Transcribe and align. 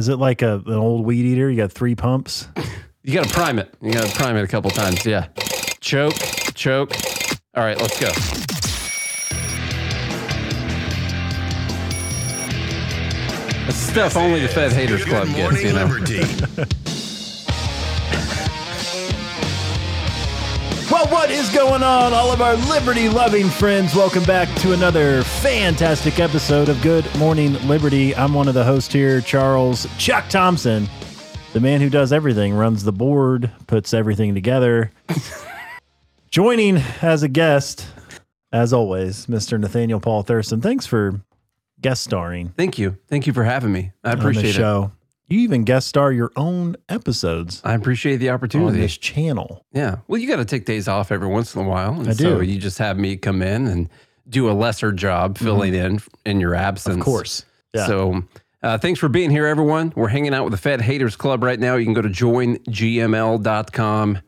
Is 0.00 0.08
it 0.08 0.16
like 0.16 0.40
a, 0.40 0.62
an 0.64 0.72
old 0.72 1.04
weed 1.04 1.26
eater? 1.26 1.50
You 1.50 1.58
got 1.58 1.70
three 1.70 1.94
pumps? 1.94 2.48
You 3.02 3.12
got 3.12 3.26
to 3.26 3.34
prime 3.34 3.58
it. 3.58 3.74
You 3.82 3.92
got 3.92 4.06
to 4.06 4.16
prime 4.16 4.34
it 4.34 4.42
a 4.42 4.46
couple 4.46 4.70
times. 4.70 5.04
Yeah. 5.04 5.26
Choke, 5.80 6.14
choke. 6.54 6.92
All 7.54 7.62
right, 7.62 7.78
let's 7.78 8.00
go. 8.00 8.06
That's 13.66 13.76
stuff 13.76 14.16
only 14.16 14.40
the 14.40 14.48
Fed 14.48 14.72
Haters 14.72 15.04
Club 15.04 15.28
gets, 15.28 15.62
you 15.62 15.74
know. 15.74 16.64
Well, 21.00 21.12
what 21.12 21.30
is 21.30 21.48
going 21.48 21.82
on, 21.82 22.12
all 22.12 22.30
of 22.30 22.42
our 22.42 22.56
liberty 22.68 23.08
loving 23.08 23.48
friends? 23.48 23.94
Welcome 23.94 24.22
back 24.24 24.54
to 24.56 24.74
another 24.74 25.22
fantastic 25.24 26.20
episode 26.20 26.68
of 26.68 26.82
Good 26.82 27.06
Morning 27.16 27.54
Liberty. 27.66 28.14
I'm 28.14 28.34
one 28.34 28.48
of 28.48 28.52
the 28.54 28.64
hosts 28.64 28.92
here, 28.92 29.22
Charles 29.22 29.86
Chuck 29.96 30.28
Thompson, 30.28 30.86
the 31.54 31.60
man 31.60 31.80
who 31.80 31.88
does 31.88 32.12
everything, 32.12 32.52
runs 32.52 32.84
the 32.84 32.92
board, 32.92 33.50
puts 33.66 33.94
everything 33.94 34.34
together. 34.34 34.90
Joining 36.30 36.76
as 37.00 37.22
a 37.22 37.28
guest, 37.28 37.86
as 38.52 38.74
always, 38.74 39.24
Mr. 39.24 39.58
Nathaniel 39.58 40.00
Paul 40.00 40.22
Thurston. 40.22 40.60
Thanks 40.60 40.84
for 40.84 41.22
guest 41.80 42.02
starring 42.04 42.50
Thank 42.58 42.78
you. 42.78 42.98
Thank 43.08 43.26
you 43.26 43.32
for 43.32 43.44
having 43.44 43.72
me. 43.72 43.92
I 44.04 44.12
on 44.12 44.18
appreciate 44.18 44.42
the 44.42 44.48
it. 44.50 44.52
show. 44.52 44.92
You 45.30 45.40
even 45.40 45.64
guest 45.64 45.86
star 45.88 46.12
your 46.12 46.30
own 46.36 46.76
episodes 46.88 47.60
I 47.64 47.74
appreciate 47.74 48.16
the 48.16 48.28
on 48.30 48.34
opportunity. 48.34 48.80
this 48.80 48.96
channel. 48.98 49.64
Yeah. 49.72 49.98
Well, 50.08 50.20
you 50.20 50.26
got 50.28 50.36
to 50.36 50.44
take 50.44 50.64
days 50.66 50.88
off 50.88 51.10
every 51.12 51.28
once 51.28 51.54
in 51.54 51.64
a 51.64 51.68
while. 51.68 51.94
And 51.94 52.08
I 52.08 52.12
So 52.12 52.40
do. 52.40 52.44
you 52.44 52.58
just 52.58 52.78
have 52.78 52.98
me 52.98 53.16
come 53.16 53.40
in 53.40 53.66
and 53.68 53.88
do 54.28 54.50
a 54.50 54.52
lesser 54.52 54.92
job 54.92 55.38
filling 55.38 55.74
in 55.74 56.00
in 56.26 56.40
your 56.40 56.54
absence. 56.54 56.92
Mm-hmm. 56.94 57.00
Of 57.00 57.04
course. 57.04 57.44
Yeah. 57.74 57.86
So 57.86 58.22
uh, 58.62 58.76
thanks 58.78 58.98
for 59.00 59.08
being 59.08 59.30
here, 59.30 59.46
everyone. 59.46 59.92
We're 59.96 60.08
hanging 60.08 60.34
out 60.34 60.42
with 60.44 60.50
the 60.50 60.58
Fed 60.58 60.80
Haters 60.80 61.14
Club 61.16 61.42
right 61.44 61.58
now. 61.60 61.76
You 61.76 61.84
can 61.84 61.94
go 61.94 62.02
to 62.02 62.08
joingml.com 62.08 64.18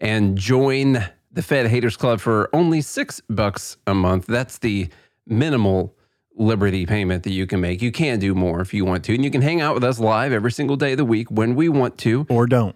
and 0.00 0.38
join 0.38 1.04
the 1.32 1.42
Fed 1.42 1.66
Haters 1.66 1.96
Club 1.96 2.20
for 2.20 2.48
only 2.52 2.80
six 2.80 3.20
bucks 3.28 3.76
a 3.86 3.94
month. 3.94 4.26
That's 4.26 4.58
the 4.58 4.88
minimal 5.26 5.94
liberty 6.36 6.84
payment 6.86 7.22
that 7.24 7.30
you 7.32 7.46
can 7.46 7.60
make. 7.60 7.80
You 7.82 7.92
can 7.92 8.18
do 8.18 8.34
more 8.34 8.60
if 8.60 8.74
you 8.74 8.84
want 8.84 9.04
to. 9.04 9.14
And 9.14 9.24
you 9.24 9.30
can 9.30 9.42
hang 9.42 9.60
out 9.60 9.74
with 9.74 9.84
us 9.84 9.98
live 9.98 10.32
every 10.32 10.50
single 10.52 10.76
day 10.76 10.92
of 10.92 10.98
the 10.98 11.04
week 11.04 11.30
when 11.30 11.54
we 11.54 11.68
want 11.68 11.96
to 11.98 12.26
or 12.28 12.46
don't. 12.46 12.74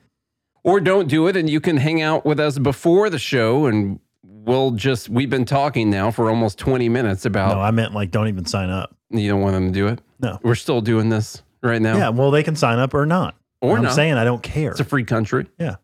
or 0.65 0.81
don't 0.81 1.09
do 1.09 1.27
it 1.27 1.37
and 1.37 1.49
you 1.51 1.61
can 1.61 1.77
hang 1.77 2.01
out 2.03 2.25
with 2.25 2.39
us 2.39 2.59
before 2.59 3.11
the 3.11 3.19
show 3.19 3.67
and 3.67 3.99
we'll 4.23 4.71
just 4.73 5.09
we've 5.09 5.31
been 5.31 5.45
talking 5.45 5.91
now 5.91 6.11
for 6.11 6.31
almost 6.31 6.59
20 6.59 6.89
minutes 6.89 7.25
about 7.25 7.55
No, 7.57 7.61
I 7.61 7.71
meant 7.71 7.95
like 7.95 8.11
don't 8.11 8.29
even 8.29 8.47
sign 8.47 8.71
up. 8.71 8.95
you 9.11 9.29
don't 9.29 9.41
want 9.41 9.55
them 9.55 9.67
to 9.67 9.73
do 9.73 9.89
it 9.89 10.01
No. 10.21 10.39
we're 10.43 10.55
still 10.55 10.81
doing 10.81 11.09
this 11.09 11.43
right 11.63 11.83
now 11.83 11.97
Yeah, 11.97 12.09
well, 12.11 12.31
they 12.31 12.43
can 12.43 12.55
sign 12.57 12.79
up 12.79 12.95
or 12.95 13.07
not. 13.07 13.35
Or 13.61 13.77
I'm 13.77 13.83
not. 13.85 13.95
saying 13.95 14.15
I 14.15 14.25
don't 14.25 14.43
care. 14.43 14.71
it's 14.71 14.81
a 14.81 14.85
free 14.85 15.05
country 15.05 15.47
yeah, 15.59 15.77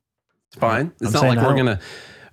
it's 0.51 0.59
fine 0.61 0.93
it's 1.01 1.09
I'm 1.09 1.13
not 1.13 1.23
like 1.29 1.39
I 1.39 1.43
we're 1.43 1.49
don't- 1.57 1.67
gonna 1.67 1.81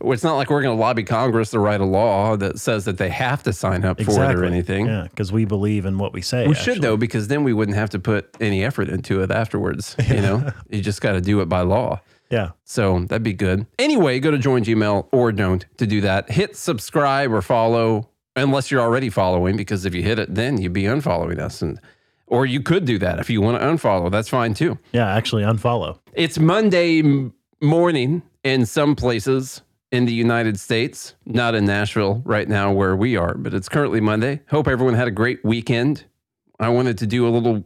it's 0.05 0.23
not 0.23 0.35
like 0.35 0.49
we're 0.49 0.61
gonna 0.61 0.75
lobby 0.75 1.03
congress 1.03 1.51
to 1.51 1.59
write 1.59 1.81
a 1.81 1.85
law 1.85 2.35
that 2.37 2.59
says 2.59 2.85
that 2.85 2.97
they 2.97 3.09
have 3.09 3.43
to 3.43 3.53
sign 3.53 3.83
up 3.85 4.01
for 4.01 4.23
it 4.23 4.35
or 4.35 4.43
anything 4.45 4.85
Yeah, 4.87 5.07
because 5.09 5.31
we 5.31 5.45
believe 5.45 5.85
in 5.85 5.97
what 5.97 6.13
we 6.13 6.21
say. 6.21 6.45
we 6.47 6.51
actually. 6.55 6.73
should 6.75 6.81
though 6.81 6.97
because 6.97 7.27
then 7.27 7.43
we 7.43 7.53
wouldn't 7.53 7.77
have 7.77 7.89
to 7.91 7.99
put 7.99 8.29
any 8.39 8.63
effort 8.63 8.89
into 8.89 9.21
it 9.21 9.31
afterwards 9.31 9.95
you 10.07 10.21
know 10.21 10.49
you 10.69 10.81
just 10.81 11.01
got 11.01 11.11
to 11.13 11.21
do 11.21 11.41
it 11.41 11.49
by 11.49 11.61
law 11.61 11.99
Yeah, 12.31 12.51
So 12.63 12.99
that'd 13.07 13.23
be 13.23 13.33
good. 13.33 13.65
Anyway, 13.77 14.19
go 14.21 14.31
to 14.31 14.37
join 14.37 14.63
GML 14.63 15.07
or 15.11 15.33
don't 15.33 15.65
to 15.77 15.85
do 15.85 15.99
that. 16.01 16.31
Hit 16.31 16.55
subscribe 16.55 17.29
or 17.33 17.41
follow 17.41 18.07
unless 18.37 18.71
you're 18.71 18.79
already 18.79 19.09
following, 19.09 19.57
because 19.57 19.83
if 19.85 19.93
you 19.93 20.01
hit 20.01 20.17
it, 20.17 20.33
then 20.33 20.57
you'd 20.61 20.71
be 20.71 20.83
unfollowing 20.83 21.39
us. 21.39 21.61
And 21.61 21.77
or 22.27 22.45
you 22.45 22.61
could 22.61 22.85
do 22.85 22.97
that 22.99 23.19
if 23.19 23.29
you 23.29 23.41
want 23.41 23.59
to 23.59 23.65
unfollow. 23.67 24.09
That's 24.09 24.29
fine 24.29 24.53
too. 24.53 24.77
yeah. 24.93 25.13
Actually, 25.13 25.43
unfollow. 25.43 25.99
It's 26.13 26.39
Monday 26.39 27.03
morning 27.61 28.21
in 28.45 28.65
some 28.65 28.95
places 28.95 29.61
in 29.91 30.05
the 30.05 30.13
United 30.13 30.59
States, 30.59 31.15
not 31.25 31.53
in 31.55 31.65
Nashville 31.65 32.21
right 32.25 32.47
now 32.47 32.71
where 32.71 32.95
we 32.95 33.17
are, 33.17 33.33
but 33.35 33.53
it's 33.53 33.67
currently 33.69 33.99
Monday. 33.99 34.41
Hope 34.49 34.67
everyone 34.67 34.93
had 34.93 35.07
a 35.07 35.11
great 35.11 35.43
weekend. 35.43 36.05
I 36.59 36.69
wanted 36.69 36.97
to 36.99 37.07
do 37.07 37.27
a 37.27 37.29
little 37.29 37.63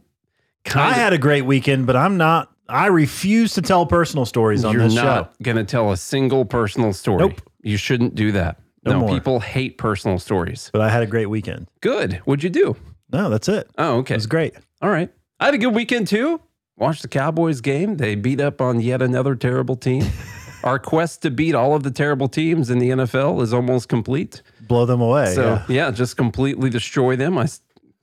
kind 0.64 0.92
I 0.94 0.98
had 0.98 1.12
a 1.12 1.18
great 1.18 1.42
weekend, 1.42 1.86
but 1.86 1.94
I'm 1.96 2.16
not. 2.16 2.50
I 2.68 2.86
refuse 2.86 3.54
to 3.54 3.62
tell 3.62 3.86
personal 3.86 4.24
stories 4.26 4.64
on 4.64 4.74
You're 4.74 4.82
this 4.84 4.94
not 4.94 5.04
show. 5.26 5.28
going 5.44 5.56
to 5.56 5.64
tell 5.64 5.92
a 5.92 5.96
single 5.96 6.44
personal 6.44 6.92
story. 6.92 7.18
Nope. 7.18 7.40
You 7.62 7.76
shouldn't 7.76 8.16
do 8.16 8.32
that. 8.32 8.58
No 8.84 8.92
No, 8.92 9.00
more. 9.00 9.08
people 9.10 9.38
hate 9.40 9.78
personal 9.78 10.18
stories. 10.18 10.70
But 10.72 10.80
I 10.82 10.88
had 10.88 11.02
a 11.04 11.06
great 11.06 11.26
weekend. 11.26 11.68
Good. 11.80 12.14
What'd 12.24 12.42
you 12.42 12.50
do? 12.50 12.74
No, 13.12 13.30
that's 13.30 13.48
it. 13.48 13.70
Oh, 13.78 13.98
okay. 13.98 14.14
It 14.14 14.16
was 14.18 14.26
great. 14.26 14.54
All 14.82 14.90
right. 14.90 15.12
I 15.38 15.44
had 15.44 15.54
a 15.54 15.58
good 15.58 15.74
weekend 15.74 16.08
too. 16.08 16.40
Watched 16.76 17.02
the 17.02 17.08
Cowboys 17.08 17.60
game. 17.60 17.98
They 17.98 18.16
beat 18.16 18.40
up 18.40 18.60
on 18.60 18.80
yet 18.80 19.00
another 19.00 19.36
terrible 19.36 19.76
team. 19.76 20.04
Our 20.64 20.78
quest 20.78 21.22
to 21.22 21.30
beat 21.30 21.54
all 21.54 21.74
of 21.74 21.82
the 21.82 21.90
terrible 21.90 22.28
teams 22.28 22.70
in 22.70 22.78
the 22.78 22.90
NFL 22.90 23.42
is 23.42 23.52
almost 23.52 23.88
complete. 23.88 24.42
Blow 24.62 24.84
them 24.86 25.00
away. 25.00 25.34
So, 25.34 25.42
yeah. 25.42 25.64
yeah, 25.68 25.90
just 25.90 26.16
completely 26.16 26.70
destroy 26.70 27.14
them. 27.16 27.38
I 27.38 27.48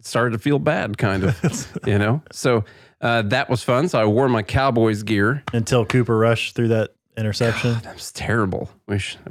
started 0.01 0.31
to 0.31 0.39
feel 0.39 0.59
bad, 0.59 0.97
kind 0.97 1.23
of, 1.25 1.77
you 1.85 1.97
know? 1.97 2.21
So, 2.31 2.63
uh, 3.01 3.23
that 3.23 3.49
was 3.49 3.63
fun. 3.63 3.89
So, 3.89 3.99
I 3.99 4.05
wore 4.05 4.29
my 4.29 4.43
Cowboys 4.43 5.03
gear. 5.03 5.43
Until 5.51 5.85
Cooper 5.85 6.17
Rush 6.17 6.53
threw 6.53 6.69
that 6.69 6.91
interception. 7.17 7.73
That 7.83 7.95
was 7.95 8.11
terrible. 8.11 8.69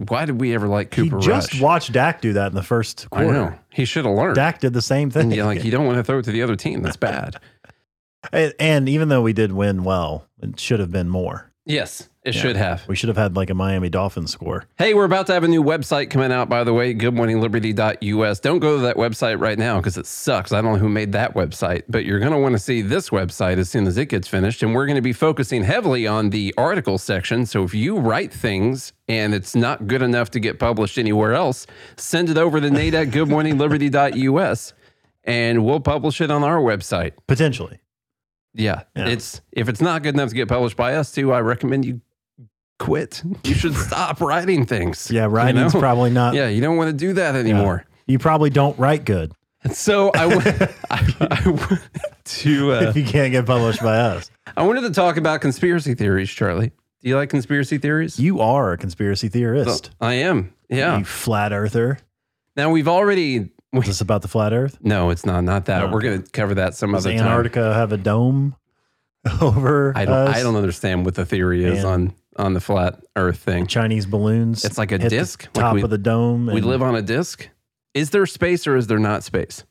Why 0.08 0.24
did 0.24 0.40
we 0.40 0.54
ever 0.54 0.68
like 0.68 0.94
He 0.94 1.02
Cooper 1.08 1.20
just 1.20 1.54
Rush? 1.54 1.60
watched 1.62 1.92
Dak 1.92 2.20
do 2.20 2.34
that 2.34 2.48
in 2.48 2.54
the 2.54 2.62
first 2.62 3.06
I 3.12 3.22
quarter. 3.22 3.32
know. 3.32 3.54
He 3.70 3.84
should 3.84 4.04
have 4.04 4.14
learned. 4.14 4.36
Dak 4.36 4.60
did 4.60 4.72
the 4.72 4.82
same 4.82 5.10
thing. 5.10 5.22
And 5.22 5.34
you're 5.34 5.46
like, 5.46 5.64
you 5.64 5.70
don't 5.70 5.86
want 5.86 5.98
to 5.98 6.04
throw 6.04 6.18
it 6.18 6.24
to 6.26 6.32
the 6.32 6.42
other 6.42 6.56
team. 6.56 6.82
That's 6.82 6.96
bad. 6.96 7.40
and, 8.32 8.54
and 8.58 8.88
even 8.88 9.08
though 9.08 9.22
we 9.22 9.32
did 9.32 9.52
win 9.52 9.84
well, 9.84 10.26
it 10.40 10.60
should 10.60 10.80
have 10.80 10.92
been 10.92 11.08
more. 11.08 11.51
Yes, 11.64 12.08
it 12.24 12.34
Yeah. 12.34 12.40
should 12.40 12.56
have. 12.56 12.82
We 12.88 12.94
should 12.96 13.08
have 13.08 13.16
had 13.16 13.34
like 13.36 13.50
a 13.50 13.54
Miami 13.54 13.88
Dolphins 13.88 14.30
score. 14.30 14.64
Hey, 14.78 14.94
we're 14.94 15.04
about 15.04 15.26
to 15.26 15.32
have 15.34 15.44
a 15.44 15.48
new 15.48 15.62
website 15.62 16.10
coming 16.10 16.30
out, 16.32 16.48
by 16.48 16.62
the 16.64 16.72
way, 16.72 16.94
goodmorningliberty.us. 16.94 18.40
Don't 18.40 18.58
go 18.60 18.76
to 18.76 18.82
that 18.82 18.96
website 18.96 19.40
right 19.40 19.58
now 19.58 19.78
because 19.78 19.96
it 19.96 20.06
sucks. 20.06 20.52
I 20.52 20.60
don't 20.62 20.74
know 20.74 20.78
who 20.78 20.88
made 20.88 21.12
that 21.12 21.34
website, 21.34 21.82
but 21.88 22.04
you're 22.04 22.20
going 22.20 22.32
to 22.32 22.38
want 22.38 22.52
to 22.54 22.58
see 22.58 22.80
this 22.82 23.10
website 23.10 23.58
as 23.58 23.68
soon 23.70 23.86
as 23.86 23.96
it 23.98 24.06
gets 24.06 24.28
finished. 24.28 24.62
And 24.62 24.74
we're 24.74 24.86
going 24.86 24.96
to 24.96 25.02
be 25.02 25.12
focusing 25.12 25.64
heavily 25.64 26.06
on 26.06 26.30
the 26.30 26.54
article 26.56 26.98
section. 26.98 27.44
So 27.46 27.64
if 27.64 27.74
you 27.74 27.98
write 27.98 28.32
things 28.32 28.92
and 29.08 29.34
it's 29.34 29.54
not 29.56 29.86
good 29.86 30.02
enough 30.02 30.30
to 30.32 30.40
get 30.40 30.58
published 30.58 30.98
anywhere 30.98 31.34
else, 31.34 31.66
send 31.96 32.30
it 32.30 32.38
over 32.38 32.60
to 32.60 32.70
nate 32.70 32.94
at 32.94 33.08
goodmorningliberty.us 33.10 34.72
and 35.24 35.64
we'll 35.64 35.80
publish 35.80 36.20
it 36.20 36.30
on 36.30 36.42
our 36.42 36.58
website. 36.58 37.12
Potentially. 37.26 37.78
Yeah, 38.54 38.82
Yeah. 38.96 39.08
it's 39.08 39.40
if 39.52 39.68
it's 39.68 39.80
not 39.80 40.02
good 40.02 40.14
enough 40.14 40.28
to 40.30 40.34
get 40.34 40.48
published 40.48 40.76
by 40.76 40.94
us 40.94 41.12
too, 41.12 41.32
I 41.32 41.40
recommend 41.40 41.84
you 41.84 42.00
quit. 42.78 43.22
You 43.44 43.54
should 43.54 43.74
stop 43.88 44.20
writing 44.20 44.66
things. 44.66 45.10
Yeah, 45.10 45.22
you 45.24 45.28
writing's 45.28 45.74
know? 45.74 45.80
probably 45.80 46.10
not. 46.10 46.34
Yeah, 46.34 46.48
you 46.48 46.60
don't 46.60 46.76
want 46.76 46.88
to 46.88 46.96
do 46.96 47.12
that 47.14 47.34
anymore. 47.34 47.84
You 48.06 48.18
probably 48.18 48.50
don't 48.50 48.78
write 48.78 49.04
good 49.04 49.32
So 49.72 50.10
I 50.14 50.26
went, 50.26 50.46
I, 50.90 51.16
I 51.20 51.48
went 51.48 51.80
to 52.24 52.72
uh, 52.74 52.80
if 52.88 52.96
you 52.96 53.04
can't 53.04 53.32
get 53.32 53.46
published 53.46 53.80
by 53.80 53.96
us. 53.96 54.30
I 54.56 54.64
wanted 54.64 54.82
to 54.82 54.90
talk 54.90 55.16
about 55.16 55.40
conspiracy 55.40 55.94
theories, 55.94 56.28
Charlie. 56.30 56.72
Do 57.00 57.08
you 57.08 57.16
like 57.16 57.30
conspiracy 57.30 57.78
theories? 57.78 58.18
You 58.18 58.40
are 58.40 58.72
a 58.72 58.78
conspiracy 58.78 59.28
theorist. 59.28 59.90
I 60.00 60.14
am. 60.14 60.52
Yeah. 60.68 60.98
You 60.98 61.04
flat 61.04 61.52
earther. 61.52 61.98
Now 62.56 62.70
we've 62.70 62.88
already. 62.88 63.50
Is 63.74 63.86
this 63.86 64.00
about 64.02 64.22
the 64.22 64.28
flat 64.28 64.52
earth? 64.52 64.78
No, 64.82 65.10
it's 65.10 65.24
not. 65.24 65.42
Not 65.44 65.64
that. 65.66 65.84
Oh, 65.84 65.90
We're 65.90 66.02
going 66.02 66.22
to 66.22 66.30
cover 66.30 66.54
that 66.56 66.74
some 66.74 66.92
Does 66.92 67.06
other 67.06 67.16
time. 67.16 67.26
Antarctica 67.26 67.72
have 67.74 67.92
a 67.92 67.96
dome 67.96 68.54
over 69.40 69.92
I 69.96 70.04
don't. 70.04 70.14
us? 70.28 70.36
I 70.36 70.42
don't 70.42 70.56
understand 70.56 71.04
what 71.04 71.14
the 71.14 71.24
theory 71.24 71.64
is 71.64 71.78
And- 71.84 71.86
on 71.86 72.14
on 72.36 72.54
the 72.54 72.60
flat 72.60 72.98
Earth 73.14 73.38
thing. 73.38 73.66
Chinese 73.66 74.06
balloons. 74.06 74.64
It's 74.64 74.78
like 74.78 74.90
a 74.90 74.96
disc, 74.98 75.42
like 75.42 75.52
top 75.52 75.74
we- 75.74 75.82
of 75.82 75.90
the 75.90 75.98
dome. 75.98 76.46
We 76.46 76.62
live 76.62 76.80
on 76.82 76.94
a 76.96 77.02
disc. 77.02 77.46
Is 77.92 78.08
there 78.08 78.24
space 78.24 78.66
or 78.66 78.74
is 78.74 78.86
there 78.86 78.98
not 78.98 79.22
space? 79.22 79.64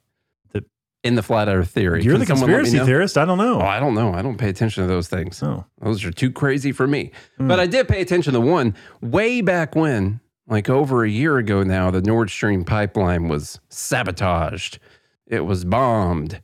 The- 0.53 0.63
in 1.03 1.15
the 1.15 1.23
flat 1.23 1.47
Earth 1.47 1.69
theory. 1.69 2.03
You're 2.03 2.13
Can 2.13 2.19
the 2.21 2.25
someone 2.27 2.51
let 2.51 2.57
me 2.57 2.63
conspiracy 2.65 2.85
theorist. 2.85 3.17
I 3.17 3.25
don't 3.25 3.39
know. 3.39 3.59
Oh, 3.61 3.65
I 3.65 3.79
don't 3.79 3.95
know. 3.95 4.13
I 4.13 4.21
don't 4.21 4.37
pay 4.37 4.49
attention 4.49 4.83
to 4.83 4.87
those 4.87 5.07
things. 5.07 5.41
Oh. 5.41 5.65
Those 5.81 6.05
are 6.05 6.11
too 6.11 6.31
crazy 6.31 6.71
for 6.71 6.85
me. 6.87 7.11
Hmm. 7.37 7.47
But 7.47 7.59
I 7.59 7.65
did 7.65 7.87
pay 7.87 7.99
attention 8.01 8.33
to 8.33 8.39
one 8.39 8.75
way 9.01 9.41
back 9.41 9.75
when, 9.75 10.19
like 10.51 10.69
over 10.69 11.05
a 11.05 11.09
year 11.09 11.37
ago 11.37 11.63
now, 11.63 11.89
the 11.89 12.01
Nord 12.01 12.29
Stream 12.29 12.65
pipeline 12.65 13.29
was 13.29 13.57
sabotaged. 13.69 14.79
It 15.25 15.45
was 15.45 15.63
bombed. 15.63 16.41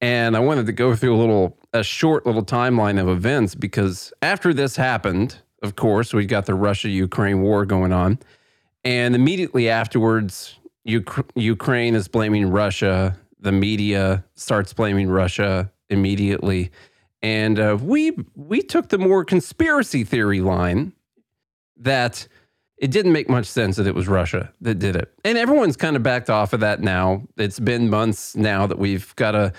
And 0.00 0.36
I 0.36 0.40
wanted 0.40 0.66
to 0.66 0.72
go 0.72 0.94
through 0.94 1.16
a 1.16 1.18
little, 1.18 1.58
a 1.72 1.82
short 1.82 2.24
little 2.24 2.44
timeline 2.44 3.00
of 3.00 3.08
events 3.08 3.56
because 3.56 4.12
after 4.22 4.54
this 4.54 4.76
happened, 4.76 5.38
of 5.64 5.74
course, 5.74 6.14
we 6.14 6.24
got 6.24 6.46
the 6.46 6.54
Russia 6.54 6.88
Ukraine 6.88 7.42
war 7.42 7.66
going 7.66 7.92
on. 7.92 8.20
And 8.84 9.16
immediately 9.16 9.68
afterwards, 9.68 10.56
Uk- 10.88 11.32
Ukraine 11.34 11.96
is 11.96 12.06
blaming 12.06 12.48
Russia. 12.48 13.18
The 13.40 13.50
media 13.50 14.24
starts 14.34 14.72
blaming 14.72 15.08
Russia 15.08 15.72
immediately. 15.88 16.70
And 17.22 17.58
uh, 17.58 17.76
we 17.82 18.16
we 18.36 18.62
took 18.62 18.90
the 18.90 18.98
more 18.98 19.24
conspiracy 19.24 20.04
theory 20.04 20.40
line 20.40 20.92
that 21.76 22.28
it 22.78 22.90
didn't 22.90 23.12
make 23.12 23.28
much 23.28 23.46
sense 23.46 23.76
that 23.76 23.86
it 23.86 23.94
was 23.94 24.06
Russia 24.08 24.52
that 24.60 24.78
did 24.78 24.94
it. 24.94 25.12
And 25.24 25.36
everyone's 25.36 25.76
kind 25.76 25.96
of 25.96 26.02
backed 26.02 26.30
off 26.30 26.52
of 26.52 26.60
that 26.60 26.80
now. 26.80 27.22
It's 27.36 27.58
been 27.58 27.90
months 27.90 28.36
now 28.36 28.66
that 28.66 28.78
we've 28.78 29.14
got 29.16 29.34
a 29.34 29.52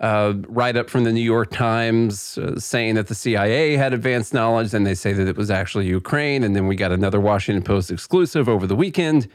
uh, 0.00 0.34
write 0.48 0.76
up 0.76 0.90
from 0.90 1.04
the 1.04 1.12
New 1.12 1.22
York 1.22 1.50
Times 1.50 2.36
uh, 2.36 2.58
saying 2.58 2.96
that 2.96 3.06
the 3.06 3.14
CIA 3.14 3.76
had 3.76 3.94
advanced 3.94 4.34
knowledge. 4.34 4.70
Then 4.70 4.84
they 4.84 4.94
say 4.94 5.14
that 5.14 5.26
it 5.26 5.36
was 5.36 5.50
actually 5.50 5.86
Ukraine. 5.86 6.44
And 6.44 6.54
then 6.54 6.66
we 6.66 6.76
got 6.76 6.92
another 6.92 7.20
Washington 7.20 7.62
Post 7.62 7.90
exclusive 7.90 8.48
over 8.48 8.66
the 8.66 8.76
weekend. 8.76 9.28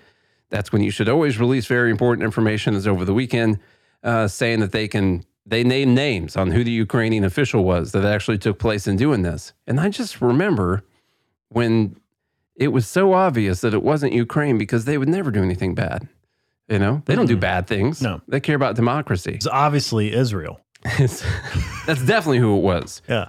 That's 0.49 0.71
when 0.71 0.83
you 0.83 0.91
should 0.91 1.09
always 1.09 1.39
release 1.39 1.65
very 1.65 1.89
important 1.89 2.23
information, 2.23 2.75
is 2.75 2.85
over 2.85 3.05
the 3.05 3.13
weekend, 3.13 3.59
uh, 4.03 4.27
saying 4.27 4.59
that 4.59 4.71
they 4.71 4.87
can. 4.87 5.25
They 5.43 5.63
name 5.63 5.95
names 5.95 6.37
on 6.37 6.51
who 6.51 6.63
the 6.63 6.71
Ukrainian 6.71 7.23
official 7.23 7.63
was 7.63 7.93
that 7.93 8.05
actually 8.05 8.37
took 8.37 8.59
place 8.59 8.85
in 8.85 8.95
doing 8.95 9.23
this. 9.23 9.53
And 9.65 9.79
I 9.79 9.89
just 9.89 10.21
remember 10.21 10.83
when 11.49 11.95
it 12.61 12.69
was 12.69 12.85
so 12.87 13.13
obvious 13.13 13.61
that 13.61 13.73
it 13.73 13.83
wasn't 13.83 14.13
Ukraine 14.13 14.57
because 14.57 14.85
they 14.85 14.97
would 14.97 15.09
never 15.09 15.31
do 15.31 15.41
anything 15.43 15.73
bad. 15.75 16.07
You 16.69 16.79
know, 16.79 17.01
they 17.05 17.15
don't 17.15 17.25
do 17.25 17.35
bad 17.37 17.67
things. 17.67 18.01
No. 18.01 18.21
they 18.27 18.39
care 18.39 18.55
about 18.55 18.75
democracy. 18.75 19.33
It's 19.33 19.47
obviously 19.47 20.13
Israel. 20.13 20.61
It's- 20.85 21.23
that's 21.87 22.03
definitely 22.05 22.37
who 22.39 22.57
it 22.57 22.61
was. 22.61 23.01
Yeah. 23.09 23.27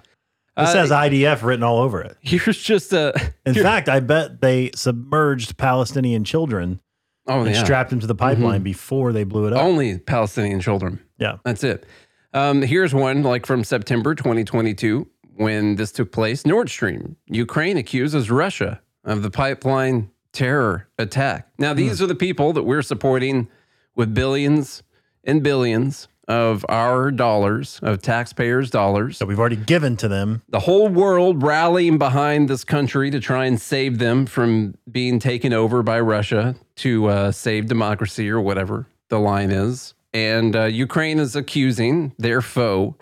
This 0.56 0.68
Uh, 0.74 0.76
has 0.80 0.90
IDF 0.90 1.42
written 1.42 1.62
all 1.64 1.78
over 1.78 2.02
it. 2.02 2.16
Here's 2.20 2.60
just 2.62 2.92
a. 2.92 3.12
In 3.46 3.54
here- 3.54 3.62
fact, 3.64 3.88
I 3.88 4.00
bet 4.00 4.40
they 4.42 4.70
submerged 4.74 5.56
Palestinian 5.56 6.24
children 6.24 6.80
oh 7.26 7.38
and 7.40 7.46
yeah, 7.46 7.54
Mm-hmm. 7.56 7.64
strapped 7.64 7.90
them 7.90 8.00
to 8.00 8.06
the 8.06 8.14
pipeline 8.14 8.62
before 8.62 9.12
they 9.14 9.24
blew 9.24 9.46
it 9.46 9.54
up. 9.54 9.60
only 9.62 9.98
Palestinian 9.98 10.60
children. 10.60 11.00
Yeah. 11.18 11.38
That's 11.44 11.64
it. 11.64 11.86
Um, 12.34 12.60
here's 12.62 12.92
one 12.94 13.22
like 13.22 13.46
from 13.46 13.64
September 13.64 14.14
2022 14.14 15.08
when 15.36 15.76
this 15.76 15.90
took 15.90 16.12
place. 16.12 16.44
Nord 16.44 16.68
Stream, 16.68 17.16
Ukraine 17.28 17.78
accuses 17.78 18.30
Russia 18.30 18.81
of 19.04 19.22
the 19.22 19.30
pipeline 19.30 20.10
terror 20.32 20.88
attack. 20.98 21.48
Now, 21.58 21.74
these 21.74 22.00
are 22.00 22.06
the 22.06 22.14
people 22.14 22.52
that 22.54 22.62
we're 22.62 22.82
supporting 22.82 23.48
with 23.94 24.14
billions 24.14 24.82
and 25.24 25.42
billions 25.42 26.08
of 26.28 26.64
our 26.68 27.10
dollars, 27.10 27.80
of 27.82 28.00
taxpayers' 28.00 28.70
dollars. 28.70 29.18
That 29.18 29.26
we've 29.26 29.38
already 29.38 29.56
given 29.56 29.96
to 29.98 30.08
them. 30.08 30.42
the 30.48 30.60
whole 30.60 30.88
world 30.88 31.42
rallying 31.42 31.98
behind 31.98 32.48
this 32.48 32.64
country 32.64 33.10
to 33.10 33.20
try 33.20 33.46
and 33.46 33.60
save 33.60 33.98
them 33.98 34.26
from 34.26 34.74
being 34.90 35.18
taken 35.18 35.52
over 35.52 35.82
by 35.82 36.00
Russia 36.00 36.54
to 36.76 37.06
uh, 37.06 37.32
save 37.32 37.66
democracy 37.66 38.30
or 38.30 38.40
whatever 38.40 38.86
the 39.08 39.18
line 39.18 39.50
is. 39.50 39.94
And 40.14 40.54
uh, 40.54 40.64
Ukraine 40.64 41.18
is 41.18 41.34
accusing 41.36 42.12
their 42.18 42.40
foe, 42.40 42.96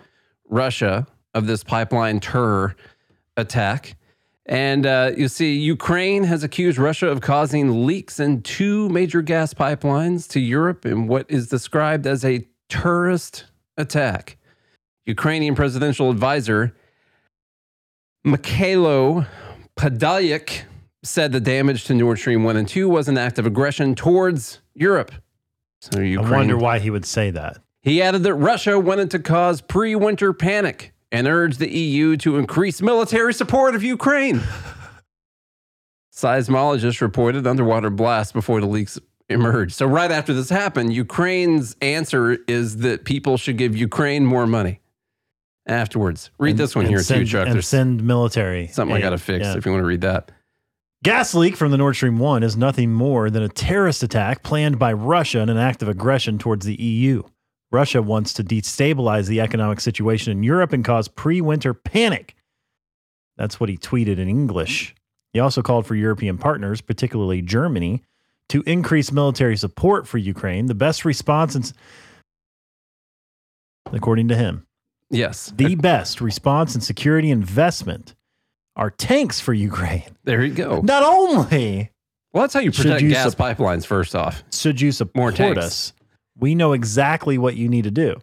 Russia, 0.49 1.07
of 1.35 1.47
this 1.47 1.63
pipeline 1.63 2.21
terror 2.21 2.75
attack. 3.37 3.97
And 4.51 4.85
uh, 4.85 5.13
you 5.17 5.29
see, 5.29 5.57
Ukraine 5.57 6.25
has 6.25 6.43
accused 6.43 6.77
Russia 6.77 7.07
of 7.07 7.21
causing 7.21 7.87
leaks 7.87 8.19
in 8.19 8.43
two 8.43 8.89
major 8.89 9.23
gas 9.23 9.55
pipelines 9.55 10.29
to 10.31 10.41
Europe 10.41 10.85
in 10.85 11.07
what 11.07 11.25
is 11.29 11.47
described 11.47 12.05
as 12.05 12.25
a 12.25 12.45
terrorist 12.69 13.45
attack. 13.77 14.39
Ukrainian 15.07 15.55
presidential 15.55 16.11
advisor 16.11 16.75
Mikhailo 18.27 19.25
Podolyak 19.77 20.63
said 21.05 21.31
the 21.31 21.41
damage 21.41 21.85
to 21.85 21.95
Nord 21.95 22.19
Stream 22.19 22.43
1 22.43 22.57
and 22.57 22.69
2 22.69 22.89
was 22.89 23.09
an 23.09 23.17
act 23.17 23.39
of 23.39 23.47
aggression 23.47 23.95
towards 23.95 24.61
Europe. 24.75 25.13
So 25.81 26.01
I 26.01 26.17
wonder 26.17 26.59
why 26.59 26.81
he 26.81 26.91
would 26.91 27.07
say 27.07 27.31
that. 27.31 27.59
He 27.83 28.03
added 28.03 28.25
that 28.25 28.35
Russia 28.35 28.81
wanted 28.81 29.13
to 29.13 29.21
cause 29.21 29.61
pre 29.61 29.95
winter 29.95 30.33
panic 30.33 30.93
and 31.13 31.27
urged 31.27 31.59
the 31.59 31.71
EU 31.71 32.17
to 32.19 32.37
increase 32.39 32.81
military 32.83 33.35
support 33.35 33.75
of 33.75 33.83
Ukraine. 33.83 34.41
Seismologists 36.15 37.01
reported 37.01 37.47
underwater 37.47 37.91
blasts 37.91 38.33
before 38.33 38.61
the 38.61 38.67
leaks 38.67 38.99
emerged. 39.29 39.73
So, 39.75 39.87
right 39.87 40.11
after 40.11 40.35
this 40.35 40.51
happened, 40.51 40.93
Ukraine's 40.93 41.77
answer 41.81 42.39
is 42.49 42.79
that 42.79 43.05
people 43.05 43.37
should 43.37 43.57
give 43.57 43.77
Ukraine 43.77 44.27
more 44.27 44.47
money 44.47 44.81
afterwards. 45.67 46.31
Read 46.39 46.57
this 46.57 46.75
one 46.75 46.87
here, 46.87 47.01
send, 47.03 47.21
too, 47.27 47.27
Chuck. 47.33 47.47
And 47.47 47.55
There's 47.55 47.69
send 47.69 48.03
military. 48.03 48.67
something 48.69 48.97
I 48.97 49.01
got 49.01 49.11
to 49.11 49.19
fix 49.19 49.45
Yeah. 49.47 49.57
if 49.57 49.65
you 49.65 49.73
want 49.73 49.83
to 49.83 49.87
read 49.87 50.01
that. 50.03 50.33
Gas 51.03 51.33
leak 51.35 51.57
from 51.57 51.71
the 51.71 51.79
Nord 51.79 51.97
Stream 51.97 52.19
1 52.19 52.43
is 52.43 52.57
nothing 52.59 52.93
more 52.93 53.31
than 53.31 53.43
a 53.43 53.49
terrorist 53.49 54.03
attack 54.03 54.43
planned 54.43 54.79
by 54.79 54.93
Russia 54.93 55.39
in 55.41 55.49
an 55.49 55.57
act 55.57 55.81
of 55.81 55.89
aggression 55.89 56.37
towards 56.39 56.67
the 56.67 56.75
EU. 56.75 57.23
Russia 57.73 58.03
wants 58.03 58.33
to 58.35 58.45
destabilize 58.45 59.29
the 59.29 59.41
economic 59.41 59.81
situation 59.81 60.33
in 60.33 60.43
Europe 60.43 60.73
and 60.73 60.85
cause 60.85 61.09
pre 61.09 61.41
winter 61.41 61.73
panic. 61.75 62.35
That's 63.37 63.59
what 63.61 63.69
he 63.69 63.77
tweeted 63.79 64.19
in 64.19 64.29
English. 64.29 64.95
He 65.33 65.41
also 65.41 65.63
called 65.63 65.87
for 65.87 65.95
European 65.95 66.37
partners, 66.39 66.81
particularly 66.81 67.41
Germany, 67.43 68.03
to 68.49 68.63
increase 68.67 69.13
military 69.13 69.57
support 69.57 70.09
for 70.09 70.19
Ukraine. 70.19 70.67
The 70.67 70.75
best 70.75 71.05
response, 71.05 71.55
and, 71.55 71.73
according 73.93 74.29
to 74.29 74.37
him, 74.37 74.67
Yes. 75.11 75.53
the 75.57 75.75
best 75.77 76.21
response 76.21 76.75
and 76.75 76.83
security 76.83 77.31
investment 77.31 78.15
are 78.77 78.91
tanks 78.91 79.41
for 79.41 79.53
Ukraine. 79.53 80.17
There 80.25 80.45
you 80.45 80.55
go. 80.55 80.81
Not 80.81 81.03
only 81.03 81.91
Well, 82.33 82.43
that's 82.43 82.55
how 82.55 82.61
you 82.61 82.71
protect 82.73 83.03
you 83.03 83.11
gas 83.11 83.33
sup- 83.33 83.39
pipelines, 83.39 83.85
first 83.87 84.15
off. 84.15 84.43
should 84.53 84.81
you 84.81 84.93
support 84.93 85.17
More 85.17 85.33
tanks. 85.55 85.59
us, 85.65 85.93
we 86.41 86.55
know 86.55 86.73
exactly 86.73 87.39
what 87.39 87.57
you 87.57 87.69
need 87.69 87.85
to 87.85 87.91
do, 87.91 88.17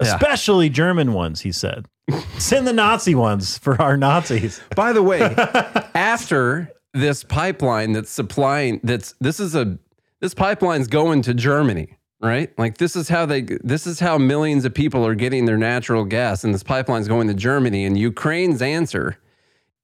Yeah. 0.00 0.14
especially 0.14 0.68
German 0.68 1.12
ones, 1.12 1.40
he 1.40 1.52
said. 1.52 1.86
Send 2.38 2.66
the 2.66 2.72
Nazi 2.72 3.14
ones 3.14 3.58
for 3.58 3.80
our 3.82 3.96
Nazis. 3.96 4.60
By 4.76 4.92
the 4.92 5.02
way, 5.02 5.20
after 5.94 6.72
this 6.94 7.24
pipeline 7.24 7.92
that's 7.92 8.10
supplying 8.10 8.80
that's 8.82 9.14
this 9.20 9.40
is 9.40 9.54
a 9.54 9.78
this 10.20 10.32
pipeline's 10.34 10.86
going 10.86 11.20
to 11.22 11.34
Germany, 11.34 11.98
right? 12.20 12.56
Like 12.58 12.78
this 12.78 12.96
is 12.96 13.08
how 13.08 13.26
they 13.26 13.42
this 13.42 13.86
is 13.86 14.00
how 14.00 14.18
millions 14.18 14.64
of 14.64 14.72
people 14.72 15.06
are 15.06 15.14
getting 15.14 15.44
their 15.46 15.58
natural 15.58 16.04
gas 16.04 16.44
and 16.44 16.54
this 16.54 16.62
pipeline's 16.62 17.08
going 17.08 17.28
to 17.28 17.34
Germany 17.34 17.84
and 17.84 17.98
Ukraine's 17.98 18.62
answer 18.62 19.18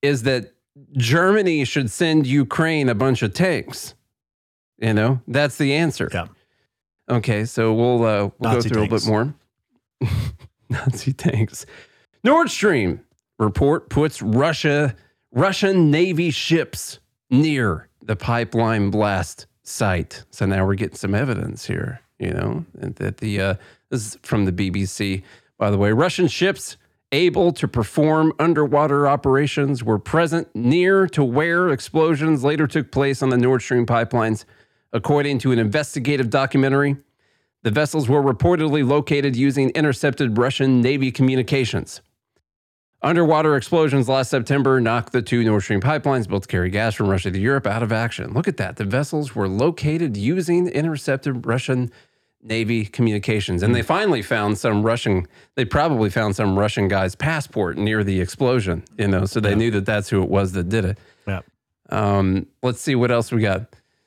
is 0.01 0.23
that 0.23 0.53
Germany 0.97 1.65
should 1.65 1.91
send 1.91 2.27
Ukraine 2.27 2.89
a 2.89 2.95
bunch 2.95 3.23
of 3.23 3.35
tanks. 3.35 3.95
You 4.79 4.95
know, 4.95 5.21
that's 5.29 5.59
the 5.59 5.75
answer. 5.75 6.09
Yeah. 6.13 6.27
Okay, 7.13 7.45
so 7.45 7.75
we'll 7.75 8.05
uh, 8.05 8.31
we'll 8.39 8.55
Nazi 8.55 8.71
go 8.71 8.75
through 8.75 8.89
tanks. 8.89 9.05
a 9.05 9.07
bit 9.07 9.13
more. 9.13 9.35
Nazi 10.71 11.13
tanks. 11.13 11.67
Nord 12.25 12.51
Stream 12.51 13.01
report 13.39 13.91
puts 13.91 14.23
Russia 14.23 14.97
Russian 15.31 15.91
Navy 15.91 16.31
ships 16.31 17.01
near 17.31 17.89
the 18.03 18.17
pipeline 18.17 18.91
blast 18.91 19.47
site. 19.63 20.25
So 20.31 20.47
now 20.47 20.65
we're 20.67 20.75
getting 20.75 20.97
some 20.97 21.15
evidence 21.15 21.67
here, 21.67 22.01
you 22.19 22.31
know, 22.31 22.65
and 22.81 22.95
that 22.97 23.19
the 23.19 23.41
uh, 23.41 23.55
this 23.91 24.07
is 24.07 24.19
from 24.23 24.47
the 24.47 24.53
BBC. 24.53 25.23
By 25.59 25.71
the 25.71 25.79
way, 25.79 25.93
Russian 25.93 26.29
ships 26.29 26.77
able 27.13 27.53
to 27.53 27.69
perform 27.69 28.33
underwater 28.39 29.07
operations 29.07 29.85
were 29.85 29.99
present 29.99 30.49
near 30.55 31.07
to 31.09 31.23
where 31.23 31.69
explosions 31.69 32.43
later 32.43 32.67
took 32.67 32.91
place 32.91 33.23
on 33.23 33.29
the 33.29 33.37
Nord 33.37 33.61
Stream 33.61 33.85
pipelines, 33.85 34.47
according 34.93 35.39
to 35.39 35.53
an 35.53 35.59
investigative 35.59 36.31
documentary. 36.31 36.97
The 37.63 37.71
vessels 37.71 38.09
were 38.09 38.23
reportedly 38.23 38.87
located 38.87 39.37
using 39.37 39.71
intercepted 39.71 40.37
Russian 40.37 40.81
Navy 40.81 41.13
communications. 41.13 42.01
Underwater 43.05 43.57
explosions 43.57 44.09
last 44.09 44.31
September 44.31 44.81
knocked 44.81 45.13
the 45.13 45.23
two 45.23 45.43
Nord 45.43 45.63
Stream 45.63 45.81
pipelines 45.81 46.29
built 46.29 46.43
to 46.43 46.49
carry 46.49 46.71
gas 46.71 46.95
from 46.95 47.09
Russia 47.09 47.33
to 47.33 47.39
Europe 47.39 47.67
out 47.67 47.83
of 47.83 47.91
action. 47.91 48.33
Look 48.33 48.47
at 48.47 48.59
that. 48.59 48.77
The 48.77 48.85
vessels 48.85 49.35
were 49.35 49.49
located 49.49 50.17
using 50.17 50.69
intercepted 50.69 51.45
Russian 51.47 51.91
Navy 52.43 52.85
communications. 52.85 53.63
And 53.63 53.75
they 53.75 53.83
finally 53.83 54.23
found 54.23 54.59
some 54.59 54.83
Russian, 54.85 55.27
they 55.55 55.65
probably 55.65 56.11
found 56.11 56.37
some 56.37 56.59
Russian 56.59 56.89
guy's 56.89 57.15
passport 57.15 57.77
near 57.77 58.03
the 58.05 58.21
explosion, 58.21 58.85
you 58.99 59.09
know, 59.09 59.25
so 59.27 59.41
they 59.41 59.55
knew 59.55 59.71
that 59.73 59.87
that's 59.87 60.09
who 60.09 60.23
it 60.23 60.29
was 60.29 60.53
that 60.53 60.69
did 60.69 60.85
it. 60.85 60.99
Yeah. 61.27 61.41
Um, 61.91 62.47
let's 62.63 62.81
see 62.81 62.95
what 62.95 63.11
else 63.11 63.31
we 63.31 63.43
got. 63.43 63.67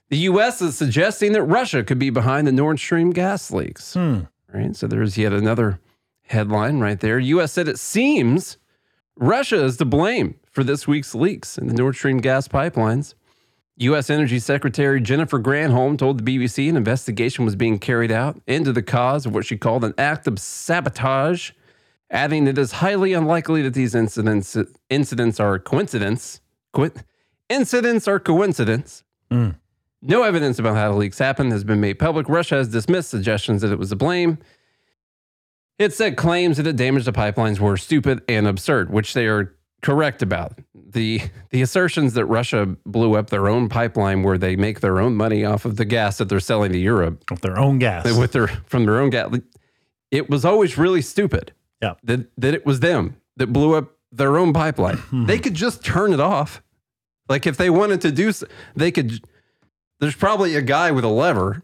The 0.10 0.18
U.S. 0.18 0.62
is 0.62 0.78
suggesting 0.78 1.32
that 1.34 1.44
Russia 1.44 1.84
could 1.84 2.00
be 2.00 2.10
behind 2.10 2.46
the 2.46 2.52
Nord 2.52 2.80
Stream 2.80 3.12
gas 3.12 3.52
leaks. 3.52 3.94
Hmm. 3.94 4.22
Right. 4.54 4.76
So 4.76 4.88
there's 4.88 5.18
yet 5.18 5.34
another 5.34 5.80
headline 6.28 6.80
right 6.80 7.00
there. 7.00 7.20
U.S. 7.20 7.52
said 7.52 7.68
it 7.68 7.80
seems 7.80 8.58
Russia 9.18 9.64
is 9.64 9.78
to 9.78 9.86
blame 9.86 10.36
for 10.52 10.64
this 10.64 10.88
week's 10.88 11.16
leaks 11.16 11.58
in 11.58 11.68
the 11.68 11.74
Nord 11.74 11.96
Stream 11.96 12.20
gas 12.20 12.48
pipelines. 12.48 13.16
U.S. 13.78 14.10
Energy 14.10 14.40
Secretary 14.40 15.02
Jennifer 15.02 15.40
Granholm 15.40 15.98
told 15.98 16.24
the 16.24 16.38
BBC 16.38 16.70
an 16.70 16.78
investigation 16.78 17.44
was 17.44 17.58
being 17.58 17.78
carried 17.78 18.12
out 18.12 18.42
into 18.48 18.72
the 18.72 18.84
cause 18.84 19.26
of 19.26 19.34
what 19.34 19.46
she 19.46 19.58
called 19.58 19.84
an 19.84 19.94
act 19.98 20.28
of 20.28 20.40
sabotage, 20.40 21.52
adding 22.10 22.48
it 22.48 22.58
is 22.58 22.74
highly 22.74 23.12
unlikely 23.12 23.62
that 23.64 23.74
these 23.74 23.94
incidents 23.94 24.56
incidents 24.90 25.40
are 25.42 25.60
coincidence. 25.60 26.40
Qu- 26.72 26.92
incidents 27.50 28.08
are 28.08 28.20
coincidence. 28.20 29.04
Mm. 29.30 29.56
No 30.08 30.24
evidence 30.24 30.60
about 30.60 30.76
how 30.76 30.92
the 30.92 30.98
leaks 30.98 31.18
happened 31.20 31.52
has 31.52 31.64
been 31.64 31.82
made 31.82 32.00
public. 32.00 32.30
Russia 32.30 32.56
has 32.56 32.68
dismissed 32.68 33.10
suggestions 33.10 33.62
that 33.62 33.72
it 33.72 33.80
was 33.80 33.90
to 33.90 33.96
blame. 33.96 34.38
It 35.78 35.94
said 35.94 36.16
claims 36.16 36.58
that 36.58 36.68
it 36.68 36.76
damaged 36.78 37.06
the 37.06 37.12
pipelines 37.12 37.60
were 37.60 37.76
stupid 37.76 38.22
and 38.30 38.48
absurd, 38.48 38.92
which 38.92 39.14
they 39.14 39.26
are 39.28 39.56
correct 39.82 40.22
about. 40.22 40.60
The 40.74 41.22
the 41.50 41.62
assertions 41.62 42.14
that 42.14 42.26
Russia 42.26 42.78
blew 42.86 43.16
up 43.16 43.30
their 43.30 43.50
own 43.50 43.68
pipeline 43.68 44.24
where 44.24 44.38
they 44.38 44.56
make 44.56 44.80
their 44.80 45.00
own 45.02 45.16
money 45.16 45.44
off 45.44 45.66
of 45.66 45.76
the 45.76 45.84
gas 45.86 46.18
that 46.20 46.30
they're 46.30 46.40
selling 46.40 46.72
to 46.72 46.78
Europe 46.78 47.24
With 47.30 47.42
their 47.42 47.58
own 47.58 47.80
gas. 47.80 48.06
with 48.18 48.32
their 48.32 48.48
from 48.48 48.86
their 48.86 49.00
own 49.02 49.10
gas. 49.10 49.36
it 50.12 50.30
was 50.30 50.46
always 50.46 50.78
really 50.78 51.02
stupid. 51.02 51.52
Yeah. 51.82 51.96
That 52.04 52.30
that 52.38 52.54
it 52.54 52.66
was 52.66 52.80
them 52.80 53.18
that 53.36 53.48
blew 53.48 53.76
up 53.76 53.98
their 54.14 54.38
own 54.38 54.54
pipeline. 54.54 54.98
Hmm. 54.98 55.26
they 55.26 55.40
could 55.40 55.56
just 55.56 55.84
turn 55.84 56.14
it 56.14 56.22
off. 56.22 56.62
Like 57.28 57.46
if 57.46 57.58
they 57.58 57.70
wanted 57.70 58.00
to 58.02 58.12
do, 58.12 58.30
s- 58.30 58.44
they 58.78 58.92
could. 58.92 59.20
There's 60.00 60.16
probably 60.16 60.56
a 60.56 60.62
guy 60.62 60.92
with 60.92 61.04
a 61.06 61.10
lever. 61.10 61.64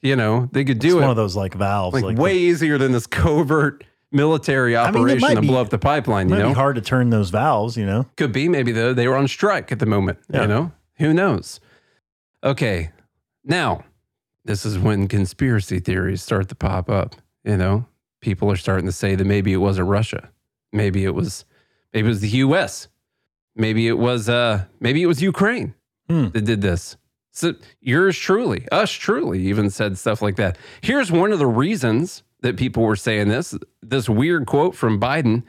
You 0.00 0.16
know, 0.16 0.48
they 0.52 0.64
could 0.64 0.78
It's 0.78 0.86
do 0.94 1.00
one 1.00 1.10
of 1.10 1.16
those 1.16 1.36
like 1.36 1.54
valves. 1.54 1.94
like, 1.94 2.02
Like, 2.04 2.18
way 2.18 2.36
easier 2.36 2.76
than 2.78 2.92
this 2.92 3.06
covert 3.20 3.84
military 4.10 4.72
mean, 4.74 4.84
it 4.84 4.88
operation 4.88 5.20
might 5.20 5.34
to 5.34 5.40
be- 5.42 5.46
blow 5.46 5.60
up 5.60 5.70
the 5.70 5.78
pipeline. 5.78 6.26
it 6.26 6.30
You 6.30 6.36
might 6.36 6.42
know, 6.42 6.48
be 6.48 6.54
hard 6.54 6.74
to 6.76 6.82
turn 6.82 7.10
those 7.10 7.30
valves. 7.30 7.76
You 7.76 7.86
know. 7.86 8.06
could 8.16 8.32
be 8.32 8.48
maybe 8.48 8.72
though 8.72 8.94
they 8.94 9.06
were 9.06 9.16
on 9.16 9.28
strike 9.28 9.70
at 9.70 9.78
the 9.78 9.86
moment. 9.86 10.18
Yeah. 10.28 10.42
You 10.42 10.48
know, 10.48 10.72
who 10.96 11.12
knows? 11.14 11.60
Okay, 12.44 12.90
now 13.44 13.84
this 14.44 14.66
is 14.66 14.78
when 14.78 15.06
conspiracy 15.06 15.78
theories 15.78 16.22
start 16.22 16.48
to 16.48 16.54
pop 16.56 16.90
up. 16.90 17.14
You 17.44 17.56
know, 17.56 17.86
people 18.20 18.50
are 18.50 18.56
starting 18.56 18.86
to 18.86 18.92
say 18.92 19.14
that 19.14 19.24
maybe 19.24 19.52
it 19.52 19.58
wasn't 19.58 19.88
Russia, 19.88 20.30
maybe 20.72 21.04
it 21.04 21.14
was, 21.14 21.44
maybe 21.94 22.06
it 22.06 22.08
was 22.08 22.20
the 22.20 22.28
U.S., 22.28 22.88
maybe 23.54 23.86
it 23.86 23.98
was, 23.98 24.28
uh, 24.28 24.64
maybe 24.80 25.02
it 25.02 25.06
was 25.06 25.22
Ukraine 25.22 25.74
Hmm. 26.08 26.28
that 26.30 26.44
did 26.44 26.60
this. 26.60 26.96
So 27.32 27.54
yours 27.80 28.18
truly, 28.18 28.68
us 28.70 28.90
truly, 28.90 29.40
even 29.46 29.70
said 29.70 29.96
stuff 29.96 30.20
like 30.20 30.36
that. 30.36 30.58
Here's 30.82 31.10
one 31.10 31.32
of 31.32 31.38
the 31.38 31.46
reasons 31.46 32.22
that 32.42 32.58
people 32.58 32.82
were 32.82 32.96
saying 32.96 33.28
this. 33.28 33.56
This 33.82 34.08
weird 34.08 34.46
quote 34.46 34.74
from 34.74 35.00
Biden, 35.00 35.42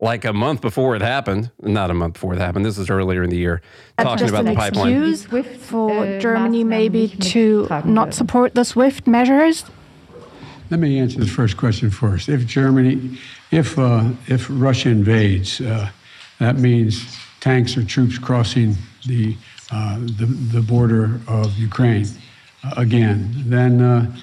like 0.00 0.24
a 0.24 0.32
month 0.32 0.62
before 0.62 0.96
it 0.96 1.02
happened. 1.02 1.50
Not 1.60 1.90
a 1.90 1.94
month 1.94 2.14
before 2.14 2.32
it 2.32 2.40
happened. 2.40 2.64
This 2.64 2.78
is 2.78 2.88
earlier 2.88 3.22
in 3.22 3.28
the 3.28 3.36
year, 3.36 3.60
talking 3.98 4.18
just 4.18 4.30
about 4.30 4.44
the 4.44 4.52
an 4.52 4.56
pipeline. 4.56 5.10
excuse 5.10 5.46
for 5.58 5.90
uh, 5.90 6.18
Germany 6.18 6.64
maybe 6.64 7.08
to 7.08 7.68
not 7.84 8.14
support 8.14 8.54
the 8.54 8.64
SWIFT 8.64 9.06
measures? 9.06 9.66
Let 10.70 10.80
me 10.80 10.98
answer 10.98 11.18
the 11.20 11.26
first 11.26 11.58
question 11.58 11.90
first. 11.90 12.30
If 12.30 12.46
Germany, 12.46 13.18
if 13.50 13.78
uh, 13.78 14.10
if 14.28 14.46
Russia 14.50 14.88
invades, 14.90 15.60
uh, 15.60 15.90
that 16.38 16.56
means 16.56 17.18
tanks 17.40 17.76
or 17.76 17.84
troops 17.84 18.18
crossing 18.18 18.76
the 19.06 19.36
uh, 19.70 19.98
the, 19.98 20.26
the 20.52 20.62
border 20.62 21.20
of 21.28 21.56
Ukraine 21.58 22.06
uh, 22.64 22.74
again. 22.76 23.32
Then 23.46 23.80
uh, 23.80 24.16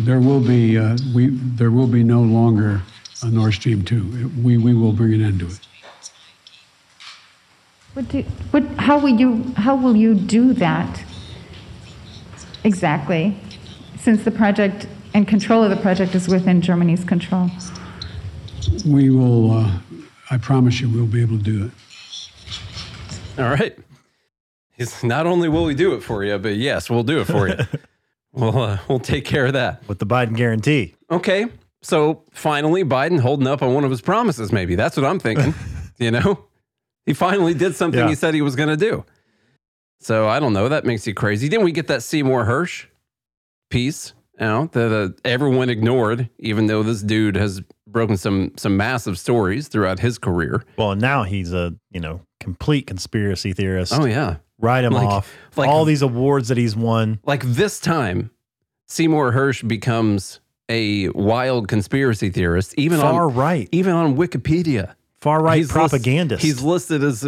there 0.00 0.20
will 0.20 0.40
be 0.40 0.78
uh, 0.78 0.96
we 1.14 1.28
there 1.30 1.70
will 1.70 1.86
be 1.86 2.02
no 2.02 2.22
longer 2.22 2.82
a 3.22 3.28
Nord 3.28 3.54
Stream 3.54 3.84
two. 3.84 4.30
We 4.42 4.56
we 4.56 4.74
will 4.74 4.92
bring 4.92 5.14
an 5.14 5.22
end 5.22 5.40
to 5.40 5.46
it. 5.46 5.60
What 7.96 8.08
do, 8.08 8.22
what, 8.50 8.62
how 8.76 8.98
will 8.98 9.18
you, 9.18 9.54
how 9.56 9.74
will 9.74 9.96
you 9.96 10.14
do 10.14 10.52
that 10.52 11.02
exactly? 12.62 13.34
Since 13.98 14.22
the 14.22 14.30
project 14.30 14.86
and 15.14 15.26
control 15.26 15.64
of 15.64 15.70
the 15.70 15.78
project 15.78 16.14
is 16.14 16.28
within 16.28 16.60
Germany's 16.60 17.04
control. 17.04 17.48
We 18.86 19.08
will. 19.08 19.50
Uh, 19.50 19.78
I 20.30 20.36
promise 20.36 20.78
you, 20.78 20.90
we'll 20.90 21.06
be 21.06 21.22
able 21.22 21.38
to 21.38 21.42
do 21.42 21.64
it. 21.66 21.72
All 23.42 23.48
right. 23.48 23.78
He's 24.76 25.02
not 25.02 25.26
only 25.26 25.48
will 25.48 25.64
we 25.64 25.74
do 25.74 25.94
it 25.94 26.02
for 26.02 26.22
you, 26.24 26.38
but 26.38 26.56
yes, 26.56 26.90
we'll 26.90 27.02
do 27.02 27.20
it 27.20 27.24
for 27.26 27.48
you. 27.48 27.56
we'll 28.32 28.58
uh, 28.58 28.78
we'll 28.88 28.98
take 29.00 29.24
care 29.24 29.46
of 29.46 29.54
that. 29.54 29.86
With 29.88 29.98
the 29.98 30.06
Biden 30.06 30.36
guarantee. 30.36 30.94
Okay. 31.10 31.46
So 31.82 32.22
finally, 32.32 32.84
Biden 32.84 33.20
holding 33.20 33.46
up 33.46 33.62
on 33.62 33.72
one 33.74 33.84
of 33.84 33.90
his 33.90 34.00
promises. 34.00 34.52
Maybe 34.52 34.74
that's 34.74 34.96
what 34.96 35.06
I'm 35.06 35.18
thinking. 35.20 35.54
you 35.98 36.10
know, 36.10 36.44
he 37.06 37.14
finally 37.14 37.54
did 37.54 37.74
something 37.76 38.00
Yeah. 38.00 38.08
he 38.08 38.14
said 38.14 38.34
he 38.34 38.42
was 38.42 38.56
going 38.56 38.68
to 38.70 38.76
do. 38.76 39.04
So 40.00 40.28
I 40.28 40.40
don't 40.40 40.52
know. 40.52 40.68
That 40.68 40.84
makes 40.84 41.06
you 41.06 41.14
crazy. 41.14 41.48
Didn't 41.48 41.64
we 41.64 41.72
get 41.72 41.86
that 41.86 42.02
Seymour 42.02 42.44
Hersh 42.44 42.86
piece? 43.70 44.12
Know 44.38 44.68
that 44.72 44.92
uh, 44.92 45.08
everyone 45.24 45.70
ignored, 45.70 46.28
even 46.38 46.66
though 46.66 46.82
this 46.82 47.00
dude 47.02 47.36
has 47.36 47.62
broken 47.96 48.18
some 48.18 48.52
some 48.58 48.76
massive 48.76 49.18
stories 49.18 49.68
throughout 49.68 49.98
his 50.00 50.18
career. 50.18 50.62
Well, 50.76 50.94
now 50.94 51.22
he's 51.22 51.54
a 51.54 51.74
you 51.90 51.98
know 52.00 52.20
complete 52.40 52.86
conspiracy 52.86 53.54
theorist. 53.54 53.90
Oh 53.94 54.04
yeah. 54.04 54.36
Write 54.58 54.84
him 54.84 54.92
Like- 54.92 55.06
off. 55.08 55.34
like- 55.56 55.68
All 55.70 55.86
these 55.86 56.02
awards 56.02 56.48
that 56.48 56.58
he's 56.58 56.76
won. 56.76 57.20
like 57.24 57.42
this 57.42 57.80
time, 57.80 58.30
Seymour 58.88 59.32
Hersh 59.32 59.66
becomes 59.66 60.40
a 60.68 61.08
wild 61.10 61.68
conspiracy 61.68 62.28
theorist, 62.28 62.74
even 62.76 63.00
Far 63.00 63.28
on 63.28 63.34
right. 63.34 63.66
even 63.72 63.92
on 63.94 64.14
Wikipedia. 64.16 64.94
Far 65.22 65.42
right 65.42 65.56
He's 65.56 65.66
list- 65.68 65.74
propagandist. 65.74 66.42
he's 66.42 66.60
listed 66.62 67.02
as 67.02 67.26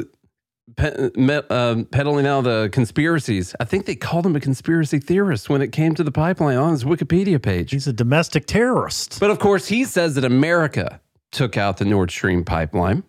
pe- 0.76 1.10
me- 1.16 1.40
um, 1.50 1.84
peddling 1.86 2.26
out 2.26 2.44
the 2.44 2.68
conspiracies. 2.72 3.54
I 3.60 3.64
think 3.64 3.86
they 3.86 3.96
called 3.96 4.26
him 4.26 4.36
a 4.36 4.40
conspiracy 4.40 4.98
theorist 4.98 5.48
when 5.48 5.62
it 5.62 5.72
came 5.72 5.94
to 5.94 6.04
the 6.04 6.12
pipeline 6.12 6.56
on 6.56 6.72
his 6.72 6.84
Wikipedia 6.84 7.40
page. 7.40 7.70
he's 7.70 7.86
a 7.86 7.92
domestic 7.92 8.46
terrorist. 8.46 9.18
But 9.20 9.30
of 9.30 9.38
course, 9.38 9.68
he 9.68 9.84
says 9.84 10.14
that 10.16 10.24
America 10.24 11.00
took 11.30 11.56
out 11.56 11.76
the 11.76 11.84
Nord 11.84 12.10
Stream 12.10 12.44
pipeline. 12.44 13.02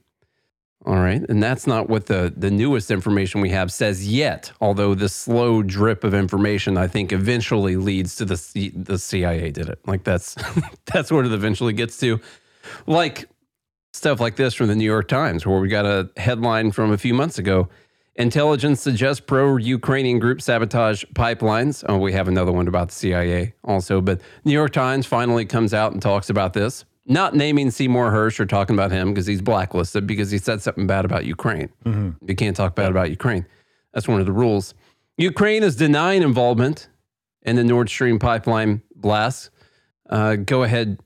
All 0.85 0.95
right. 0.95 1.21
And 1.27 1.43
that's 1.43 1.67
not 1.67 1.89
what 1.89 2.05
the, 2.05 2.33
the 2.35 2.49
newest 2.49 2.89
information 2.89 3.41
we 3.41 3.49
have 3.49 3.71
says 3.71 4.07
yet. 4.07 4.51
Although 4.61 4.95
the 4.95 5.09
slow 5.09 5.61
drip 5.61 6.05
of 6.05 6.13
information, 6.13 6.77
I 6.77 6.87
think, 6.87 7.11
eventually 7.11 7.75
leads 7.75 8.15
to 8.15 8.25
the, 8.25 8.37
C- 8.37 8.71
the 8.73 8.97
CIA 8.97 9.51
did 9.51 9.67
it. 9.67 9.79
Like 9.85 10.05
that's 10.05 10.35
that's 10.85 11.11
what 11.11 11.25
it 11.25 11.33
eventually 11.33 11.73
gets 11.73 11.99
to. 11.99 12.21
Like 12.87 13.29
stuff 13.99 14.19
like 14.19 14.37
this 14.37 14.53
from 14.53 14.67
the 14.67 14.75
New 14.75 14.85
York 14.85 15.07
Times, 15.07 15.45
where 15.45 15.59
we 15.59 15.67
got 15.67 15.85
a 15.85 16.09
headline 16.17 16.71
from 16.71 16.91
a 16.91 16.97
few 16.97 17.13
months 17.13 17.37
ago. 17.37 17.69
Intelligence 18.15 18.81
suggests 18.81 19.21
pro 19.21 19.57
Ukrainian 19.57 20.19
group 20.19 20.41
sabotage 20.41 21.03
pipelines. 21.13 21.85
Oh, 21.87 21.97
we 21.97 22.11
have 22.13 22.27
another 22.27 22.51
one 22.51 22.67
about 22.67 22.89
the 22.89 22.95
CIA 22.95 23.53
also. 23.63 24.01
But 24.01 24.21
New 24.43 24.51
York 24.53 24.73
Times 24.73 25.05
finally 25.05 25.45
comes 25.45 25.73
out 25.73 25.93
and 25.93 26.01
talks 26.01 26.29
about 26.29 26.53
this, 26.53 26.85
not 27.05 27.35
naming 27.35 27.71
Seymour 27.71 28.11
Hersh 28.11 28.39
or 28.39 28.45
talking 28.45 28.75
about 28.75 28.91
him 28.91 29.13
because 29.13 29.27
he's 29.27 29.41
blacklisted 29.41 30.07
because 30.07 30.31
he 30.31 30.37
said 30.37 30.61
something 30.61 30.87
bad 30.87 31.05
about 31.05 31.25
Ukraine. 31.25 31.69
You 32.25 32.35
can't 32.35 32.55
talk 32.55 32.75
bad 32.75 32.89
about 32.91 33.09
Ukraine. 33.09 33.45
That's 33.93 34.07
one 34.07 34.19
of 34.19 34.25
the 34.25 34.33
rules. 34.33 34.73
Ukraine 35.17 35.63
is 35.63 35.75
denying 35.75 36.21
involvement 36.21 36.89
in 37.43 37.55
the 37.57 37.63
Nord 37.63 37.89
Stream 37.89 38.19
pipeline 38.19 38.81
blast. 38.95 39.49
Uh, 40.09 40.35
go 40.35 40.63
ahead, 40.63 40.99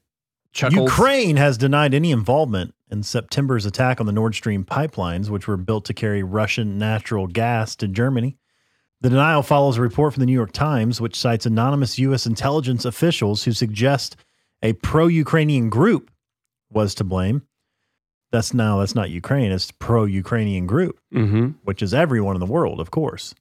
Chuckles. 0.52 0.90
Ukraine 0.90 1.36
has 1.38 1.58
denied 1.58 1.94
any 1.94 2.12
involvement 2.12 2.74
in 2.94 3.04
September's 3.04 3.66
attack 3.66 4.00
on 4.00 4.06
the 4.06 4.12
Nord 4.14 4.36
Stream 4.36 4.64
pipelines, 4.64 5.30
which 5.30 5.48
were 5.48 5.58
built 5.58 5.84
to 5.86 5.94
carry 5.94 6.24
Russian 6.24 6.78
natural 6.78 7.28
gas 7.28 7.76
to 7.78 7.88
Germany. 7.90 8.38
The 9.02 9.10
denial 9.10 9.44
follows 9.44 9.78
a 9.78 9.82
report 9.82 10.14
from 10.14 10.22
the 10.22 10.28
New 10.28 10.32
York 10.34 10.54
Times, 10.54 11.02
which 11.02 11.20
cites 11.20 11.46
anonymous 11.46 12.00
U.S. 12.00 12.26
intelligence 12.26 12.86
officials 12.86 13.44
who 13.44 13.52
suggest 13.52 14.16
a 14.62 14.72
pro 14.74 15.08
Ukrainian 15.08 15.70
group 15.70 16.10
was 16.72 16.96
to 16.96 17.04
blame. 17.04 17.42
That's 18.32 18.54
now, 18.54 18.80
that's 18.80 18.96
not 18.96 19.10
Ukraine, 19.10 19.52
it's 19.52 19.72
pro 19.72 20.06
Ukrainian 20.06 20.66
group, 20.68 21.00
Mm-hmm. 21.14 21.48
which 21.64 21.82
is 21.82 21.94
everyone 21.94 22.36
in 22.36 22.40
the 22.40 22.46
world, 22.46 22.80
of 22.80 22.92
course. 22.92 23.36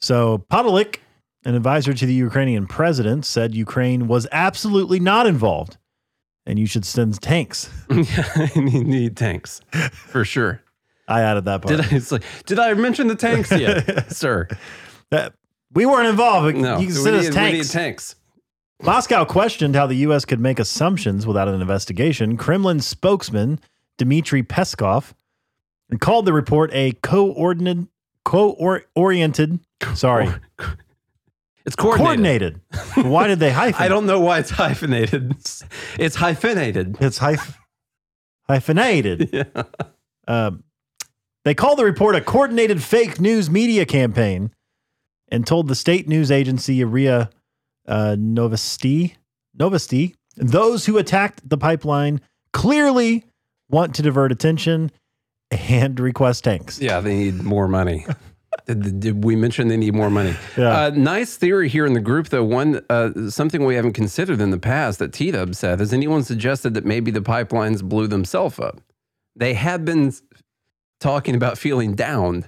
So 0.00 0.44
Podolyak, 0.50 0.98
an 1.44 1.54
advisor 1.54 1.94
to 1.94 2.06
the 2.06 2.12
Ukrainian 2.12 2.66
president, 2.66 3.24
said 3.24 3.54
Ukraine 3.54 4.06
was 4.06 4.26
absolutely 4.32 5.00
not 5.00 5.26
involved 5.26 5.78
and 6.46 6.58
you 6.58 6.66
should 6.66 6.84
send 6.84 7.20
tanks. 7.20 7.70
you 7.90 8.84
need 8.84 9.16
tanks 9.16 9.60
for 9.92 10.24
sure. 10.24 10.62
I 11.06 11.20
added 11.20 11.44
that 11.44 11.62
part. 11.62 11.76
Did 11.76 11.92
I, 11.92 11.96
it's 11.96 12.10
like, 12.10 12.22
did 12.46 12.58
I 12.58 12.72
mention 12.74 13.08
the 13.08 13.14
tanks 13.14 13.50
yet, 13.50 14.10
sir? 14.12 14.48
That- 15.10 15.34
we 15.72 15.86
weren't 15.86 16.06
involved. 16.06 16.56
No, 16.56 16.78
you 16.78 16.86
can 16.86 16.94
we 16.94 17.02
send 17.02 17.16
us 17.16 17.34
tanks. 17.34 17.58
need 17.58 17.72
tanks. 17.72 18.14
Moscow 18.82 19.24
questioned 19.24 19.74
how 19.74 19.86
the 19.86 19.96
U.S. 19.96 20.24
could 20.24 20.40
make 20.40 20.58
assumptions 20.58 21.26
without 21.26 21.48
an 21.48 21.60
investigation. 21.60 22.36
Kremlin 22.36 22.80
spokesman 22.80 23.58
Dmitry 23.98 24.42
Peskov 24.42 25.14
called 26.00 26.26
the 26.26 26.32
report 26.32 26.70
a 26.72 26.92
coordinated, 27.02 27.88
co-oriented, 28.24 29.60
sorry, 29.94 30.28
It's 31.66 31.76
coordinated. 31.76 32.60
coordinated. 32.72 33.10
Why 33.10 33.26
did 33.26 33.38
they 33.40 33.50
hyphenate? 33.52 33.80
I 33.80 33.88
don't 33.88 34.06
know 34.06 34.20
why 34.20 34.38
it's 34.38 34.50
hyphenated. 34.50 35.34
It's 35.98 36.16
hyphenated. 36.16 36.96
It's 37.00 37.18
hyph- 37.18 37.56
hyphenated. 38.48 39.30
Yeah. 39.54 39.62
Um, 40.26 40.64
they 41.44 41.54
called 41.54 41.78
the 41.78 41.84
report 41.84 42.14
a 42.16 42.20
coordinated 42.22 42.82
fake 42.82 43.20
news 43.20 43.50
media 43.50 43.84
campaign 43.84 44.50
and 45.28 45.46
told 45.46 45.68
the 45.68 45.74
state 45.74 46.08
news 46.08 46.30
agency 46.30 46.82
RIA 46.84 47.28
uh, 47.86 48.16
Novosti, 48.18 49.16
Novosti, 49.58 50.14
those 50.36 50.86
who 50.86 50.96
attacked 50.96 51.46
the 51.48 51.58
pipeline 51.58 52.20
clearly 52.54 53.24
want 53.68 53.94
to 53.96 54.02
divert 54.02 54.32
attention 54.32 54.90
and 55.50 56.00
request 56.00 56.44
tanks. 56.44 56.80
Yeah, 56.80 57.00
they 57.00 57.14
need 57.14 57.42
more 57.42 57.68
money. 57.68 58.06
did, 58.66 59.00
did 59.00 59.24
we 59.24 59.36
mention 59.36 59.68
they 59.68 59.76
need 59.76 59.94
more 59.94 60.10
money? 60.10 60.34
Yeah. 60.56 60.84
Uh, 60.84 60.90
nice 60.90 61.36
theory 61.36 61.68
here 61.68 61.86
in 61.86 61.92
the 61.92 62.00
group, 62.00 62.28
though. 62.28 62.44
One 62.44 62.84
uh, 62.88 63.28
something 63.30 63.64
we 63.64 63.74
haven't 63.74 63.92
considered 63.94 64.40
in 64.40 64.50
the 64.50 64.58
past 64.58 64.98
that 65.00 65.12
T 65.12 65.30
Dub 65.30 65.54
said. 65.54 65.80
Has 65.80 65.92
anyone 65.92 66.22
suggested 66.22 66.74
that 66.74 66.84
maybe 66.84 67.10
the 67.10 67.20
pipelines 67.20 67.82
blew 67.82 68.06
themselves 68.06 68.58
up? 68.58 68.80
They 69.36 69.54
had 69.54 69.84
been 69.84 70.12
talking 71.00 71.34
about 71.34 71.58
feeling 71.58 71.94
down 71.94 72.46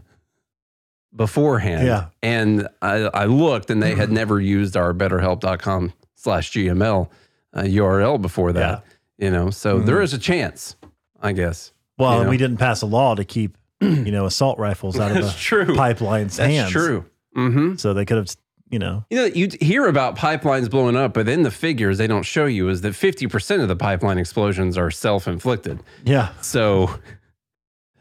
beforehand. 1.15 1.87
Yeah. 1.87 2.07
And 2.23 2.69
I, 2.83 3.09
I 3.13 3.25
looked 3.27 3.71
and 3.71 3.83
they 3.83 3.95
had 3.95 4.11
never 4.21 4.41
used 4.41 4.77
our 4.77 4.93
betterhelp.com 4.93 5.93
slash 6.15 6.53
GML 6.53 7.09
uh, 7.55 7.63
URL 7.63 8.21
before 8.21 8.53
that. 8.53 8.85
Yeah. 9.19 9.27
You 9.27 9.31
know, 9.31 9.49
so 9.51 9.79
there 9.79 10.03
is 10.03 10.13
a 10.13 10.19
chance, 10.19 10.77
I 11.23 11.33
guess. 11.33 11.73
Well, 11.99 12.19
You 12.19 12.25
know? 12.25 12.31
we 12.31 12.37
didn't 12.37 12.59
pass 12.59 12.83
a 12.83 12.87
law 12.87 13.15
to 13.15 13.25
keep, 13.25 13.57
you 13.81 14.11
know, 14.13 14.27
assault 14.27 14.59
rifles 14.59 14.99
out 14.99 15.11
of 15.11 15.17
That's 15.23 15.33
the 15.35 15.39
true. 15.41 15.75
pipeline's 15.75 16.37
That's 16.37 16.53
hands. 16.53 16.71
true. 16.73 17.05
Mm-hmm. 17.37 17.77
So 17.77 17.93
they 17.95 18.05
could 18.05 18.17
have, 18.17 18.29
you 18.71 18.79
know, 18.79 19.05
You 19.11 19.19
know, 19.19 19.25
you 19.27 19.49
hear 19.61 19.87
about 19.87 20.17
pipelines 20.17 20.71
blowing 20.71 20.97
up, 20.97 21.13
but 21.15 21.27
then 21.27 21.43
the 21.43 21.51
figures 21.51 21.99
they 21.99 22.07
don't 22.07 22.23
show 22.25 22.47
you 22.47 22.69
is 22.69 22.81
that 22.81 22.95
50% 22.95 23.61
of 23.63 23.69
the 23.69 23.77
pipeline 23.77 24.19
explosions 24.19 24.79
are 24.79 24.91
self 24.91 25.29
inflicted. 25.29 25.81
yeah. 26.05 26.31
So 26.41 26.99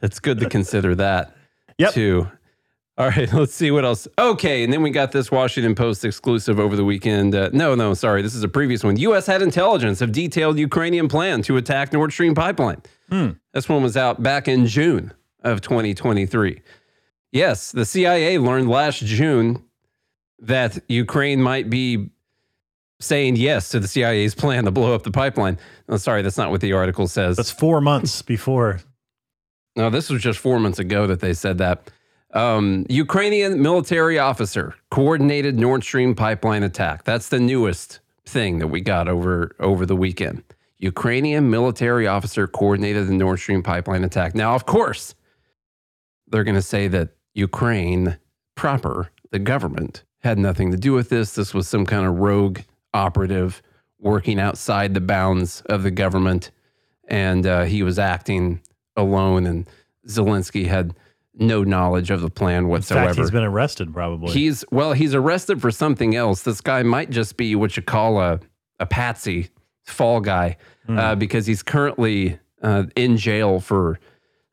it's 0.01 0.19
good 0.19 0.39
to 0.39 0.49
consider 0.49 0.95
that 0.95 1.35
Yep. 1.77 1.93
too. 1.93 2.31
All 2.97 3.09
right, 3.09 3.31
let's 3.33 3.53
see 3.53 3.71
what 3.71 3.83
else. 3.83 4.07
Okay, 4.17 4.63
and 4.63 4.71
then 4.71 4.81
we 4.81 4.89
got 4.89 5.11
this 5.11 5.29
Washington 5.29 5.75
Post 5.75 6.05
exclusive 6.05 6.57
over 6.61 6.77
the 6.77 6.85
weekend. 6.85 7.35
Uh, 7.35 7.49
no, 7.51 7.75
no, 7.75 7.93
sorry, 7.93 8.21
this 8.21 8.33
is 8.33 8.41
a 8.43 8.47
previous 8.47 8.85
one. 8.85 8.95
U.S. 8.95 9.25
had 9.25 9.41
intelligence 9.41 9.99
of 10.01 10.13
detailed 10.13 10.57
Ukrainian 10.57 11.09
plan 11.09 11.41
to 11.41 11.57
attack 11.57 11.91
Nord 11.91 12.13
Stream 12.13 12.33
pipeline. 12.33 12.81
This 13.53 13.67
one 13.67 13.83
was 13.83 13.97
out 13.97 14.23
back 14.23 14.47
in 14.47 14.65
June 14.65 15.11
of 15.45 15.61
2023. 15.61 16.61
Yes, 17.31 17.71
the 17.71 17.85
CIA 17.85 18.37
learned 18.37 18.69
last 18.69 18.99
June 18.99 19.63
that 20.39 20.79
Ukraine 20.89 21.41
might 21.41 21.69
be 21.69 22.09
saying 22.99 23.35
yes 23.35 23.69
to 23.69 23.79
the 23.79 23.87
CIA's 23.87 24.35
plan 24.35 24.65
to 24.65 24.71
blow 24.71 24.93
up 24.93 25.03
the 25.03 25.11
pipeline. 25.11 25.57
Oh, 25.89 25.97
sorry, 25.97 26.21
that's 26.21 26.37
not 26.37 26.51
what 26.51 26.61
the 26.61 26.73
article 26.73 27.07
says. 27.07 27.37
That's 27.37 27.51
four 27.51 27.81
months 27.81 28.21
before. 28.21 28.79
No, 29.75 29.89
this 29.89 30.09
was 30.09 30.21
just 30.21 30.39
four 30.39 30.59
months 30.59 30.79
ago 30.79 31.07
that 31.07 31.19
they 31.19 31.33
said 31.33 31.57
that. 31.57 31.91
Um, 32.33 32.85
Ukrainian 32.89 33.61
military 33.61 34.19
officer 34.19 34.75
coordinated 34.89 35.57
Nord 35.57 35.83
Stream 35.83 36.15
pipeline 36.15 36.63
attack. 36.63 37.03
That's 37.03 37.29
the 37.29 37.39
newest 37.39 37.99
thing 38.25 38.59
that 38.59 38.67
we 38.67 38.81
got 38.81 39.07
over 39.07 39.55
over 39.59 39.85
the 39.85 39.95
weekend. 39.95 40.43
Ukrainian 40.77 41.49
military 41.49 42.07
officer 42.07 42.47
coordinated 42.47 43.07
the 43.07 43.13
Nord 43.13 43.39
Stream 43.39 43.63
pipeline 43.63 44.03
attack. 44.03 44.35
Now, 44.35 44.55
of 44.55 44.65
course, 44.65 45.15
they're 46.27 46.43
going 46.43 46.55
to 46.55 46.61
say 46.61 46.87
that 46.87 47.09
Ukraine 47.33 48.17
proper, 48.55 49.11
the 49.31 49.39
government, 49.39 50.03
had 50.19 50.39
nothing 50.39 50.71
to 50.71 50.77
do 50.77 50.93
with 50.93 51.09
this. 51.09 51.33
This 51.33 51.53
was 51.53 51.67
some 51.67 51.85
kind 51.85 52.05
of 52.05 52.19
rogue 52.19 52.59
operative 52.93 53.61
working 53.99 54.39
outside 54.39 54.93
the 54.93 55.01
bounds 55.01 55.61
of 55.67 55.83
the 55.83 55.91
government, 55.91 56.51
and 57.07 57.45
uh, 57.45 57.63
he 57.63 57.83
was 57.83 57.99
acting 57.99 58.61
alone. 58.95 59.45
And 59.45 59.69
Zelensky 60.07 60.65
had 60.67 60.95
no 61.33 61.63
knowledge 61.63 62.09
of 62.11 62.21
the 62.21 62.29
plan 62.29 62.63
In 62.63 62.67
whatsoever. 62.69 63.07
fact, 63.07 63.19
he's 63.19 63.31
been 63.31 63.43
arrested 63.43 63.93
probably. 63.93 64.31
He's 64.31 64.63
well, 64.71 64.93
he's 64.93 65.13
arrested 65.13 65.61
for 65.61 65.71
something 65.71 66.15
else. 66.15 66.43
This 66.43 66.61
guy 66.61 66.81
might 66.83 67.09
just 67.09 67.37
be 67.37 67.55
what 67.55 67.75
you 67.77 67.83
call 67.83 68.19
a 68.19 68.39
a 68.79 68.85
patsy 68.85 69.49
fall 69.83 70.19
guy, 70.19 70.57
uh, 70.89 71.15
because 71.15 71.45
he's 71.45 71.61
currently 71.61 72.39
uh, 72.61 72.83
in 72.95 73.17
jail 73.17 73.59
for 73.59 73.99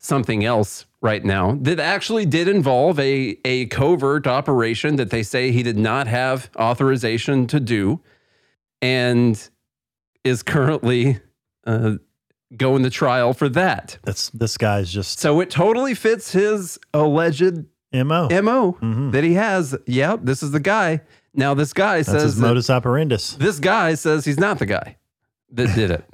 something 0.02 0.44
else 0.44 0.85
right 1.00 1.25
now 1.25 1.56
that 1.62 1.80
actually 1.80 2.26
did 2.26 2.47
involve 2.49 2.99
a 3.00 3.38
a 3.44 3.66
covert 3.66 4.26
operation 4.26 4.97
that 4.97 5.11
they 5.11 5.23
say 5.23 5.50
he 5.52 5.62
did 5.62 5.78
not 5.78 6.06
have 6.09 6.50
authorization 6.59 7.47
to 7.47 7.59
do, 7.61 8.00
and 8.80 9.49
is 10.25 10.42
currently 10.42 11.21
uh, 11.66 11.94
going 12.56 12.82
to 12.82 12.90
trial 12.90 13.32
for 13.32 13.49
that. 13.49 13.99
That's 14.04 14.30
this 14.30 14.56
guy's 14.59 14.92
just 14.92 15.18
So 15.18 15.40
it 15.40 15.50
totally 15.50 15.94
fits 15.94 16.32
his 16.32 16.78
alleged 16.92 17.64
mo. 17.92 18.28
mo 18.28 18.78
Mhm. 18.80 19.12
that 19.12 19.25
he 19.25 19.35
has. 19.35 19.76
Yep, 19.87 20.21
this 20.25 20.42
is 20.42 20.50
the 20.50 20.61
guy. 20.61 21.00
Now 21.35 21.54
this 21.54 21.73
guy 21.73 21.99
That's 21.99 22.09
says 22.11 22.23
his 22.23 22.37
modus 22.37 22.68
operandus. 22.68 23.38
this 23.38 23.59
guy 23.59 23.94
says 23.94 24.25
he's 24.25 24.38
not 24.38 24.59
the 24.59 24.66
guy 24.66 24.97
that 25.52 25.75
did 25.75 25.90
it, 25.90 26.04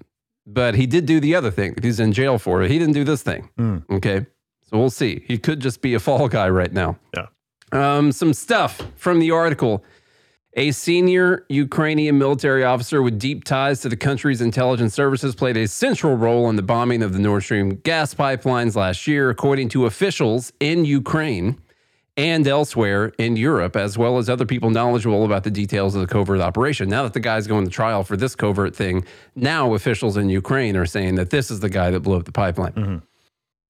but 0.48 0.74
he 0.74 0.86
did 0.86 1.04
do 1.04 1.20
the 1.20 1.34
other 1.34 1.50
thing 1.50 1.74
that 1.74 1.84
he's 1.84 2.00
in 2.00 2.12
jail 2.12 2.38
for. 2.38 2.62
It. 2.62 2.70
He 2.70 2.78
didn't 2.78 2.94
do 2.94 3.04
this 3.04 3.22
thing. 3.22 3.50
Mm. 3.58 3.84
Okay, 3.90 4.26
so 4.64 4.78
we'll 4.78 4.90
see. 4.90 5.22
He 5.26 5.38
could 5.38 5.60
just 5.60 5.82
be 5.82 5.94
a 5.94 6.00
fall 6.00 6.26
guy 6.28 6.48
right 6.48 6.72
now. 6.72 6.98
Yeah. 7.14 7.26
Um, 7.70 8.12
some 8.12 8.32
stuff 8.32 8.80
from 8.96 9.18
the 9.18 9.30
article. 9.30 9.84
A 10.54 10.72
senior 10.72 11.44
Ukrainian 11.50 12.18
military 12.18 12.64
officer 12.64 13.02
with 13.02 13.18
deep 13.18 13.44
ties 13.44 13.80
to 13.82 13.88
the 13.88 13.96
country's 13.96 14.40
intelligence 14.40 14.94
services 14.94 15.34
played 15.34 15.56
a 15.56 15.68
central 15.68 16.16
role 16.16 16.48
in 16.48 16.56
the 16.56 16.62
bombing 16.62 17.02
of 17.02 17.12
the 17.12 17.18
Nord 17.18 17.44
Stream 17.44 17.76
gas 17.84 18.14
pipelines 18.14 18.74
last 18.74 19.06
year, 19.06 19.28
according 19.30 19.68
to 19.68 19.84
officials 19.86 20.52
in 20.58 20.84
Ukraine 20.86 21.60
and 22.18 22.48
elsewhere 22.48 23.12
in 23.16 23.36
Europe, 23.36 23.76
as 23.76 23.96
well 23.96 24.18
as 24.18 24.28
other 24.28 24.44
people 24.44 24.70
knowledgeable 24.70 25.24
about 25.24 25.44
the 25.44 25.50
details 25.52 25.94
of 25.94 26.00
the 26.00 26.06
covert 26.08 26.40
operation. 26.40 26.88
Now 26.88 27.04
that 27.04 27.12
the 27.12 27.20
guy's 27.20 27.46
going 27.46 27.64
to 27.64 27.70
trial 27.70 28.02
for 28.02 28.16
this 28.16 28.34
covert 28.34 28.74
thing, 28.74 29.04
now 29.36 29.72
officials 29.72 30.16
in 30.16 30.28
Ukraine 30.28 30.76
are 30.76 30.84
saying 30.84 31.14
that 31.14 31.30
this 31.30 31.48
is 31.48 31.60
the 31.60 31.70
guy 31.70 31.92
that 31.92 32.00
blew 32.00 32.16
up 32.16 32.24
the 32.24 32.32
pipeline. 32.32 32.72
Mm-hmm. 32.72 32.96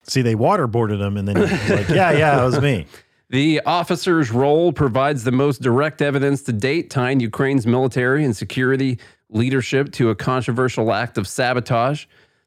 See, 0.03 0.23
they 0.23 0.33
waterboarded 0.33 0.99
him, 0.99 1.15
and 1.15 1.27
then 1.27 1.35
he's 1.35 1.69
like, 1.69 1.89
"Yeah, 1.89 2.11
yeah, 2.11 2.41
it 2.41 2.45
was 2.45 2.59
me." 2.59 2.87
The 3.29 3.61
officer's 3.67 4.31
role 4.31 4.73
provides 4.73 5.23
the 5.23 5.31
most 5.31 5.61
direct 5.61 6.01
evidence 6.01 6.41
to 6.43 6.53
date 6.53 6.89
tying 6.89 7.19
Ukraine's 7.19 7.67
military 7.67 8.25
and 8.25 8.35
security 8.35 8.97
leadership 9.29 9.91
to 9.93 10.09
a 10.09 10.15
controversial 10.15 10.91
act 10.91 11.19
of 11.19 11.27
sabotage 11.27 12.05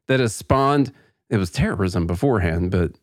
that 0.09 0.19
has 0.19 0.35
spawned, 0.35 0.93
it 1.31 1.37
was 1.37 1.53
terrorism 1.53 2.09
beforehand, 2.09 2.73
but 2.73 2.97